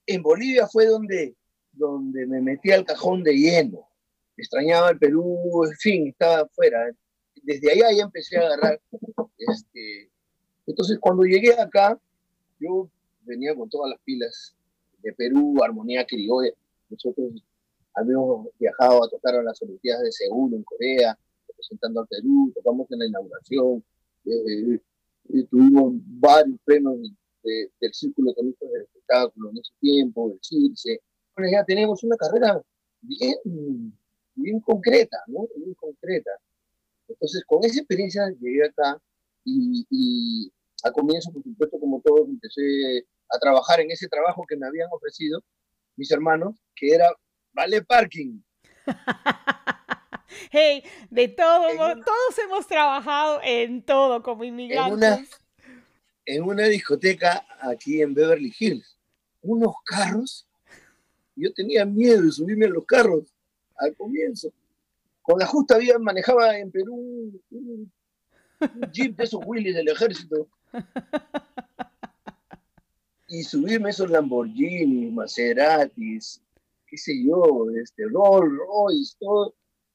En 0.06 0.22
Bolivia 0.22 0.66
fue 0.66 0.86
donde, 0.86 1.36
donde 1.72 2.26
me 2.26 2.40
metí 2.40 2.70
al 2.70 2.86
Cajón 2.86 3.22
de 3.22 3.34
lleno 3.34 3.90
extrañaba 4.40 4.90
el 4.90 4.98
Perú, 4.98 5.64
en 5.64 5.76
fin, 5.76 6.08
estaba 6.08 6.42
afuera. 6.42 6.90
Desde 7.42 7.72
allá 7.72 7.96
ya 7.96 8.02
empecé 8.04 8.38
a 8.38 8.46
agarrar. 8.46 8.80
Este, 9.38 10.10
entonces, 10.66 10.98
cuando 11.00 11.24
llegué 11.24 11.58
acá, 11.58 11.98
yo 12.58 12.88
venía 13.22 13.54
con 13.54 13.68
todas 13.68 13.90
las 13.90 14.00
pilas 14.02 14.54
de 15.02 15.12
Perú, 15.12 15.62
Armonía 15.62 16.04
Criolla. 16.06 16.52
Nosotros 16.88 17.42
habíamos 17.94 18.48
viajado 18.58 19.04
a 19.04 19.08
tocar 19.08 19.34
a 19.36 19.42
las 19.42 19.60
Olimpiadas 19.62 20.02
de 20.02 20.12
Seúl 20.12 20.54
en 20.54 20.62
Corea, 20.64 21.18
representando 21.48 22.00
al 22.00 22.08
Perú, 22.08 22.52
tocamos 22.54 22.90
en 22.90 22.98
la 23.00 23.06
inauguración, 23.06 23.84
eh, 24.24 24.80
tuvimos 25.50 25.94
varios 25.96 26.58
premios 26.64 26.98
del 27.42 27.94
Círculo 27.94 28.32
Económico 28.32 28.66
del 28.66 28.82
Espectáculo 28.82 29.50
en 29.50 29.58
ese 29.58 29.72
tiempo, 29.80 30.30
el 30.30 30.38
CIRCE. 30.42 31.00
Bueno, 31.36 31.52
ya 31.52 31.64
tenemos 31.64 32.02
una 32.04 32.16
carrera 32.16 32.60
bien, 33.00 33.94
bien 34.34 34.60
concreta, 34.60 35.18
¿no? 35.26 35.48
Bien 35.56 35.74
concreta. 35.74 36.30
Entonces, 37.08 37.42
con 37.46 37.64
esa 37.64 37.80
experiencia 37.80 38.28
llegué 38.40 38.64
acá 38.66 39.00
y, 39.44 39.86
y 39.90 40.52
a 40.84 40.92
comienzo, 40.92 41.32
por 41.32 41.42
supuesto, 41.42 41.78
como 41.78 42.00
todos, 42.02 42.28
empecé 42.28 43.06
a 43.30 43.38
trabajar 43.38 43.80
en 43.80 43.90
ese 43.90 44.08
trabajo 44.08 44.44
que 44.48 44.56
me 44.56 44.66
habían 44.66 44.88
ofrecido 44.92 45.40
mis 45.96 46.10
hermanos, 46.10 46.56
que 46.74 46.94
era 46.94 47.10
Vale 47.52 47.82
Parking. 47.82 48.40
hey, 50.50 50.82
de 51.10 51.28
todo, 51.28 51.68
todos 51.76 52.38
hemos 52.44 52.66
trabajado 52.66 53.40
en 53.42 53.82
todo 53.82 54.22
como 54.22 54.44
inmigrantes. 54.44 55.28
En 56.26 56.44
una, 56.44 56.64
discoteca 56.64 57.44
aquí 57.60 58.02
en 58.02 58.14
Beverly 58.14 58.54
Hills, 58.56 58.96
unos 59.42 59.74
carros, 59.84 60.46
yo 61.34 61.52
tenía 61.52 61.84
miedo 61.84 62.22
de 62.22 62.30
subirme 62.30 62.66
a 62.66 62.70
los 62.70 62.84
carros 62.84 63.34
al 63.76 63.96
comienzo. 63.96 64.52
Con 65.22 65.38
la 65.38 65.46
justa 65.46 65.78
vida 65.78 65.98
manejaba 65.98 66.56
en 66.58 66.70
Perú 66.70 67.32
un, 67.50 67.92
un 68.60 68.92
jeep 68.92 69.16
de 69.16 69.24
esos 69.24 69.40
Willys 69.44 69.74
del 69.74 69.88
ejército 69.88 70.48
y 73.28 73.42
subirme 73.42 73.90
esos 73.90 74.10
Lamborghini, 74.10 75.10
Maseratis, 75.10 76.42
qué 76.90 76.96
sé 76.98 77.12
yo, 77.24 77.66
este, 77.80 78.04
Rolls 78.04 78.52
Royce, 78.52 79.16
todo, 79.18 79.54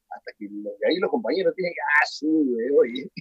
hasta 0.10 0.32
que 0.38 0.46
ahí 0.88 0.98
los 0.98 1.12
compañeros 1.12 1.54
tienen 1.56 1.74
ah, 2.02 2.06
sube, 2.10 2.72
oye. 2.72 3.12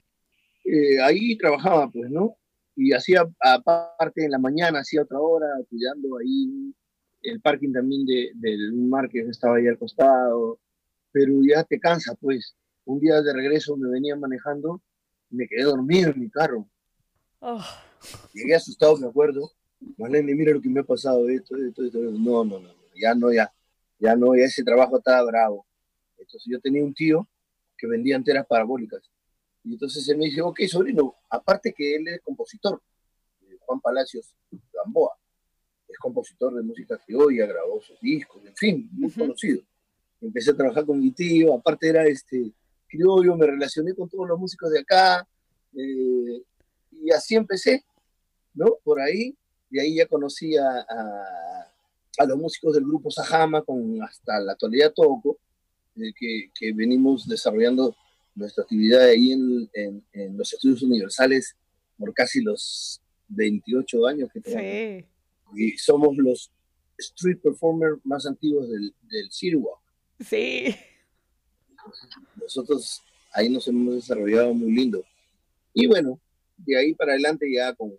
Eh, 0.65 1.01
ahí 1.03 1.37
trabajaba, 1.37 1.91
pues, 1.91 2.11
¿no? 2.11 2.37
Y 2.77 2.93
hacía, 2.93 3.29
aparte, 3.41 4.25
en 4.25 4.31
la 4.31 4.39
mañana, 4.39 4.81
hacía 4.81 5.03
otra 5.03 5.21
hora, 5.21 5.47
cuidando 5.69 6.19
ahí 6.19 6.75
el 7.23 7.41
parking 7.41 7.73
también 7.73 8.07
de, 8.07 8.31
del 8.35 8.73
mar 8.73 9.09
que 9.09 9.21
estaba 9.21 9.57
ahí 9.57 9.67
al 9.67 9.79
costado, 9.79 10.59
pero 11.13 11.35
ya 11.47 11.65
te 11.65 11.79
cansa, 11.79 12.15
pues. 12.15 12.57
Un 12.87 13.01
día 13.01 13.23
de 13.23 13.33
regreso 13.33 13.77
me 13.79 13.89
venía 13.89 14.15
manejando 14.15 14.83
y 15.31 15.37
me 15.37 15.49
quedé 15.49 15.63
dormido 15.63 16.11
en 16.11 16.21
mi 16.21 16.29
carro. 16.29 16.69
Oh. 17.41 17.65
Llegué 18.35 18.55
asustado, 18.55 18.97
me 18.99 19.07
acuerdo, 19.07 19.51
Marlene, 19.97 20.35
mira 20.35 20.53
lo 20.53 20.61
que 20.61 20.69
me 20.69 20.81
ha 20.81 20.85
pasado, 20.85 21.29
esto, 21.29 21.57
esto, 21.57 21.85
esto. 21.85 21.99
No, 21.99 22.45
no, 22.45 22.61
no, 22.61 22.69
ya 22.95 23.15
no, 23.15 23.33
ya, 23.33 23.51
ya 23.99 24.17
no, 24.17 24.35
ese 24.35 24.63
trabajo 24.63 24.99
estaba 24.99 25.23
bravo. 25.25 25.67
Entonces 26.19 26.45
yo 26.51 26.61
tenía 26.61 26.85
un 26.85 26.95
tío 26.95 27.29
que 27.77 27.87
vendía 27.87 28.17
antenas 28.17 28.47
parabólicas. 28.47 29.03
Y 29.65 29.73
entonces 29.73 30.07
él 30.09 30.19
me 30.19 30.27
dice, 30.27 30.43
ok, 30.43 30.61
sobrino, 30.69 31.15
aparte 31.31 31.73
que 31.73 31.97
él 31.97 32.09
es 32.09 32.21
compositor, 32.21 32.83
eh, 33.43 33.57
Juan 33.61 33.81
Palacios 33.81 34.35
Gamboa, 34.73 35.17
es 35.89 35.99
compositor 35.99 36.55
de 36.55 36.63
música 36.63 36.99
criolla, 36.99 37.47
grabó 37.47 37.81
sus 37.81 37.99
discos, 38.01 38.45
en 38.45 38.55
fin, 38.55 38.89
muy 38.93 39.11
conocido. 39.11 39.63
Empecé 40.21 40.51
a 40.51 40.57
trabajar 40.57 40.85
con 40.85 41.01
mi 41.01 41.11
tío, 41.13 41.55
aparte 41.55 41.89
era 41.89 42.05
este 42.07 42.53
criollo, 42.87 43.37
me 43.37 43.47
relacioné 43.47 43.95
con 43.95 44.09
todos 44.09 44.29
los 44.29 44.39
músicos 44.39 44.71
de 44.71 44.81
acá, 44.81 45.27
eh, 45.77 46.43
y 46.93 47.11
así 47.11 47.35
empecé, 47.35 47.85
¿no? 48.55 48.77
Por 48.85 49.01
ahí, 49.01 49.37
y 49.71 49.79
ahí 49.79 49.97
ya 49.97 50.07
conocí 50.07 50.57
a, 50.57 50.69
a, 50.69 51.74
los 52.27 52.39
músicos 52.39 52.75
del 52.75 52.85
grupo 52.85 53.11
Sajama, 53.11 53.63
con 53.63 54.03
hasta 54.03 54.41
la 54.41 54.53
actualidad 54.53 54.93
Toco, 54.93 55.39
eh, 55.97 56.13
que, 56.19 56.51
que, 56.55 56.73
venimos 56.73 57.29
desarrollando 57.29 57.95
nuestra 58.35 58.63
actividad 58.63 59.03
ahí 59.03 59.33
en, 59.33 59.69
en, 60.13 60.37
los 60.37 60.53
estudios 60.53 60.83
universales 60.83 61.57
por 61.97 62.13
casi 62.15 62.41
los 62.41 63.01
28 63.29 64.07
años 64.07 64.31
que 64.33 64.41
tenemos. 64.41 65.05
Sí. 65.55 65.63
Y 65.73 65.79
somos 65.79 66.17
los 66.17 66.51
street 66.99 67.39
performers 67.43 67.99
más 68.05 68.27
antiguos 68.27 68.69
del, 68.69 68.95
del 69.03 69.31
City 69.31 69.57
Walk. 69.57 69.81
Sí. 70.21 70.75
Nosotros 72.41 73.03
ahí 73.33 73.49
nos 73.49 73.67
hemos 73.69 73.95
desarrollado 73.97 74.55
muy 74.55 74.73
lindo. 74.73 75.05
Y 75.73 75.87
bueno, 75.87 76.21
de 76.57 76.77
ahí 76.77 76.95
para 76.95 77.13
adelante 77.13 77.53
ya 77.53 77.75
con, 77.75 77.93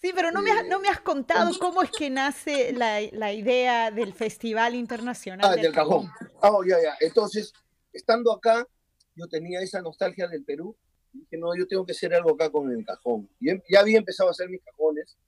Sí, 0.00 0.12
pero 0.14 0.30
no 0.30 0.40
me, 0.40 0.50
has, 0.50 0.66
no 0.66 0.80
me 0.80 0.88
has 0.88 1.00
contado 1.00 1.50
cómo 1.58 1.82
es 1.82 1.90
que 1.90 2.08
nace 2.08 2.72
la, 2.72 3.00
la 3.12 3.34
idea 3.34 3.90
del 3.90 4.14
Festival 4.14 4.74
Internacional. 4.74 5.46
Ah, 5.46 5.54
del, 5.54 5.72
cajón. 5.72 6.08
Ah, 6.40 6.52
oh, 6.52 6.64
ya, 6.64 6.76
ya. 6.82 6.96
Entonces, 7.00 7.52
estando 7.92 8.32
acá, 8.32 8.66
yo 9.14 9.26
tenía 9.26 9.60
esa 9.60 9.82
nostalgia 9.82 10.26
del 10.26 10.42
Perú. 10.42 10.74
Y 11.12 11.18
dije, 11.18 11.36
no, 11.36 11.54
yo 11.54 11.66
tengo 11.66 11.84
que 11.84 11.92
hacer 11.92 12.14
algo 12.14 12.30
acá 12.32 12.48
con 12.48 12.70
el 12.72 12.82
cajón. 12.84 13.28
Y 13.40 13.50
em, 13.50 13.60
ya 13.68 13.80
había 13.80 13.98
empezado 13.98 14.30
a 14.30 14.32
hacer 14.32 14.48
mis 14.48 14.62
cajones, 14.62 15.18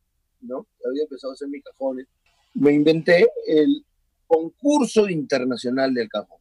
¿no? 0.41 0.67
Ya 0.83 0.89
había 0.89 1.03
empezado 1.03 1.33
a 1.33 1.35
hacer 1.35 1.49
mis 1.49 1.63
cajones. 1.63 2.07
Me 2.55 2.73
inventé 2.73 3.29
el 3.47 3.85
concurso 4.27 5.07
internacional 5.09 5.93
del 5.93 6.09
cajón 6.09 6.39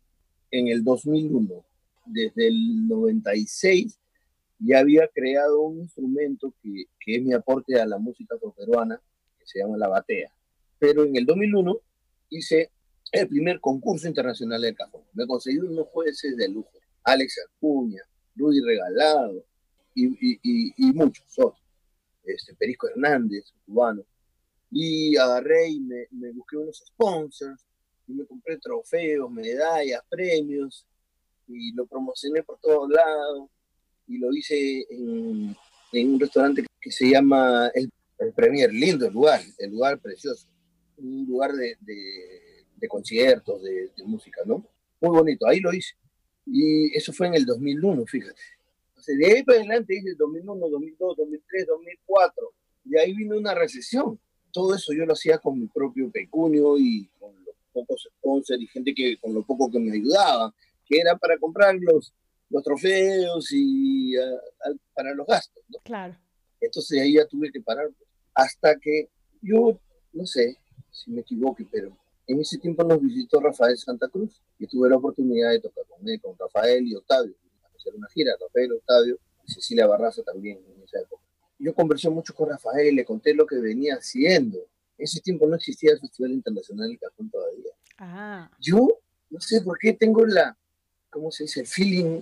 en 0.51 0.69
el 0.69 0.83
2001. 0.85 1.65
Desde 2.05 2.47
el 2.47 2.87
96 2.87 3.99
ya 4.63 4.79
había 4.79 5.07
creado 5.07 5.61
un 5.61 5.79
instrumento 5.79 6.53
que, 6.61 6.85
que 6.99 7.15
es 7.15 7.23
mi 7.23 7.33
aporte 7.33 7.79
a 7.79 7.85
la 7.85 7.97
música 7.97 8.35
peruana, 8.55 9.01
que 9.39 9.45
se 9.45 9.59
llama 9.59 9.77
la 9.77 9.87
batea. 9.87 10.31
Pero 10.77 11.03
en 11.03 11.15
el 11.15 11.25
2001 11.25 11.79
hice 12.29 12.71
el 13.11 13.27
primer 13.27 13.59
concurso 13.59 14.07
internacional 14.07 14.61
del 14.61 14.75
cajón. 14.75 15.01
Me 15.13 15.25
conseguí 15.25 15.57
unos 15.57 15.87
jueces 15.87 16.37
de 16.37 16.47
lujo, 16.47 16.71
Alex 17.03 17.39
Acuña, 17.47 18.01
Rudy 18.35 18.61
Regalado 18.61 19.43
y, 19.95 20.07
y, 20.07 20.39
y, 20.77 20.93
muchos 20.93 21.27
otros. 21.37 21.61
Este, 22.23 22.55
Perisco 22.55 22.87
Hernández, 22.87 23.53
cubano. 23.65 24.03
Y 24.69 25.17
agarré 25.17 25.69
y 25.69 25.79
me, 25.81 26.07
me 26.11 26.31
busqué 26.31 26.55
unos 26.55 26.83
sponsors 26.85 27.65
y 28.07 28.13
me 28.13 28.25
compré 28.25 28.57
trofeos, 28.57 29.29
medallas, 29.29 30.01
premios 30.07 30.87
y 31.47 31.73
lo 31.73 31.85
promocioné 31.85 32.43
por 32.43 32.59
todos 32.59 32.89
lados 32.89 33.49
y 34.07 34.17
lo 34.17 34.33
hice 34.33 34.85
en, 34.89 35.55
un 35.93 36.19
restaurante 36.19 36.65
que 36.79 36.91
se 36.91 37.09
llama 37.09 37.71
el, 37.73 37.91
Premier, 38.35 38.71
lindo 38.71 39.07
el 39.07 39.13
lugar, 39.13 39.41
el 39.57 39.71
lugar 39.71 39.99
precioso, 39.99 40.47
un 40.97 41.25
lugar 41.25 41.53
de, 41.53 41.75
de, 41.79 42.87
conciertos, 42.87 43.63
de, 43.63 43.89
música, 44.05 44.41
¿no? 44.45 44.63
Muy 44.99 45.09
bonito, 45.09 45.47
ahí 45.47 45.59
lo 45.59 45.73
hice. 45.73 45.95
Y 46.45 46.95
eso 46.95 47.11
fue 47.13 47.27
en 47.27 47.33
el 47.33 47.45
2001, 47.45 48.05
fíjate. 48.05 48.41
Entonces, 48.89 49.17
de 49.17 49.25
ahí 49.25 49.43
para 49.43 49.57
adelante 49.57 49.95
hice 49.95 50.13
2001, 50.13 50.69
2002, 50.69 51.17
2003, 51.17 51.67
2004, 51.67 52.53
y 52.85 52.97
ahí 52.97 53.13
vino 53.13 53.37
una 53.37 53.55
recesión. 53.55 54.19
Todo 54.51 54.75
eso 54.75 54.93
yo 54.93 55.05
lo 55.05 55.13
hacía 55.13 55.39
con 55.39 55.59
mi 55.59 55.65
propio 55.65 56.11
pecunio 56.11 56.77
y 56.77 57.09
con 57.19 57.33
los 57.43 57.55
pocos 57.73 58.07
sponsors 58.17 58.61
y 58.61 58.67
gente 58.67 58.93
que 58.93 59.17
con 59.17 59.33
lo 59.33 59.41
poco 59.41 59.71
que 59.71 59.79
me 59.79 59.93
ayudaba, 59.93 60.53
que 60.85 60.99
era 60.99 61.17
para 61.17 61.39
comprar 61.39 61.75
los, 61.79 62.13
los 62.51 62.63
trofeos 62.63 63.51
y 63.51 64.15
ah, 64.17 64.71
para 64.93 65.13
los 65.13 65.25
gastos. 65.25 65.63
¿no? 65.69 65.79
Claro. 65.83 66.15
Entonces 66.59 67.01
ahí 67.01 67.13
ya 67.13 67.25
tuve 67.25 67.51
que 67.51 67.61
parar 67.61 67.89
hasta 68.33 68.77
que 68.77 69.09
yo, 69.41 69.79
no 70.13 70.25
sé 70.25 70.57
si 70.91 71.11
me 71.11 71.21
equivoque, 71.21 71.65
pero 71.71 71.97
en 72.27 72.39
ese 72.39 72.57
tiempo 72.59 72.83
nos 72.83 73.01
visitó 73.01 73.39
Rafael 73.39 73.77
Santa 73.77 74.07
Cruz 74.07 74.41
y 74.59 74.67
tuve 74.67 74.89
la 74.89 74.97
oportunidad 74.97 75.51
de 75.51 75.59
tocar 75.59 75.85
con 75.87 76.07
él, 76.07 76.21
con 76.21 76.37
Rafael 76.37 76.85
y 76.85 76.95
Octavio, 76.95 77.33
hacer 77.75 77.95
una 77.95 78.07
gira, 78.09 78.33
Rafael, 78.39 78.73
Octavio 78.73 79.17
y 79.47 79.51
Cecilia 79.51 79.87
Barraza 79.87 80.21
también 80.21 80.59
en 80.75 80.83
esa 80.83 80.99
época. 80.99 81.23
Yo 81.57 81.73
conversé 81.73 82.09
mucho 82.09 82.33
con 82.33 82.49
Rafael, 82.49 82.95
le 82.95 83.05
conté 83.05 83.33
lo 83.33 83.45
que 83.45 83.57
venía 83.57 83.95
haciendo. 83.95 84.57
En 84.97 85.05
ese 85.05 85.19
tiempo 85.21 85.47
no 85.47 85.55
existía 85.55 85.91
el 85.93 85.99
Festival 85.99 86.31
Internacional 86.31 86.89
del 86.89 86.99
Cajón 86.99 87.29
todavía. 87.29 87.71
Ah. 87.97 88.51
Yo 88.59 88.87
no 89.29 89.39
sé 89.39 89.61
por 89.61 89.77
qué 89.77 89.93
tengo 89.93 90.25
la, 90.25 90.57
¿cómo 91.09 91.31
se 91.31 91.43
dice? 91.43 91.61
El 91.61 91.67
feeling 91.67 92.21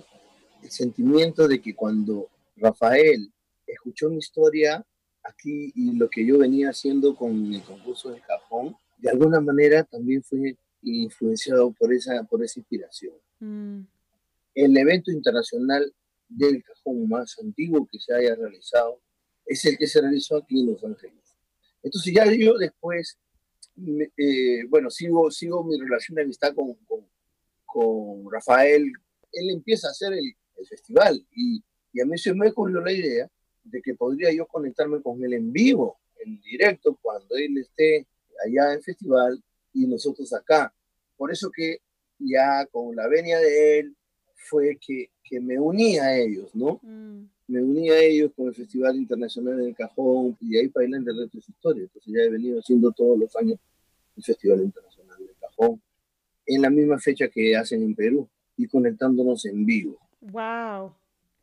el 0.62 0.70
sentimiento 0.70 1.48
de 1.48 1.60
que 1.60 1.74
cuando 1.74 2.28
Rafael 2.56 3.32
escuchó 3.66 4.08
mi 4.10 4.18
historia 4.18 4.84
aquí 5.22 5.72
y 5.74 5.92
lo 5.92 6.08
que 6.08 6.24
yo 6.24 6.38
venía 6.38 6.70
haciendo 6.70 7.14
con 7.14 7.52
el 7.52 7.62
concurso 7.62 8.10
de 8.10 8.20
cajón, 8.20 8.76
de 8.98 9.10
alguna 9.10 9.40
manera 9.40 9.84
también 9.84 10.22
fue 10.22 10.56
influenciado 10.82 11.72
por 11.72 11.92
esa, 11.92 12.22
por 12.24 12.42
esa 12.44 12.60
inspiración. 12.60 13.14
Mm. 13.38 13.80
El 14.54 14.76
evento 14.76 15.10
internacional 15.10 15.92
del 16.28 16.62
cajón 16.62 17.08
más 17.08 17.38
antiguo 17.38 17.86
que 17.90 17.98
se 17.98 18.14
haya 18.14 18.34
realizado 18.34 19.00
es 19.46 19.64
el 19.64 19.76
que 19.76 19.86
se 19.86 20.00
realizó 20.00 20.36
aquí 20.36 20.60
en 20.60 20.66
Los 20.66 20.84
Ángeles. 20.84 21.16
Entonces 21.82 22.12
ya 22.14 22.24
yo 22.32 22.56
después, 22.58 23.18
eh, 24.16 24.64
bueno, 24.68 24.90
sigo, 24.90 25.30
sigo 25.30 25.64
mi 25.64 25.78
relación 25.78 26.16
de 26.16 26.22
amistad 26.22 26.54
con, 26.54 26.74
con, 26.86 27.06
con 27.66 28.30
Rafael. 28.30 28.92
Él 29.32 29.50
empieza 29.50 29.88
a 29.88 29.92
hacer 29.92 30.12
el, 30.12 30.34
el 30.60 30.66
festival. 30.66 31.26
Y, 31.32 31.62
y, 31.92 32.00
a 32.00 32.06
mí 32.06 32.16
se 32.18 32.34
me 32.34 32.48
ocurrió 32.48 32.80
la 32.80 32.92
idea 32.92 33.28
de 33.64 33.82
que 33.82 33.94
podría 33.94 34.32
yo 34.32 34.46
conectarme 34.46 35.02
con 35.02 35.22
él 35.24 35.34
en 35.34 35.52
vivo, 35.52 35.98
en 36.24 36.40
directo, 36.40 36.98
cuando 37.00 37.36
él 37.36 37.58
esté 37.58 38.06
allá 38.44 38.74
en 38.74 38.82
festival 38.82 39.42
y 39.72 39.86
nosotros 39.86 40.32
acá. 40.32 40.72
Por 41.16 41.32
eso 41.32 41.50
que 41.50 41.78
ya 42.18 42.66
con 42.66 42.94
la 42.94 43.08
venia 43.08 43.38
de 43.38 43.78
él 43.78 43.96
fue 44.34 44.78
que, 44.84 45.10
que 45.22 45.40
me 45.40 45.58
uní 45.58 45.98
a 45.98 46.16
ellos, 46.16 46.54
¿no? 46.54 46.80
Mm. 46.82 47.24
me 47.48 47.62
uní 47.62 47.90
a 47.90 47.98
ellos 47.98 48.32
con 48.34 48.48
el 48.48 48.54
Festival 48.54 48.96
Internacional 48.96 49.56
del 49.58 49.74
Cajón 49.74 50.36
y 50.40 50.50
de 50.50 50.60
ahí 50.60 50.68
para 50.68 50.84
adelante 50.84 51.10
el 51.10 51.18
resto 51.18 51.38
es 51.38 51.48
historia. 51.48 51.82
Entonces 51.82 52.12
ya 52.12 52.22
he 52.22 52.30
venido 52.30 52.58
haciendo 52.58 52.92
todos 52.92 53.18
los 53.18 53.34
años 53.36 53.58
el 54.16 54.22
Festival 54.24 54.62
Internacional 54.62 55.18
del 55.18 55.36
Cajón 55.40 55.82
en 56.46 56.62
la 56.62 56.70
misma 56.70 56.98
fecha 56.98 57.28
que 57.28 57.56
hacen 57.56 57.82
en 57.82 57.94
Perú 57.94 58.28
y 58.56 58.66
conectándonos 58.66 59.44
en 59.46 59.64
vivo. 59.64 59.98
Wow. 60.20 60.94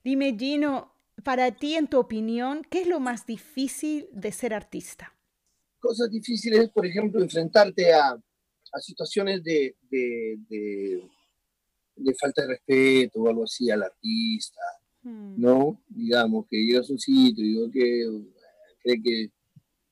Dime, 0.03 0.35
Gino, 0.37 0.93
para 1.23 1.51
ti, 1.51 1.75
en 1.75 1.87
tu 1.87 1.99
opinión, 1.99 2.61
¿qué 2.69 2.81
es 2.81 2.87
lo 2.87 2.99
más 2.99 3.25
difícil 3.25 4.07
de 4.11 4.31
ser 4.31 4.53
artista? 4.53 5.13
Cosas 5.79 6.09
difíciles, 6.09 6.69
por 6.69 6.85
ejemplo, 6.85 7.21
enfrentarte 7.21 7.93
a, 7.93 8.11
a 8.11 8.79
situaciones 8.79 9.43
de, 9.43 9.75
de, 9.89 10.37
de, 11.95 12.15
falta 12.15 12.43
de 12.43 12.49
respeto 12.49 13.21
o 13.21 13.29
algo 13.29 13.43
así 13.43 13.69
al 13.69 13.83
artista, 13.83 14.61
hmm. 15.03 15.41
¿no? 15.41 15.81
Digamos, 15.87 16.45
que 16.49 16.57
llegas 16.57 16.89
a 16.89 16.93
un 16.93 16.99
sitio 16.99 17.43
y 17.43 17.49
digo 17.49 17.71
que 17.71 18.07
cree 18.83 19.01
que 19.01 19.31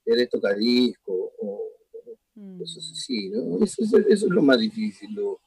eres 0.06 0.30
tocadisco 0.30 1.34
o, 1.40 1.72
hmm. 2.36 2.60
cosas 2.60 2.92
así, 2.92 3.30
¿no? 3.30 3.64
Eso, 3.64 3.82
eso, 3.82 3.98
es 4.08 4.22
lo 4.24 4.42
más 4.42 4.60
difícil. 4.60 5.14
Lo, 5.14 5.40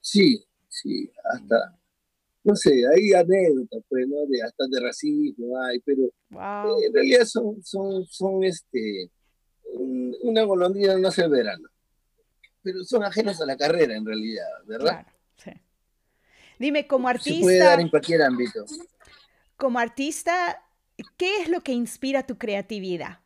sí, 0.00 0.44
sí, 0.68 1.10
hasta 1.32 1.77
no 2.44 2.56
sé, 2.56 2.82
hay 2.94 3.12
anécdotas, 3.12 3.82
pues, 3.88 4.06
¿no? 4.08 4.26
De, 4.26 4.42
hasta 4.42 4.66
de 4.68 4.80
racismo 4.80 5.60
hay, 5.60 5.80
pero 5.80 6.04
eh, 6.04 6.86
en 6.86 6.94
realidad 6.94 7.24
son, 7.24 7.62
son, 7.62 8.06
son 8.06 8.44
este, 8.44 9.10
una 10.22 10.42
golondrina 10.42 10.96
no 10.96 11.08
hace 11.08 11.24
el 11.24 11.30
verano. 11.30 11.68
Pero 12.62 12.84
son 12.84 13.04
ajenos 13.04 13.40
a 13.40 13.46
la 13.46 13.56
carrera, 13.56 13.94
en 13.96 14.04
realidad, 14.04 14.46
¿verdad? 14.66 15.04
Claro, 15.04 15.08
sí. 15.36 15.50
Dime, 16.58 16.86
como 16.86 17.08
artista... 17.08 17.38
Se 17.38 17.42
puede 17.42 17.58
dar 17.58 17.80
en 17.80 17.88
cualquier 17.88 18.22
ámbito. 18.22 18.64
Como 19.56 19.78
artista, 19.78 20.62
¿qué 21.16 21.42
es 21.42 21.48
lo 21.48 21.60
que 21.60 21.72
inspira 21.72 22.26
tu 22.26 22.36
creatividad? 22.36 23.20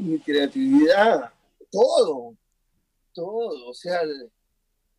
Mi 0.00 0.18
creatividad, 0.18 1.32
todo, 1.70 2.36
todo, 3.12 3.68
o 3.68 3.74
sea 3.74 4.00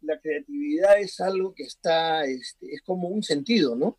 la 0.01 0.19
creatividad 0.19 0.99
es 0.99 1.19
algo 1.19 1.53
que 1.53 1.63
está, 1.63 2.25
este, 2.25 2.73
es 2.73 2.81
como 2.81 3.07
un 3.07 3.23
sentido, 3.23 3.75
¿no? 3.75 3.97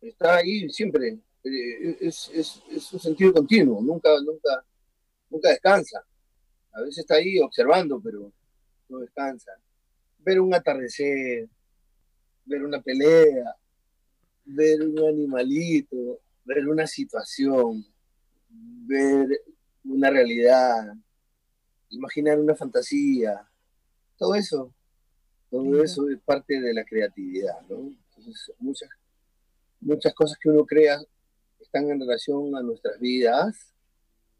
Está 0.00 0.36
ahí 0.36 0.68
siempre, 0.70 1.18
eh, 1.44 1.96
es, 2.00 2.30
es, 2.34 2.92
un 2.92 3.00
sentido 3.00 3.32
continuo, 3.32 3.80
nunca, 3.80 4.10
nunca, 4.24 4.64
nunca 5.30 5.50
descansa. 5.50 6.04
A 6.72 6.80
veces 6.80 6.98
está 6.98 7.14
ahí 7.14 7.38
observando, 7.38 8.00
pero 8.00 8.32
no 8.88 8.98
descansa. 8.98 9.52
Ver 10.18 10.40
un 10.40 10.52
atardecer, 10.54 11.48
ver 12.44 12.62
una 12.64 12.82
pelea, 12.82 13.56
ver 14.44 14.82
un 14.82 14.98
animalito, 14.98 16.20
ver 16.44 16.68
una 16.68 16.86
situación, 16.86 17.84
ver 18.48 19.28
una 19.84 20.10
realidad, 20.10 20.94
imaginar 21.90 22.38
una 22.38 22.54
fantasía, 22.54 23.48
todo 24.18 24.34
eso 24.34 24.72
todo 25.50 25.82
eso 25.82 26.08
es 26.10 26.18
parte 26.20 26.60
de 26.60 26.74
la 26.74 26.84
creatividad, 26.84 27.60
¿no? 27.68 27.92
Entonces, 28.08 28.52
muchas, 28.58 28.88
muchas 29.80 30.14
cosas 30.14 30.38
que 30.38 30.48
uno 30.48 30.64
crea 30.64 31.00
están 31.60 31.88
en 31.90 32.00
relación 32.00 32.54
a 32.56 32.62
nuestras 32.62 32.98
vidas, 32.98 33.72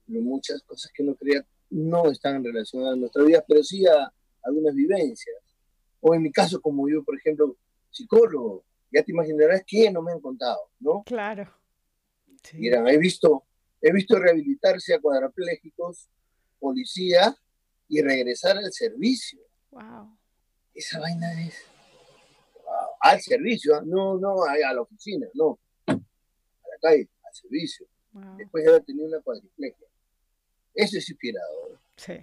pero 0.07 0.21
muchas 0.21 0.63
cosas 0.63 0.91
que 0.93 1.03
uno 1.03 1.15
crea 1.15 1.47
no 1.71 2.11
están 2.11 2.37
en 2.37 2.45
relación 2.45 2.87
a 2.87 2.97
nuestras 2.97 3.27
vidas, 3.27 3.45
pero 3.47 3.63
sí 3.63 3.87
a 3.87 4.13
algunas 4.43 4.75
vivencias. 4.75 5.37
O 6.01 6.15
en 6.15 6.23
mi 6.23 6.31
caso, 6.31 6.61
como 6.61 6.89
yo, 6.89 7.03
por 7.05 7.17
ejemplo, 7.17 7.57
psicólogo, 7.91 8.65
ya 8.93 9.03
te 9.03 9.13
imaginarás 9.13 9.63
que 9.67 9.91
no 9.91 10.03
me 10.03 10.13
han 10.13 10.21
contado, 10.21 10.71
¿no? 10.81 11.03
Claro. 11.05 11.53
Mira, 12.55 12.89
he 12.93 12.99
visto, 12.99 13.45
he 13.81 13.93
visto 13.93 14.19
rehabilitarse 14.19 14.95
a 14.95 15.01
cuadraplégicos, 15.01 16.09
policía 16.61 17.37
y 17.89 18.03
regresar 18.03 18.57
al 18.59 18.73
servicio. 18.73 19.41
Wow 19.71 20.17
esa 20.77 21.01
vaina 21.01 21.43
es 21.43 21.55
al 23.01 23.21
servicio, 23.21 23.75
¿ah? 23.77 23.83
no, 23.85 24.19
no 24.19 24.45
a, 24.45 24.73
la 24.73 24.81
oficina, 24.81 25.27
no, 25.35 25.59
a 25.87 25.93
la 25.93 26.79
calle, 26.81 27.09
al 27.25 27.35
servicio. 27.35 27.87
Después 28.39 28.65
de 28.65 28.71
haber 28.71 28.85
tenido 28.85 29.07
una 29.07 29.21
cuadriplegia. 29.21 29.87
Eso 30.75 30.97
es 30.97 31.09
inspirador. 31.09 31.79
Sí, 31.97 32.15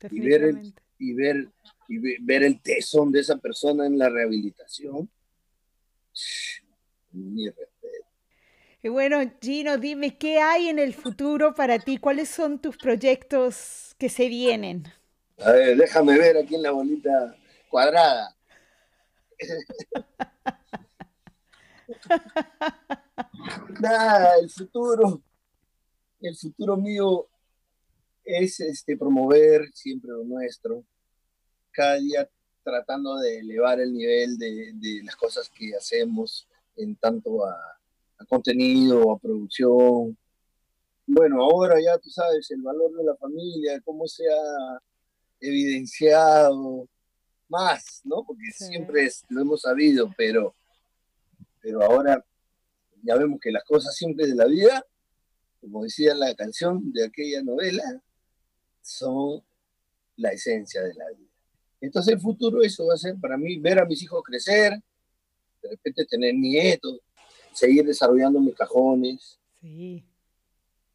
definitivamente. 0.00 0.82
Y 0.98 1.14
ver, 1.14 1.48
y 1.88 1.98
ver, 1.98 2.18
y 2.18 2.24
ver 2.24 2.42
el 2.42 2.60
tesón 2.60 3.12
de 3.12 3.20
esa 3.20 3.36
persona 3.36 3.86
en 3.86 3.98
la 3.98 4.08
rehabilitación. 4.08 5.08
Mi 7.12 7.46
respeto. 7.48 8.06
Y 8.82 8.88
bueno, 8.88 9.18
Gino, 9.40 9.78
dime, 9.78 10.18
¿qué 10.18 10.38
hay 10.38 10.68
en 10.68 10.80
el 10.80 10.92
futuro 10.92 11.54
para 11.54 11.78
ti? 11.78 11.98
¿Cuáles 11.98 12.28
son 12.28 12.60
tus 12.60 12.76
proyectos 12.76 13.94
que 13.98 14.08
se 14.08 14.28
vienen? 14.28 14.84
A 15.38 15.52
ver, 15.52 15.76
déjame 15.76 16.18
ver 16.18 16.36
aquí 16.36 16.56
en 16.56 16.62
la 16.62 16.72
bolita 16.72 17.37
cuadrada. 17.68 18.34
Nada, 23.80 24.38
el 24.40 24.50
futuro, 24.50 25.22
el 26.20 26.36
futuro 26.36 26.76
mío 26.76 27.28
es 28.24 28.60
este, 28.60 28.96
promover 28.96 29.70
siempre 29.72 30.10
lo 30.10 30.24
nuestro, 30.24 30.84
cada 31.70 31.96
día 31.96 32.28
tratando 32.62 33.16
de 33.16 33.38
elevar 33.38 33.80
el 33.80 33.92
nivel 33.94 34.36
de, 34.36 35.00
las 35.04 35.16
cosas 35.16 35.48
que 35.48 35.74
hacemos 35.74 36.46
en 36.76 36.96
tanto 36.96 37.46
a, 37.46 37.54
a 38.18 38.24
contenido, 38.26 39.10
a 39.10 39.18
producción. 39.18 40.18
Bueno, 41.06 41.42
ahora 41.42 41.80
ya 41.80 41.96
tú 41.98 42.10
sabes 42.10 42.50
el 42.50 42.60
valor 42.60 42.92
de 42.94 43.04
la 43.04 43.16
familia, 43.16 43.80
cómo 43.82 44.06
se 44.06 44.24
ha 44.28 44.82
evidenciado, 45.40 46.86
más, 47.48 48.02
¿no? 48.04 48.24
Porque 48.24 48.50
siempre 48.52 49.10
lo 49.28 49.40
hemos 49.40 49.62
sabido, 49.62 50.12
pero, 50.16 50.54
pero 51.60 51.82
ahora 51.82 52.24
ya 53.02 53.16
vemos 53.16 53.40
que 53.40 53.50
las 53.50 53.64
cosas 53.64 53.94
simples 53.94 54.28
de 54.28 54.34
la 54.34 54.46
vida, 54.46 54.84
como 55.60 55.84
decía 55.84 56.14
la 56.14 56.34
canción 56.34 56.92
de 56.92 57.04
aquella 57.04 57.42
novela, 57.42 58.02
son 58.82 59.42
la 60.16 60.30
esencia 60.30 60.82
de 60.82 60.94
la 60.94 61.08
vida. 61.10 61.28
Entonces 61.80 62.14
el 62.14 62.20
futuro 62.20 62.62
eso 62.62 62.86
va 62.86 62.94
a 62.94 62.98
ser 62.98 63.16
para 63.20 63.36
mí 63.36 63.58
ver 63.58 63.78
a 63.78 63.84
mis 63.84 64.02
hijos 64.02 64.22
crecer, 64.24 64.72
de 65.62 65.70
repente 65.70 66.04
tener 66.06 66.34
nietos, 66.34 67.00
seguir 67.52 67.84
desarrollando 67.84 68.40
mis 68.40 68.54
cajones, 68.54 69.38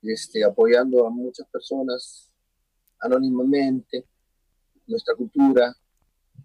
este, 0.01 0.43
apoyando 0.43 1.05
a 1.05 1.09
muchas 1.09 1.47
personas 1.47 2.29
anónimamente, 2.99 4.05
nuestra 4.87 5.15
cultura, 5.15 5.75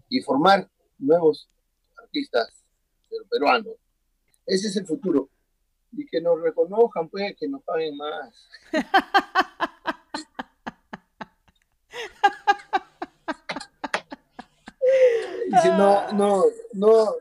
y 0.09 0.21
formar 0.21 0.69
nuevos 0.99 1.49
artistas 1.97 2.65
peruanos. 3.31 3.75
Ese 4.47 4.69
es 4.69 4.77
el 4.77 4.87
futuro. 4.87 5.29
Y 5.93 6.07
que 6.07 6.21
nos 6.21 6.41
reconozcan, 6.41 7.09
pues, 7.09 7.35
que 7.37 7.49
nos 7.49 7.63
paguen 7.63 7.97
más. 7.97 8.49
No, 15.77 16.13
no, 16.13 16.45
no, 16.73 17.15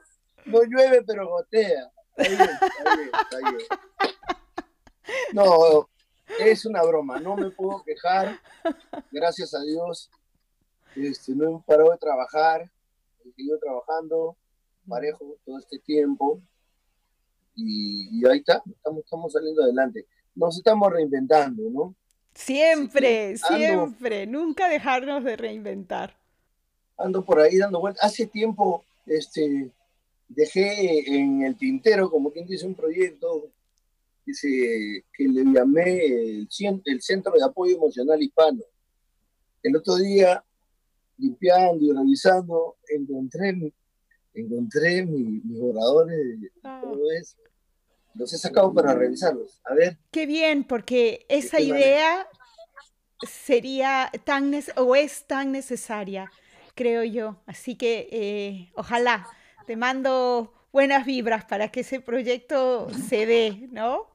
no 0.46 0.64
llueve, 0.64 1.04
pero 1.04 1.28
gotea. 1.28 1.92
No, 5.34 5.90
es 6.40 6.66
una 6.66 6.84
broma, 6.84 7.20
no 7.20 7.36
me 7.36 7.52
puedo 7.52 7.84
quejar. 7.84 8.40
Gracias 9.12 9.54
a 9.54 9.62
Dios, 9.62 10.10
este, 10.96 11.34
no 11.34 11.58
he 11.58 11.62
parado 11.66 11.92
de 11.92 11.98
trabajar 11.98 12.70
he 13.30 13.34
seguido 13.34 13.60
trabajando 13.60 14.38
parejo 14.88 15.38
todo 15.46 15.60
este 15.60 15.80
tiempo 15.80 16.42
y, 17.56 18.26
ahí 18.28 18.40
está, 18.40 18.62
estamos, 18.66 19.04
estamos 19.04 19.34
saliendo 19.34 19.64
adelante. 19.64 20.06
Nos 20.36 20.58
estamos 20.58 20.92
reinventando, 20.92 21.64
¿no? 21.72 21.96
Siempre, 22.36 23.36
siempre, 23.38 24.28
nunca 24.28 24.70
dejarnos 24.70 25.24
de 25.24 25.36
reinventar. 25.36 26.16
Ando 26.98 27.26
por 27.26 27.40
ahí 27.40 27.58
dando 27.58 27.80
vueltas. 27.80 28.04
Hace 28.04 28.28
tiempo 28.28 28.84
este, 29.08 29.72
dejé 30.28 31.16
en 31.16 31.42
el 31.42 31.58
tintero, 31.58 32.12
como 32.12 32.32
quien 32.32 32.46
dice, 32.46 32.68
un 32.68 32.76
proyecto 32.76 33.50
que, 34.24 35.04
que 35.14 35.28
le 35.28 35.44
llamé 35.52 36.06
el, 36.06 36.48
el 36.86 37.02
Centro 37.02 37.34
de 37.34 37.44
Apoyo 37.44 37.78
Emocional 37.78 38.22
Hispano. 38.22 38.62
El 39.64 39.76
otro 39.76 39.96
día 39.96 40.44
limpiando 41.18 41.84
y 41.84 41.91
revisando, 41.91 42.78
encontré, 42.88 43.74
encontré 44.34 45.05
mis, 45.05 45.43
oradores 45.61 46.39
y 46.39 46.47
ah. 46.63 46.82
todo 46.84 47.11
eso. 47.11 47.38
Los 48.15 48.34
he 48.34 48.38
sacado 48.38 48.74
para 48.74 48.95
revisarlos. 48.95 49.61
A 49.63 49.76
ver. 49.76 49.97
Qué 50.11 50.26
bien, 50.26 50.63
porque 50.63 51.26
esa 51.30 51.59
idea 51.59 52.28
sería 53.28 54.11
tan 54.24 54.53
o 54.76 54.95
es 54.95 55.26
tan 55.26 55.51
necesaria, 55.51 56.32
creo 56.74 57.03
yo. 57.03 57.38
Así 57.45 57.76
que 57.76 58.09
eh, 58.11 58.72
ojalá 58.76 59.28
te 59.68 59.76
mando 59.76 60.53
buenas 60.72 61.05
vibras 61.05 61.45
para 61.45 61.70
que 61.70 61.82
ese 61.82 61.99
proyecto 61.99 62.88
se 63.07 63.26
dé, 63.26 63.68
¿no? 63.72 64.07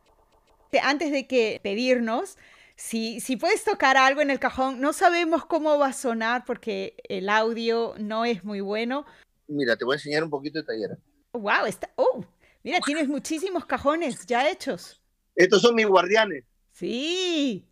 antes 0.81 1.13
de 1.13 1.27
que 1.27 1.61
pedirnos, 1.63 2.39
si, 2.77 3.21
si 3.21 3.37
puedes 3.37 3.65
tocar 3.65 3.97
algo 3.97 4.21
en 4.21 4.31
el 4.31 4.39
cajón, 4.39 4.81
no 4.81 4.93
sabemos 4.93 5.45
cómo 5.47 5.79
va 5.79 5.89
a 5.89 5.93
sonar 5.93 6.45
porque 6.45 6.97
el 7.09 7.29
audio 7.29 7.95
no 7.99 8.25
es 8.25 8.45
muy 8.45 8.61
bueno. 8.61 9.07
Mira, 9.47 9.77
te 9.77 9.85
voy 9.85 9.95
a 9.95 9.97
enseñar 9.97 10.25
un 10.25 10.31
poquito 10.31 10.59
de 10.61 10.65
taller. 10.65 10.99
Wow, 11.33 11.67
está, 11.67 11.91
oh, 11.97 12.25
mira, 12.63 12.79
tienes 12.85 13.09
muchísimos 13.09 13.65
cajones 13.67 14.27
ya 14.27 14.49
hechos. 14.49 15.01
Estos 15.35 15.63
son 15.63 15.75
mis 15.75 15.87
guardianes. 15.87 16.45
Sí. 16.73 17.65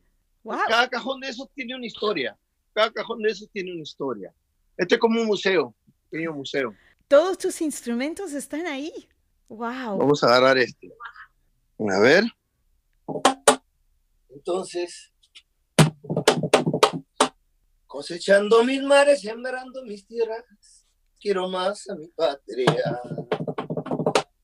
Wow. 0.43 0.59
Cada 0.69 0.89
cajón 0.89 1.21
de 1.21 1.29
esos 1.29 1.49
tiene 1.55 1.75
una 1.75 1.87
historia. 1.87 2.37
Cada 2.73 2.91
cajón 2.91 3.21
de 3.23 3.31
esos 3.31 3.51
tiene 3.51 3.73
una 3.73 3.83
historia. 3.83 4.33
Este 4.77 4.95
es 4.95 5.01
como 5.01 5.21
un 5.21 5.27
museo, 5.27 5.75
un 5.87 5.95
pequeño 6.11 6.33
museo. 6.33 6.75
Todos 7.09 7.37
tus 7.39 7.61
instrumentos 7.61 8.33
están 8.33 8.67
ahí. 8.67 9.09
Wow. 9.49 9.99
Vamos 9.99 10.23
a 10.23 10.29
agarrar 10.29 10.59
este. 10.59 10.91
A 11.79 11.99
ver. 11.99 12.25
Entonces, 14.31 15.13
cosechando 17.87 18.65
mis 18.65 18.83
mares, 18.83 19.23
sembrando 19.23 19.85
mis 19.85 20.07
tierras, 20.07 20.87
quiero 21.21 21.49
más 21.49 21.89
a 21.89 21.97
mi 21.97 22.09
patria. 22.09 23.01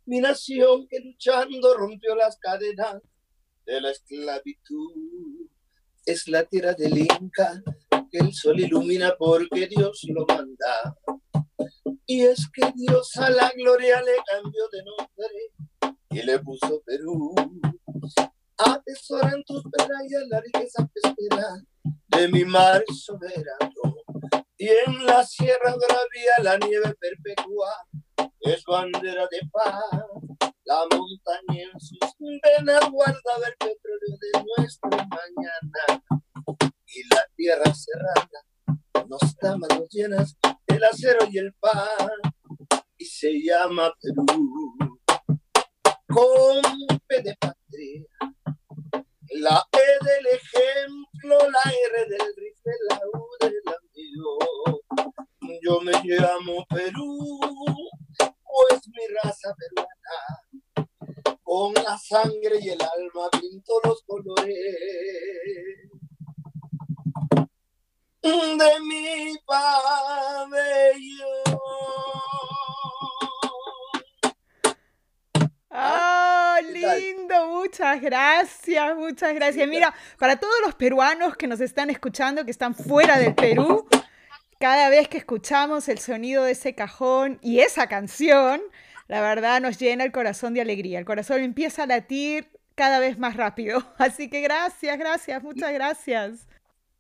Mi 0.05 0.20
nación 0.20 0.87
que 0.89 1.01
luchando 1.01 1.74
rompió 1.74 2.14
las 2.14 2.39
cadenas 2.39 3.03
de 3.64 3.80
la 3.80 3.91
esclavitud. 3.91 5.49
Es 6.05 6.28
la 6.28 6.45
tierra 6.45 6.74
del 6.74 6.99
Inca 6.99 7.62
que 8.11 8.18
el 8.18 8.32
sol 8.32 8.61
ilumina 8.61 9.14
porque 9.18 9.66
Dios 9.66 10.07
lo 10.09 10.24
manda. 10.26 10.97
Y 12.07 12.22
es 12.22 12.49
que 12.53 12.72
Dios 12.76 13.16
a 13.16 13.30
la 13.30 13.53
gloria 13.57 14.01
le 14.03 14.12
cambió 14.24 14.68
de 14.70 14.84
nombre 14.84 15.97
y 16.11 16.22
le 16.22 16.39
puso 16.39 16.80
Perú. 16.84 17.34
Atesoran 18.59 19.43
tus 19.45 19.63
playas 19.65 20.25
la 20.29 20.41
riqueza 20.41 20.89
pesquera 20.95 21.63
de 22.09 22.29
mi 22.29 22.45
mar 22.45 22.83
soberano. 22.91 23.97
Y 24.57 24.69
en 24.69 25.05
la 25.05 25.25
sierra 25.25 25.75
bravía 25.77 26.33
la 26.43 26.57
nieve 26.67 26.95
perpetua 26.99 27.71
es 28.41 28.65
bandera 28.65 29.27
de 29.31 29.41
paz. 29.53 29.83
La 30.65 30.81
montaña 30.91 31.69
en 31.73 31.81
sus 31.81 31.99
venas 32.19 32.91
guarda 32.91 33.21
el 33.47 33.57
petróleo 33.59 34.19
de 34.21 34.45
nuestra 34.57 35.07
mañana. 35.07 36.03
Y 36.87 37.15
la 37.15 37.25
tierra 37.37 37.75
cerrada 37.75 39.07
nos 39.09 39.37
da 39.37 39.57
manos 39.57 39.89
llenas 39.91 40.35
el 40.67 40.85
acero 40.85 41.27
y 41.31 41.39
el 41.39 41.53
pan. 41.61 42.11
Y 42.97 43.05
se 43.05 43.33
llama 43.43 43.93
Perú. 44.01 44.97
Con 46.09 46.63
de 47.09 47.37
patria. 47.39 48.36
La 49.39 49.62
E 49.72 50.05
del 50.05 50.26
ejemplo, 50.26 51.39
la 51.51 51.70
R 51.70 52.09
del 52.09 52.34
rifle, 52.37 52.72
la 52.89 53.01
U 53.12 53.28
del 53.41 53.62
amigo. 53.66 54.39
Yo 55.62 55.80
me 55.80 55.93
llamo 56.05 56.64
Perú, 56.68 57.39
pues 58.18 58.89
mi 58.89 59.07
raza 59.22 59.55
peruana, 59.59 60.89
con 61.43 61.74
la 61.74 61.99
sangre 61.99 62.59
y 62.61 62.70
el 62.70 62.80
alma 62.80 63.28
pinto 63.39 63.80
los 63.84 64.03
colores 64.05 64.57
de 68.22 68.80
mi 68.80 69.07
gracias, 78.07 78.97
muchas 78.97 79.35
gracias. 79.35 79.69
Mira, 79.69 79.93
para 80.19 80.37
todos 80.37 80.55
los 80.65 80.75
peruanos 80.75 81.37
que 81.37 81.47
nos 81.47 81.61
están 81.61 81.91
escuchando, 81.91 82.45
que 82.45 82.51
están 82.53 82.75
fuera 82.75 83.19
del 83.19 83.35
Perú, 83.35 83.87
cada 84.59 84.89
vez 84.89 85.09
que 85.09 85.19
escuchamos 85.19 85.89
el 85.89 85.99
sonido 85.99 86.45
de 86.45 86.53
ese 86.53 86.75
cajón 86.75 87.39
y 87.43 87.59
esa 87.59 87.89
canción, 87.89 88.63
la 89.09 89.21
verdad 89.21 89.61
nos 89.61 89.79
llena 89.79 90.05
el 90.05 90.13
corazón 90.13 90.55
de 90.55 90.61
alegría. 90.61 90.99
El 90.99 91.05
corazón 91.05 91.43
empieza 91.43 91.83
a 91.83 91.87
latir 91.87 92.49
cada 92.75 93.01
vez 93.01 93.19
más 93.19 93.37
rápido. 93.37 93.83
Así 93.99 94.31
que 94.31 94.41
gracias, 94.41 94.97
gracias, 94.99 95.43
muchas 95.43 95.73
gracias. 95.73 96.47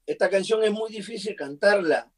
Esta 0.04 0.28
canción 0.28 0.62
es 0.64 0.72
muy 0.72 0.90
difícil 0.90 1.34
cantarla 1.36 2.10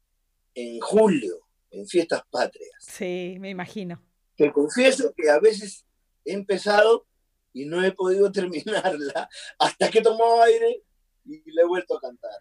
en 0.55 0.79
julio, 0.79 1.47
en 1.71 1.87
fiestas 1.87 2.23
patrias. 2.29 2.71
Sí, 2.79 3.37
me 3.39 3.49
imagino. 3.49 4.01
Te 4.35 4.51
confieso 4.51 5.13
que 5.15 5.29
a 5.29 5.39
veces 5.39 5.85
he 6.25 6.33
empezado 6.33 7.05
y 7.53 7.65
no 7.65 7.83
he 7.83 7.91
podido 7.91 8.31
terminarla 8.31 9.29
hasta 9.57 9.89
que 9.89 9.99
he 9.99 10.01
tomado 10.01 10.41
aire 10.43 10.83
y 11.25 11.51
le 11.51 11.61
he 11.61 11.65
vuelto 11.65 11.97
a 11.97 12.01
cantar. 12.01 12.31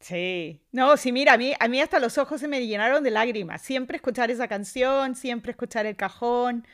Sí, 0.00 0.60
no, 0.70 0.96
sí, 0.96 1.10
mira, 1.10 1.32
a 1.32 1.38
mí, 1.38 1.54
a 1.58 1.66
mí 1.68 1.80
hasta 1.80 1.98
los 1.98 2.18
ojos 2.18 2.40
se 2.40 2.46
me 2.48 2.64
llenaron 2.64 3.02
de 3.02 3.10
lágrimas. 3.10 3.62
Siempre 3.62 3.96
escuchar 3.96 4.30
esa 4.30 4.46
canción, 4.46 5.16
siempre 5.16 5.50
escuchar 5.50 5.86
el 5.86 5.96
cajón. 5.96 6.66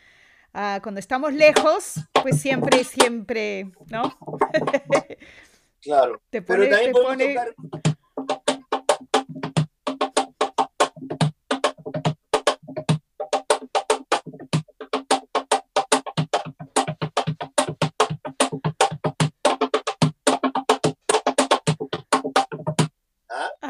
Ah, 0.52 0.78
cuando 0.82 0.98
estamos 1.00 1.32
lejos, 1.32 1.94
pues 2.22 2.40
siempre, 2.40 2.84
siempre, 2.84 3.72
¿no? 3.90 4.16
claro. 5.80 6.20
Te 6.30 6.42
pone, 6.42 6.58
Pero 6.66 6.70
también 6.70 6.92
te 6.92 6.92
podemos 6.92 7.12
pone- 7.16 7.34
tocar 7.34 7.93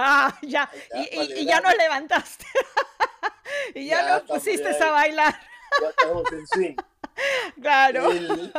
¿Ah? 0.06 0.28
Ah, 0.28 0.38
ya, 0.42 0.70
y, 0.94 1.16
para 1.16 1.24
y- 1.24 1.32
y 1.40 1.46
ya 1.46 1.60
nos 1.60 1.76
levantaste. 1.76 2.44
y 3.74 3.86
ya, 3.86 4.02
Ya, 4.02 4.08
nos 4.18 4.22
pusiste 4.22 4.68
a 4.68 4.90
bailar, 4.90 5.34
Ya 5.80 5.88
estamos 5.88 6.32
en 6.32 6.46
swing. 6.46 6.76
claro. 7.62 8.10
El- 8.12 8.52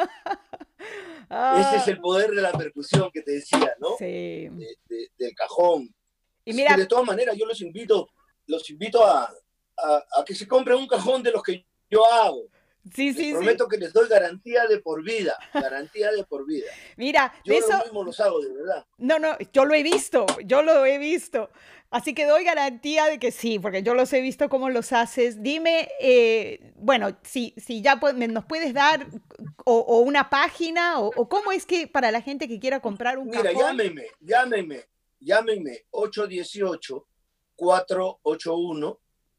Ah, 1.30 1.58
ese 1.74 1.78
es 1.82 1.88
el 1.88 2.00
poder 2.02 2.32
de 2.32 2.42
la 2.42 2.52
percusión 2.52 3.10
que 3.12 3.22
te 3.22 3.32
decía, 3.34 3.76
¿no? 3.80 3.90
Sí. 3.98 4.06
De- 4.50 4.78
de- 4.88 5.12
del 5.18 5.34
cajón. 5.36 5.94
Y 6.44 6.54
mira, 6.54 6.76
que 6.76 6.82
de 6.82 6.88
todas 6.88 7.06
maneras, 7.06 7.36
yo 7.38 7.46
los 7.46 7.60
invito, 7.62 8.10
los 8.48 8.70
invito 8.70 9.04
a, 9.06 9.24
a- 9.78 10.04
a 10.18 10.26
que 10.26 10.36
se 10.36 10.48
compren 10.48 10.78
un 10.78 10.88
cajón 10.88 11.24
de 11.24 11.32
los 11.32 11.42
que 11.44 11.66
yo 11.90 12.06
hago. 12.12 12.44
Sí, 12.94 13.08
Les 13.08 13.16
sí, 13.16 13.24
sí. 13.26 13.34
prometo 13.34 13.68
que 13.68 13.78
les 13.78 13.94
doy 13.94 14.08
garantía 14.10 14.68
de 14.68 14.80
por 14.80 15.04
vida, 15.04 15.38
garantía 15.54 16.12
de 16.12 16.24
por 16.24 16.46
vida. 16.46 16.68
Mira, 16.98 17.34
Yo 17.44 17.54
de 17.54 17.62
lo 17.62 17.68
eso, 17.68 17.84
mismo 17.86 18.04
los 18.04 18.20
hago, 18.20 18.40
de 18.42 18.54
verdad. 18.54 18.86
no, 18.98 19.20
no, 19.20 19.38
yo 19.54 19.66
lo 19.66 19.74
he 19.74 19.84
visto, 19.84 20.26
yo 20.46 20.64
lo 20.64 20.86
he 20.86 20.98
visto. 20.98 21.50
Así 21.92 22.14
que 22.14 22.26
doy 22.26 22.44
garantía 22.44 23.06
de 23.06 23.20
que 23.20 23.32
sí, 23.32 23.58
porque 23.60 23.82
yo 23.84 23.94
los 23.94 24.12
he 24.12 24.20
visto 24.20 24.50
cómo 24.50 24.70
los 24.70 24.92
haces. 24.92 25.42
Dime, 25.42 25.88
eh, 26.02 26.74
bueno, 26.76 27.18
si, 27.24 27.54
si 27.58 27.82
ya 27.82 27.96
nos 27.96 28.46
puedes 28.46 28.74
dar 28.74 29.08
o, 29.64 29.78
o 29.80 30.00
una 30.00 30.30
página 30.30 31.00
o, 31.00 31.12
o 31.16 31.30
cómo 31.30 31.54
es 31.54 31.66
que 31.66 31.88
para 31.88 32.12
la 32.12 32.22
gente 32.22 32.50
que 32.50 32.60
quiera 32.60 32.82
comprar 32.82 33.18
un 33.18 33.30
Mira, 33.30 33.44
cajón. 33.44 33.62
llámenme, 33.62 34.08
llámenme, 34.20 34.84
llámenme 35.22 35.86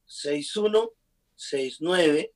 818-481-6169 0.06 2.30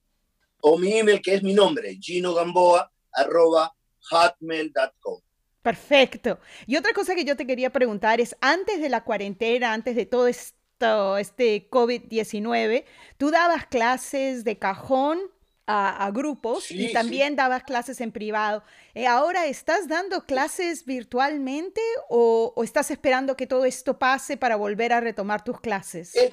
o 0.63 0.79
mi 0.79 0.99
email 0.99 1.21
que 1.23 1.35
es 1.35 1.43
mi 1.43 1.55
nombre, 1.55 1.97
ginogamboa 2.01 2.91
arroba 3.13 3.75
hotmail.com. 4.11 5.21
Perfecto. 5.63 6.39
Y 6.67 6.77
otra 6.77 6.93
cosa 6.95 7.15
que 7.15 7.25
yo 7.25 7.37
te 7.37 7.47
quería 7.47 7.71
preguntar 7.71 8.21
es, 8.21 8.35
antes 8.41 8.81
de 8.81 8.89
la 8.89 9.05
cuarentena, 9.05 9.75
antes 9.75 9.95
de 9.95 10.07
todo 10.07 10.27
esto, 10.27 11.19
este 11.19 11.69
COVID-19, 11.69 12.85
¿tú 13.19 13.31
dabas 13.31 13.67
clases 13.67 14.43
de 14.45 14.59
cajón 14.59 15.19
a, 15.67 16.07
a 16.07 16.11
grupos 16.13 16.65
Sí, 16.65 16.85
y 16.85 16.87
sí. 16.89 16.93
también 16.95 17.37
dabas 17.37 17.65
clases 17.65 18.01
en 18.01 18.11
privado? 18.11 18.63
Eh, 18.95 19.07
¿Ahora 19.07 19.45
estás 19.47 19.87
dando 19.87 20.25
clases 20.25 20.87
virtualmente 20.87 21.83
o, 22.09 22.55
o 22.57 22.65
estás 22.65 22.91
esperando 22.91 23.37
que 23.37 23.47
todo 23.47 23.67
esto 23.67 23.99
pase 23.99 24.39
para 24.39 24.57
volver 24.57 24.95
a 24.95 25.01
retomar 25.01 25.45
tus 25.45 25.61
clases? 25.61 26.17
Eh, 26.17 26.33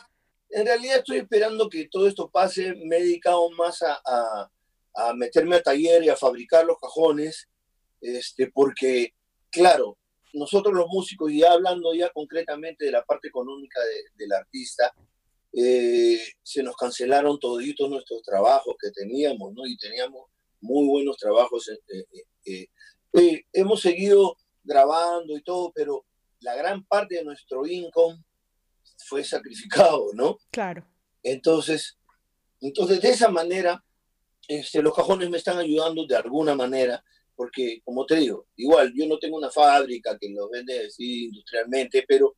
En 0.49 0.65
realidad 0.65 0.97
estoy 0.99 1.17
esperando 1.17 1.69
que 1.69 1.87
todo 1.89 2.07
esto 2.07 2.29
pase. 2.29 2.73
Me 2.85 2.97
he 2.97 3.03
dedicado 3.03 3.49
más 3.51 3.81
a, 3.81 3.99
a- 4.05 4.49
a 4.95 5.13
meterme 5.13 5.57
a 5.57 5.61
taller 5.61 6.03
y 6.03 6.09
a 6.09 6.15
fabricar 6.15 6.65
los 6.65 6.77
cajones, 6.79 7.47
este, 8.01 8.49
porque, 8.51 9.13
claro, 9.51 9.97
nosotros 10.33 10.73
los 10.73 10.87
músicos, 10.87 11.31
y 11.31 11.43
hablando 11.43 11.93
ya 11.93 12.09
concretamente 12.09 12.85
de 12.85 12.91
la 12.91 13.03
parte 13.03 13.27
económica 13.27 13.79
de- 13.81 14.05
del 14.15 14.33
artista, 14.33 14.91
eh, 15.53 16.19
se 16.43 16.63
nos 16.63 16.75
cancelaron 16.75 17.39
toditos 17.39 17.89
nuestros 17.89 18.21
trabajos 18.23 18.75
que 18.81 18.91
teníamos, 18.91 19.53
¿no? 19.53 19.65
Y 19.67 19.77
teníamos 19.77 20.25
muy 20.61 20.87
buenos 20.87 21.17
trabajos. 21.17 21.69
eh, 21.69 22.67
eh, 23.13 23.43
hemos 23.53 23.81
seguido 23.81 24.35
grabando 24.63 25.35
y 25.37 25.41
todo, 25.43 25.71
pero 25.73 26.05
la 26.41 26.55
gran 26.55 26.83
parte 26.85 27.15
de 27.15 27.23
nuestro 27.23 27.65
income 27.67 28.23
fue 29.07 29.23
sacrificado, 29.23 30.07
¿no? 30.13 30.37
Claro. 30.51 30.85
Entonces, 31.23 31.97
entonces 32.61 33.01
de 33.01 33.09
esa 33.09 33.29
manera, 33.29 33.83
este, 34.47 34.81
los 34.81 34.95
cajones 34.95 35.29
me 35.29 35.37
están 35.37 35.57
ayudando 35.57 36.05
de 36.05 36.15
alguna 36.15 36.55
manera 36.55 37.03
porque 37.37 37.81
como 37.85 38.03
te 38.05 38.15
digo, 38.15 38.47
igual 38.55 38.91
yo 38.95 39.05
no 39.07 39.19
tengo 39.19 39.37
una 39.37 39.51
fábrica 39.51 40.17
que 40.19 40.27
los 40.29 40.49
vende 40.49 40.87
así 40.87 41.25
industrialmente, 41.25 42.03
pero 42.07 42.35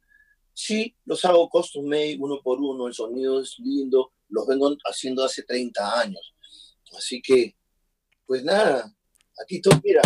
sí 0.54 0.94
los 1.06 1.24
hago 1.24 1.50
custom 1.50 1.86
made 1.86 2.18
uno 2.20 2.42
por 2.44 2.60
uno, 2.60 2.86
el 2.86 2.94
sonido 2.94 3.42
es 3.42 3.58
lindo, 3.60 4.12
los 4.28 4.46
vengo 4.46 4.76
haciendo 4.84 5.24
hace 5.24 5.44
30 5.44 6.02
años. 6.02 6.36
Así 6.98 7.22
que, 7.22 7.56
pues 8.28 8.44
nada, 8.44 8.94
aquí 9.42 9.56
estoy, 9.56 9.80
mira. 9.82 10.02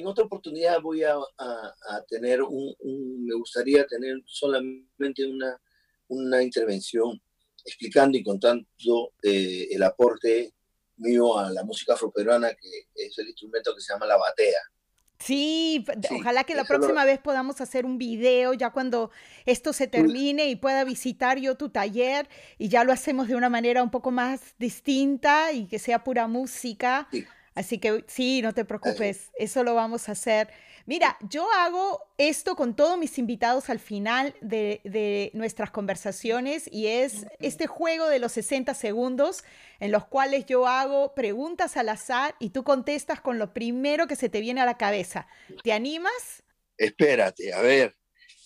En 0.00 0.06
otra 0.06 0.24
oportunidad 0.24 0.80
voy 0.80 1.04
a, 1.04 1.14
tener 2.08 2.40
un, 2.42 2.74
me 3.26 3.34
gustaría 3.34 3.86
tener 3.86 4.16
solamente 4.24 5.26
una, 5.26 5.60
una 6.08 6.42
intervención 6.42 7.20
explicando 7.66 8.16
y 8.16 8.24
contando 8.24 8.64
eh, 9.22 9.68
el 9.70 9.82
aporte 9.82 10.54
mío 10.96 11.36
a 11.38 11.50
la 11.50 11.64
música 11.64 11.92
afroperuana, 11.92 12.48
que 12.54 12.86
es 12.94 13.18
el 13.18 13.28
instrumento 13.28 13.74
que 13.74 13.82
se 13.82 13.92
llama 13.92 14.06
la 14.06 14.16
batea. 14.16 14.60
Sí, 15.18 15.84
ojalá 16.10 16.44
que 16.44 16.54
la 16.54 16.64
próxima 16.64 17.04
vez 17.04 17.18
podamos 17.18 17.60
hacer 17.60 17.84
un 17.84 17.98
video 17.98 18.54
ya 18.54 18.70
cuando 18.70 19.10
esto 19.44 19.74
se 19.74 19.86
termine 19.86 20.48
y 20.48 20.56
pueda 20.56 20.82
visitar 20.84 21.38
yo 21.38 21.56
tu 21.56 21.68
taller 21.68 22.26
y 22.56 22.70
ya 22.70 22.84
lo 22.84 22.92
hacemos 22.94 23.28
de 23.28 23.36
una 23.36 23.50
manera 23.50 23.82
un 23.82 23.90
poco 23.90 24.10
más 24.10 24.54
distinta 24.58 25.52
y 25.52 25.66
que 25.66 25.78
sea 25.78 26.04
pura 26.04 26.26
música. 26.26 27.06
Así 27.54 27.78
que 27.78 28.04
sí, 28.06 28.42
no 28.42 28.54
te 28.54 28.64
preocupes, 28.64 29.30
eso 29.36 29.64
lo 29.64 29.74
vamos 29.74 30.08
a 30.08 30.12
hacer. 30.12 30.48
Mira, 30.86 31.18
yo 31.28 31.50
hago 31.52 32.12
esto 32.16 32.56
con 32.56 32.74
todos 32.74 32.96
mis 32.96 33.18
invitados 33.18 33.68
al 33.70 33.80
final 33.80 34.34
de, 34.40 35.30
nuestras 35.34 35.70
conversaciones 35.70 36.68
y 36.72 36.86
es 36.86 37.26
este 37.38 37.66
juego 37.66 38.08
de 38.08 38.18
los 38.18 38.32
60 38.32 38.72
segundos 38.74 39.44
en 39.78 39.92
los 39.92 40.06
cuales 40.06 40.46
yo 40.46 40.66
hago 40.66 41.14
preguntas 41.14 41.76
al 41.76 41.88
azar 41.88 42.34
y 42.38 42.50
tú 42.50 42.64
contestas 42.64 43.20
con 43.20 43.38
lo 43.38 43.52
primero 43.52 44.06
que 44.06 44.16
se 44.16 44.28
te 44.28 44.40
viene 44.40 44.60
a 44.60 44.66
la 44.66 44.78
cabeza. 44.78 45.26
¿Te 45.62 45.72
animas? 45.72 46.42
Espérate, 46.76 47.52
a 47.52 47.60
ver. 47.60 47.96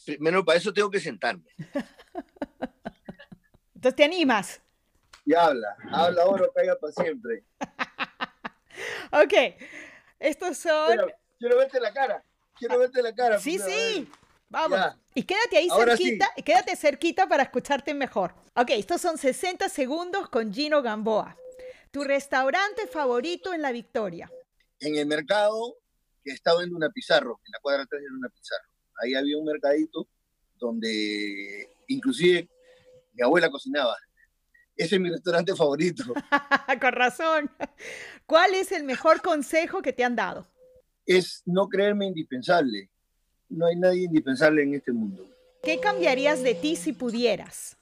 Primero, 0.06 0.44
para 0.44 0.58
eso 0.58 0.72
tengo 0.72 0.90
que 0.90 1.00
sentarme. 1.00 1.50
Entonces, 3.74 3.96
¿te 3.96 4.04
animas? 4.04 4.60
Y 5.24 5.34
habla, 5.34 5.76
habla 5.92 6.22
ahora, 6.22 6.46
caiga 6.54 6.76
para 6.78 6.92
siempre. 6.92 7.44
ok, 9.12 9.32
estos 10.18 10.58
son... 10.58 10.98
quiero 11.38 11.56
verte 11.58 11.80
la 11.80 11.92
cara. 11.92 12.24
Quiero 12.56 12.78
verte 12.78 13.02
la 13.02 13.14
cara. 13.14 13.38
Sí, 13.38 13.58
sí. 13.58 14.08
Vamos. 14.48 14.78
Y 15.14 15.24
quédate 15.24 15.56
ahí 15.56 15.68
cerquita, 15.68 16.28
y 16.36 16.42
quédate 16.42 16.76
cerquita 16.76 17.28
para 17.28 17.42
escucharte 17.42 17.92
mejor. 17.94 18.34
Ok, 18.54 18.70
estos 18.70 19.00
son 19.00 19.18
60 19.18 19.68
segundos 19.68 20.28
con 20.28 20.52
Gino 20.52 20.80
Gamboa. 20.82 21.36
¿Tu 21.90 22.04
restaurante 22.04 22.86
favorito 22.86 23.52
en 23.52 23.62
La 23.62 23.72
Victoria? 23.72 24.30
En 24.80 24.96
el 24.96 25.06
mercado 25.06 25.76
que 26.22 26.32
estaba 26.32 26.62
en 26.62 26.74
una 26.74 26.88
pizarro, 26.90 27.40
en 27.44 27.52
la 27.52 27.58
cuadra 27.60 27.86
3 27.88 28.02
de 28.02 28.08
una 28.16 28.28
pizarro. 28.28 28.68
Ahí 29.02 29.14
había 29.14 29.38
un 29.38 29.44
mercadito 29.44 30.08
donde 30.56 31.68
inclusive 31.88 32.48
mi 33.12 33.22
abuela 33.22 33.50
cocinaba. 33.50 33.96
Ese 34.76 34.96
es 34.96 35.00
mi 35.00 35.10
restaurante 35.10 35.54
favorito. 35.54 36.04
Con 36.80 36.92
razón. 36.92 37.50
¿Cuál 38.26 38.54
es 38.54 38.72
el 38.72 38.84
mejor 38.84 39.22
consejo 39.22 39.82
que 39.82 39.92
te 39.92 40.04
han 40.04 40.16
dado? 40.16 40.48
es 41.06 41.42
no 41.46 41.68
creerme 41.68 42.06
indispensable. 42.06 42.90
No 43.48 43.66
hay 43.66 43.76
nadie 43.76 44.04
indispensable 44.04 44.62
en 44.62 44.74
este 44.74 44.92
mundo. 44.92 45.28
¿Qué 45.62 45.80
cambiarías 45.80 46.42
de 46.42 46.54
ti 46.54 46.76
si 46.76 46.92
pudieras? 46.92 47.78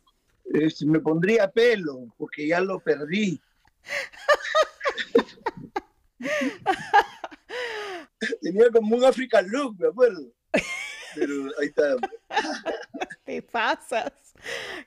me 0.85 1.01
pondría 1.01 1.51
pelo, 1.51 2.15
porque 2.19 2.47
ya 2.47 2.61
lo 2.61 2.79
perdí. 2.81 3.41
Tenía 8.43 8.71
como 8.71 8.97
un 8.97 9.05
African 9.05 9.49
look, 9.49 9.77
me 9.79 9.89
acuerdo. 9.89 10.31
Pero 11.15 11.35
ahí 11.61 11.69
está. 11.69 11.97
Te 13.25 13.41
pasas. 13.43 14.13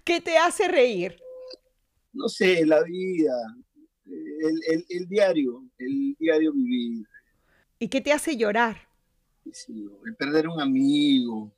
¿Qué 0.03 0.20
te 0.22 0.38
hace 0.38 0.68
reír? 0.68 1.20
No 2.16 2.28
sé, 2.30 2.66
la 2.66 2.82
vida, 2.84 3.34
el, 4.05 4.86
el 4.89 5.07
diario, 5.07 5.63
el 5.78 6.16
diario 6.18 6.53
vivir. 6.53 7.05
¿Y 7.78 7.88
qué 7.88 8.01
te 8.01 8.11
hace 8.11 8.36
llorar? 8.38 8.78
el 9.45 10.16
perder 10.16 10.47
un 10.47 10.59
amigo. 10.59 11.51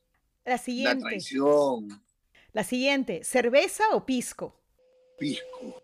La 0.43 0.57
siguiente. 0.57 1.03
La 1.03 1.09
traición. 1.09 1.87
La 2.53 2.63
siguiente, 2.63 3.23
¿cerveza 3.23 3.83
o 3.93 4.05
pisco? 4.05 4.59
Pisco, 5.19 5.81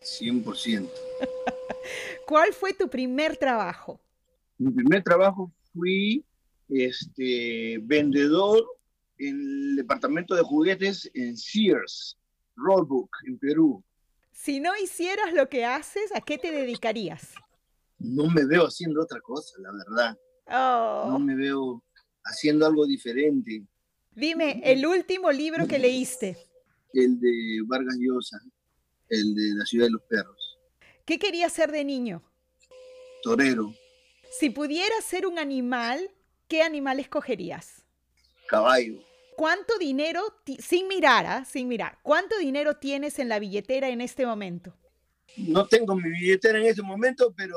100%. 0.00 0.88
¿Cuál 2.26 2.52
fue 2.52 2.74
tu 2.74 2.88
primer 2.88 3.36
trabajo? 3.36 4.00
Mi 4.58 4.70
primer 4.70 5.02
trabajo 5.02 5.52
fui 5.72 6.24
este, 6.68 7.78
vendedor 7.82 8.64
en 9.18 9.40
el 9.40 9.76
departamento 9.76 10.34
de 10.34 10.42
juguetes 10.42 11.10
en 11.14 11.36
Sears, 11.36 12.18
Rollbook, 12.56 13.10
en 13.26 13.38
Perú. 13.38 13.82
Si 14.32 14.60
no 14.60 14.76
hicieras 14.76 15.32
lo 15.34 15.48
que 15.48 15.64
haces, 15.64 16.10
¿a 16.14 16.20
qué 16.20 16.38
te 16.38 16.50
dedicarías? 16.50 17.34
no 18.02 18.28
me 18.28 18.44
veo 18.44 18.66
haciendo 18.66 19.02
otra 19.02 19.20
cosa, 19.20 19.54
la 19.60 19.70
verdad. 19.72 20.18
No 20.48 21.16
oh. 21.16 21.18
me 21.18 21.36
veo 21.36 21.82
haciendo 22.24 22.66
algo 22.66 22.86
diferente. 22.86 23.64
Dime, 24.14 24.60
el 24.64 24.84
último 24.84 25.30
libro 25.30 25.66
que 25.66 25.78
leíste. 25.78 26.36
El 26.92 27.18
de 27.20 27.60
Vargas 27.66 27.96
Llosa, 27.98 28.38
el 29.08 29.34
de 29.34 29.54
La 29.54 29.64
ciudad 29.64 29.86
de 29.86 29.92
los 29.92 30.02
perros. 30.02 30.58
¿Qué 31.04 31.18
querías 31.18 31.52
ser 31.52 31.72
de 31.72 31.84
niño? 31.84 32.22
Torero. 33.22 33.72
Si 34.38 34.50
pudieras 34.50 35.04
ser 35.04 35.26
un 35.26 35.38
animal, 35.38 36.10
¿qué 36.48 36.62
animal 36.62 36.98
escogerías? 37.00 37.84
Caballo. 38.46 39.00
¿Cuánto 39.42 39.76
dinero, 39.76 40.22
sin 40.60 40.86
mirar, 40.86 41.26
¿ah? 41.26 41.44
sin 41.44 41.66
mirar, 41.66 41.98
cuánto 42.04 42.38
dinero 42.38 42.76
tienes 42.76 43.18
en 43.18 43.28
la 43.28 43.40
billetera 43.40 43.88
en 43.88 44.00
este 44.00 44.24
momento? 44.24 44.72
No 45.36 45.66
tengo 45.66 45.96
mi 45.96 46.10
billetera 46.10 46.60
en 46.60 46.66
este 46.66 46.82
momento, 46.82 47.34
pero 47.36 47.56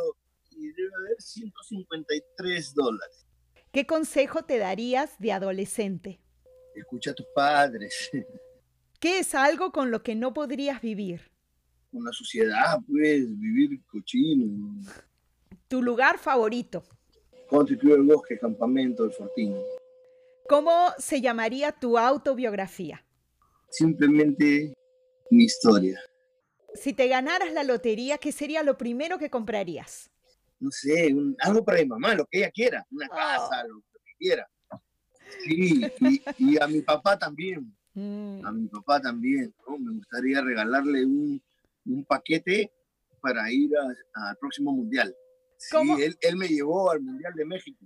debe 0.50 0.90
haber 0.98 1.22
153 1.22 2.74
dólares. 2.74 3.28
¿Qué 3.72 3.86
consejo 3.86 4.46
te 4.46 4.58
darías 4.58 5.12
de 5.20 5.32
adolescente? 5.32 6.20
Escucha 6.74 7.12
a 7.12 7.14
tus 7.14 7.28
padres. 7.36 8.10
¿Qué 9.00 9.20
es 9.20 9.36
algo 9.36 9.72
con 9.72 9.92
lo 9.92 10.02
que 10.02 10.16
no 10.16 10.34
podrías 10.34 10.82
vivir? 10.82 11.30
Con 11.92 12.04
la 12.04 12.14
sociedad, 12.14 12.80
pues, 12.88 13.40
vivir 13.40 13.80
cochino. 13.86 14.82
¿Tu 15.68 15.84
lugar 15.84 16.18
favorito? 16.18 16.84
Country 17.48 17.78
el 17.92 18.02
Bosque, 18.02 18.40
Campamento, 18.40 19.06
El 19.06 19.12
Fortín. 19.12 19.56
¿Cómo 20.48 20.94
se 20.98 21.22
llamaría 21.22 21.72
tu 21.72 21.98
autobiografía? 21.98 23.06
Simplemente 23.70 24.74
mi 25.32 25.46
historia. 25.46 26.00
Si 26.74 26.94
te 26.94 27.08
ganaras 27.08 27.52
la 27.54 27.64
lotería, 27.64 28.18
¿qué 28.18 28.32
sería 28.32 28.64
lo 28.64 28.78
primero 28.78 29.18
que 29.18 29.30
comprarías? 29.30 30.12
no 30.60 30.72
sé, 30.72 31.16
algo 31.40 31.64
para 31.64 31.80
mi 31.80 31.86
mamá, 31.86 32.16
lo 32.16 32.26
que 32.26 32.40
ella 32.40 32.52
quiera, 32.52 32.86
una 32.92 33.08
casa, 33.08 33.64
oh. 33.64 33.68
lo, 33.68 33.82
que 34.04 34.14
quiera. 34.18 34.50
Sí, 35.44 35.82
y, 36.40 36.62
a 36.62 36.68
mi 36.68 36.82
papá 36.82 37.18
también, 37.18 37.76
mm. 37.94 38.46
a 38.46 38.52
mi 38.52 38.68
papá 38.68 39.02
también, 39.02 39.54
Me 39.80 39.92
gustaría 39.94 40.42
regalarle 40.42 41.06
un, 41.06 41.42
paquete 42.08 42.72
para 43.22 43.52
ir 43.52 43.72
al 43.78 44.38
próximo 44.38 44.72
mundial. 44.72 45.16
Sí, 45.58 45.78
él, 46.00 46.18
él, 46.22 46.36
me 46.36 46.48
llevó 46.48 46.92
al 46.92 47.02
Mundial 47.02 47.34
de 47.34 47.46
México. 47.46 47.86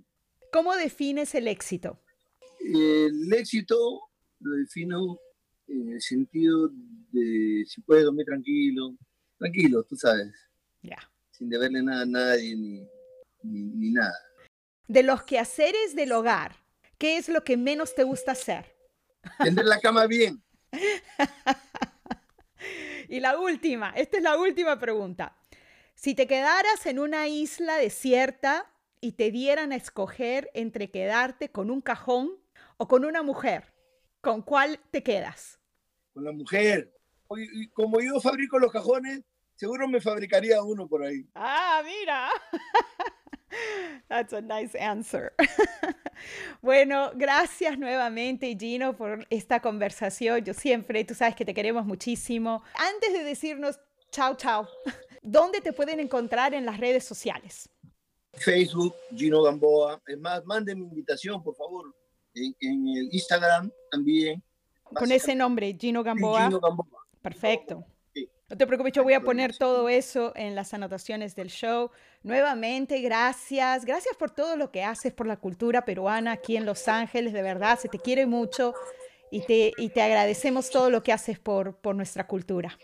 ¿Cómo 0.52 0.74
defines 0.74 1.34
el 1.34 1.48
éxito? 1.48 2.00
El 2.60 3.32
éxito 3.32 3.76
lo 4.40 4.56
defino 4.56 5.18
en 5.66 5.92
el 5.92 6.00
sentido 6.00 6.70
de 7.12 7.64
si 7.66 7.80
puedes 7.82 8.04
dormir 8.04 8.26
tranquilo, 8.26 8.96
tranquilo, 9.38 9.82
tú 9.84 9.96
sabes. 9.96 10.32
Ya 10.82 10.98
sin 11.40 11.48
deberle 11.48 11.82
nada 11.82 12.02
a 12.02 12.06
nadie 12.06 12.54
ni, 12.54 12.86
ni, 13.42 13.90
nada. 13.92 14.14
De 14.88 15.02
los 15.02 15.22
quehaceres 15.22 15.96
del 15.96 16.12
hogar, 16.12 16.54
¿qué 16.98 17.16
es 17.16 17.30
lo 17.30 17.44
que 17.44 17.56
menos 17.56 17.94
te 17.94 18.04
gusta 18.04 18.32
hacer? 18.32 18.76
Tender 19.42 19.64
la 19.64 19.80
cama 19.80 20.06
bien. 20.06 20.42
y 23.08 23.20
la 23.20 23.38
última, 23.38 23.94
esta 23.96 24.18
es 24.18 24.22
la 24.22 24.36
última 24.36 24.78
pregunta. 24.78 25.34
Si 25.94 26.14
te 26.14 26.26
quedaras 26.26 26.84
en 26.84 26.98
una 26.98 27.26
isla 27.26 27.78
desierta 27.78 28.70
y 29.00 29.12
te 29.12 29.30
dieran 29.30 29.72
a 29.72 29.76
escoger 29.76 30.50
entre 30.52 30.90
quedarte 30.90 31.50
con 31.50 31.70
un 31.70 31.80
cajón 31.80 32.38
o 32.80 32.88
con 32.88 33.04
una 33.04 33.22
mujer, 33.22 33.74
¿con 34.20 34.42
cuál 34.42 34.80
te 34.90 35.02
quedas? 35.02 35.60
Con 36.14 36.24
la 36.24 36.32
mujer. 36.32 36.92
Como 37.74 38.00
yo 38.00 38.20
fabrico 38.20 38.58
los 38.58 38.72
cajones, 38.72 39.22
Seguro 39.60 39.86
me 39.88 40.00
fabricaría 40.00 40.62
uno 40.62 40.88
por 40.88 41.04
ahí. 41.04 41.28
Ah, 41.34 41.82
mira. 41.84 42.30
That's 44.08 44.32
a 44.32 44.40
nice 44.40 44.74
answer. 44.74 45.34
bueno, 46.62 47.12
gracias 47.14 47.78
nuevamente, 47.78 48.56
Gino, 48.58 48.96
por 48.96 49.26
esta 49.28 49.60
conversación. 49.60 50.42
Yo 50.42 50.54
siempre, 50.54 51.04
tú 51.04 51.14
sabes 51.14 51.36
que 51.36 51.44
te 51.44 51.52
queremos 51.52 51.84
muchísimo. 51.84 52.62
Antes 52.72 53.12
de 53.12 53.22
decirnos 53.22 53.78
chao, 54.10 54.34
chao, 54.34 54.66
¿Dónde 55.22 55.60
te 55.60 55.74
pueden 55.74 56.00
encontrar 56.00 56.54
en 56.54 56.64
las 56.64 56.80
redes 56.80 57.04
sociales? 57.04 57.68
Facebook, 58.32 58.94
Gino 59.14 59.42
Gamboa. 59.42 60.00
Es 60.06 60.18
más, 60.18 60.42
manden 60.46 60.78
mi 60.78 60.86
invitación, 60.86 61.42
por 61.42 61.54
favor. 61.54 61.94
En, 62.34 62.54
el 62.60 63.08
Instagram 63.12 63.70
también. 63.90 64.42
Con 64.82 65.12
ese 65.12 65.34
nombre, 65.34 65.76
Gino 65.78 66.02
Gamboa. 66.02 66.46
Gino 66.46 66.60
Gamboa. 66.60 66.86
Perfecto. 67.22 67.84
No 68.50 68.56
te 68.56 68.66
preocupes, 68.66 68.92
yo 68.92 69.04
voy 69.04 69.12
a 69.12 69.20
poner 69.20 69.56
todo 69.56 69.88
eso 69.88 70.32
en 70.34 70.56
las 70.56 70.74
anotaciones 70.74 71.36
del 71.36 71.50
show. 71.50 71.92
Nuevamente, 72.24 73.00
gracias. 73.00 73.84
Gracias 73.84 74.16
por 74.16 74.32
todo 74.32 74.56
lo 74.56 74.72
que 74.72 74.82
haces 74.82 75.12
por 75.12 75.28
la 75.28 75.36
cultura 75.36 75.84
peruana 75.84 76.32
aquí 76.32 76.56
en 76.56 76.66
Los 76.66 76.88
Ángeles. 76.88 77.32
De 77.32 77.42
verdad, 77.42 77.78
se 77.78 77.88
te 77.88 78.00
quiere 78.00 78.26
mucho 78.26 78.74
y 79.30 79.42
te, 79.42 79.72
y 79.76 79.90
te 79.90 80.02
agradecemos 80.02 80.68
todo 80.68 80.90
lo 80.90 81.00
que 81.04 81.12
haces 81.12 81.38
por, 81.38 81.76
por 81.76 81.94
nuestra 81.94 82.26
cultura. 82.26 82.76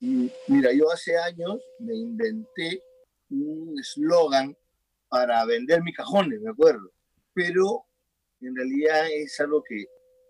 Mira, 0.00 0.72
yo 0.72 0.90
hace 0.90 1.18
años 1.18 1.60
me 1.80 1.94
inventé 1.94 2.82
un 3.28 3.74
eslogan 3.78 4.56
para 5.08 5.44
vender 5.44 5.82
mis 5.82 5.96
cajones, 5.96 6.40
me 6.40 6.50
acuerdo. 6.50 6.90
Pero 7.34 7.84
en 8.46 8.56
realidad 8.56 9.06
es 9.10 9.38
algo 9.40 9.62
que, 9.62 9.86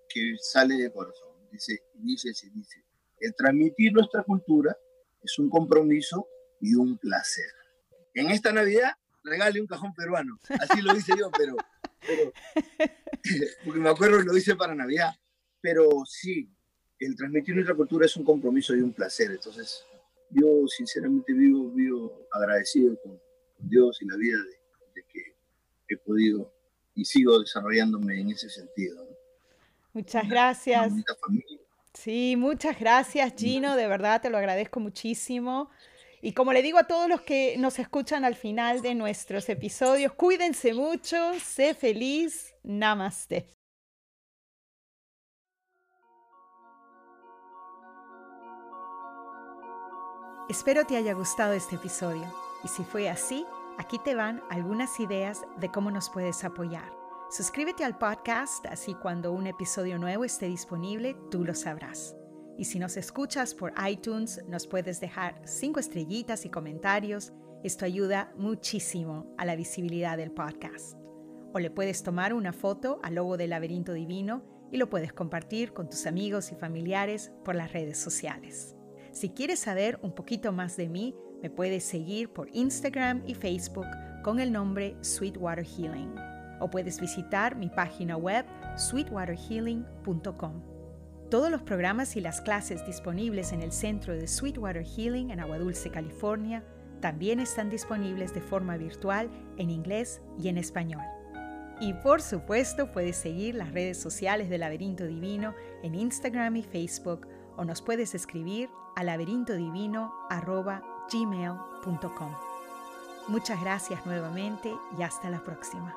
que 0.09 0.37
sale 0.41 0.77
de 0.77 0.93
corazón. 0.93 1.29
Dice, 1.51 1.83
dice, 1.95 2.31
dice 2.53 2.85
el 3.25 3.35
transmitir 3.35 3.93
nuestra 3.93 4.23
cultura 4.23 4.77
es 5.23 5.39
un 5.39 5.49
compromiso 5.49 6.29
y 6.61 6.75
un 6.75 6.99
placer. 6.99 7.51
En 8.13 8.31
esta 8.31 8.53
Navidad, 8.53 8.93
regale 9.23 9.61
un 9.61 9.67
cajón 9.67 9.95
peruano. 9.95 10.39
Así 10.61 10.83
lo 10.83 10.95
hice 10.95 11.13
yo, 11.19 11.31
pero, 11.37 11.57
porque 13.65 13.81
me 13.81 13.89
acuerdo 13.89 14.19
que 14.19 14.25
lo 14.25 14.37
hice 14.37 14.55
para 14.57 14.75
Navidad. 14.75 15.11
Pero 15.61 15.89
sí, 16.05 16.51
el 16.99 17.17
transmitir 17.17 17.55
nuestra 17.55 17.75
cultura 17.75 18.05
es 18.05 18.17
un 18.17 18.25
compromiso 18.25 18.75
y 18.75 18.81
un 18.81 18.93
placer. 18.93 19.31
Entonces, 19.31 19.85
yo 20.31 20.67
sinceramente 20.69 21.33
vivo, 21.33 21.71
vivo 21.71 22.29
agradecido 22.33 23.01
con, 23.03 23.21
Dios 23.57 24.03
y 24.03 24.07
la 24.07 24.17
vida 24.17 24.37
de, 24.37 25.05
que 25.05 25.37
he 25.89 25.97
podido 25.97 26.53
y 26.95 27.05
sigo 27.05 27.41
desarrollándome 27.41 28.21
en 28.21 28.31
ese 28.31 28.49
sentido. 28.49 29.07
Muchas 29.93 30.29
gracias. 30.29 30.93
Sí, 31.93 32.35
muchas 32.37 32.79
gracias 32.79 33.33
Gino, 33.37 33.77
de 33.77 33.87
verdad 33.87 34.21
te 34.21 34.31
lo 34.31 34.39
agradezco 34.39 34.81
muchísimo. 34.81 35.71
Y 36.21 36.33
como 36.33 36.53
le 36.53 36.63
digo 36.63 36.79
a 36.79 36.87
todos 36.87 37.09
los 37.09 37.21
que 37.21 37.57
nos 37.59 37.79
escuchan 37.79 38.25
al 38.25 38.35
final 38.35 38.81
de 38.81 38.95
nuestros 38.95 39.49
episodios, 39.49 40.13
cuídense 40.15 40.73
mucho, 40.73 41.17
sé 41.39 41.75
feliz, 41.75 42.55
namaste. 42.63 43.47
Espero 50.49 50.85
te 50.87 50.97
haya 50.97 51.13
gustado 51.15 51.53
este 51.53 51.77
episodio 51.77 52.25
y 52.65 52.69
si 52.69 52.85
fue 52.85 53.09
así, 53.09 53.47
aquí 53.79 53.99
te 54.05 54.15
van 54.15 54.43
algunas 54.51 55.01
ideas 55.01 55.43
de 55.59 55.71
cómo 55.71 55.91
nos 55.91 56.11
puedes 56.11 56.45
apoyar. 56.45 56.93
Suscríbete 57.31 57.85
al 57.85 57.99
podcast, 57.99 58.65
así 58.67 58.95
cuando 58.95 59.33
un 59.33 59.47
episodio 59.47 59.99
nuevo 59.99 60.25
esté 60.25 60.47
disponible, 60.47 61.17
tú 61.31 61.45
lo 61.45 61.55
sabrás. 61.55 62.17
Y 62.57 62.67
si 62.67 62.79
nos 62.79 62.97
escuchas 62.97 63.55
por 63.55 63.73
iTunes, 63.89 64.45
nos 64.47 64.67
puedes 64.67 65.01
dejar 65.01 65.41
cinco 65.45 65.81
estrellitas 65.81 66.45
y 66.45 66.51
comentarios. 66.51 67.33
Esto 67.65 67.85
ayuda 67.85 68.33
muchísimo 68.37 69.35
a 69.37 69.45
la 69.45 69.57
visibilidad 69.57 70.17
del 70.17 70.31
podcast. 70.31 70.97
O 71.53 71.59
le 71.59 71.71
puedes 71.71 72.03
tomar 72.03 72.35
una 72.35 72.53
foto 72.53 73.01
al 73.03 73.17
logo 73.17 73.37
del 73.37 73.51
laberinto 73.51 73.93
divino 73.93 74.45
y 74.71 74.77
lo 74.77 74.89
puedes 74.89 75.13
compartir 75.13 75.73
con 75.73 75.89
tus 75.89 76.07
amigos 76.07 76.53
y 76.53 76.55
familiares 76.55 77.33
por 77.45 77.55
las 77.55 77.73
redes 77.73 77.99
sociales. 77.99 78.77
Si 79.13 79.31
quieres 79.31 79.61
saber 79.61 79.99
un 80.03 80.15
poquito 80.15 80.53
más 80.53 80.77
de 80.77 80.89
mí, 80.89 81.17
me 81.45 81.51
puedes 81.51 81.85
seguir 81.85 82.33
por 82.33 82.49
Instagram 82.55 83.23
y 83.27 83.35
Facebook 83.35 83.85
con 84.23 84.41
el 84.41 84.51
nombre 84.51 84.97
Sweetwater 85.03 85.63
Healing 85.63 86.15
o 86.59 86.71
puedes 86.71 86.99
visitar 86.99 87.55
mi 87.55 87.69
página 87.69 88.17
web 88.17 88.47
sweetwaterhealing.com. 88.79 90.63
Todos 91.31 91.51
los 91.51 91.61
programas 91.61 92.17
y 92.17 92.23
las 92.23 92.41
clases 92.41 92.87
disponibles 92.87 93.53
en 93.53 93.61
el 93.61 93.73
Centro 93.73 94.15
de 94.15 94.27
Sweetwater 94.27 94.87
Healing 94.87 95.33
en 95.33 95.41
Agua 95.41 95.59
Dulce, 95.59 95.91
California, 95.91 96.65
también 97.03 97.41
están 97.41 97.69
disponibles 97.69 98.33
de 98.33 98.41
forma 98.41 98.79
virtual 98.79 99.29
en 99.59 99.69
inglés 99.69 100.23
y 100.39 100.49
en 100.49 100.57
español. 100.57 101.03
Y 101.79 101.93
por 101.93 102.23
supuesto 102.23 102.91
puedes 102.91 103.17
seguir 103.17 103.55
las 103.55 103.71
redes 103.71 104.01
sociales 104.01 104.49
de 104.49 104.57
Laberinto 104.57 105.05
Divino 105.05 105.55
en 105.83 105.95
Instagram 105.95 106.57
y 106.57 106.63
Facebook 106.63 107.29
o 107.59 107.67
nos 107.67 107.83
puedes 107.83 108.15
escribir 108.15 108.71
a 108.97 109.05
laberintodivino.gmail.com. 111.13 112.33
Muchas 113.29 113.61
gracias 113.61 114.05
nuevamente 114.05 114.75
y 114.99 115.03
hasta 115.03 115.31
la 115.31 115.41
próxima. 115.41 115.95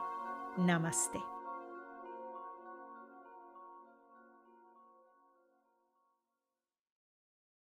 Namaste. 0.56 1.37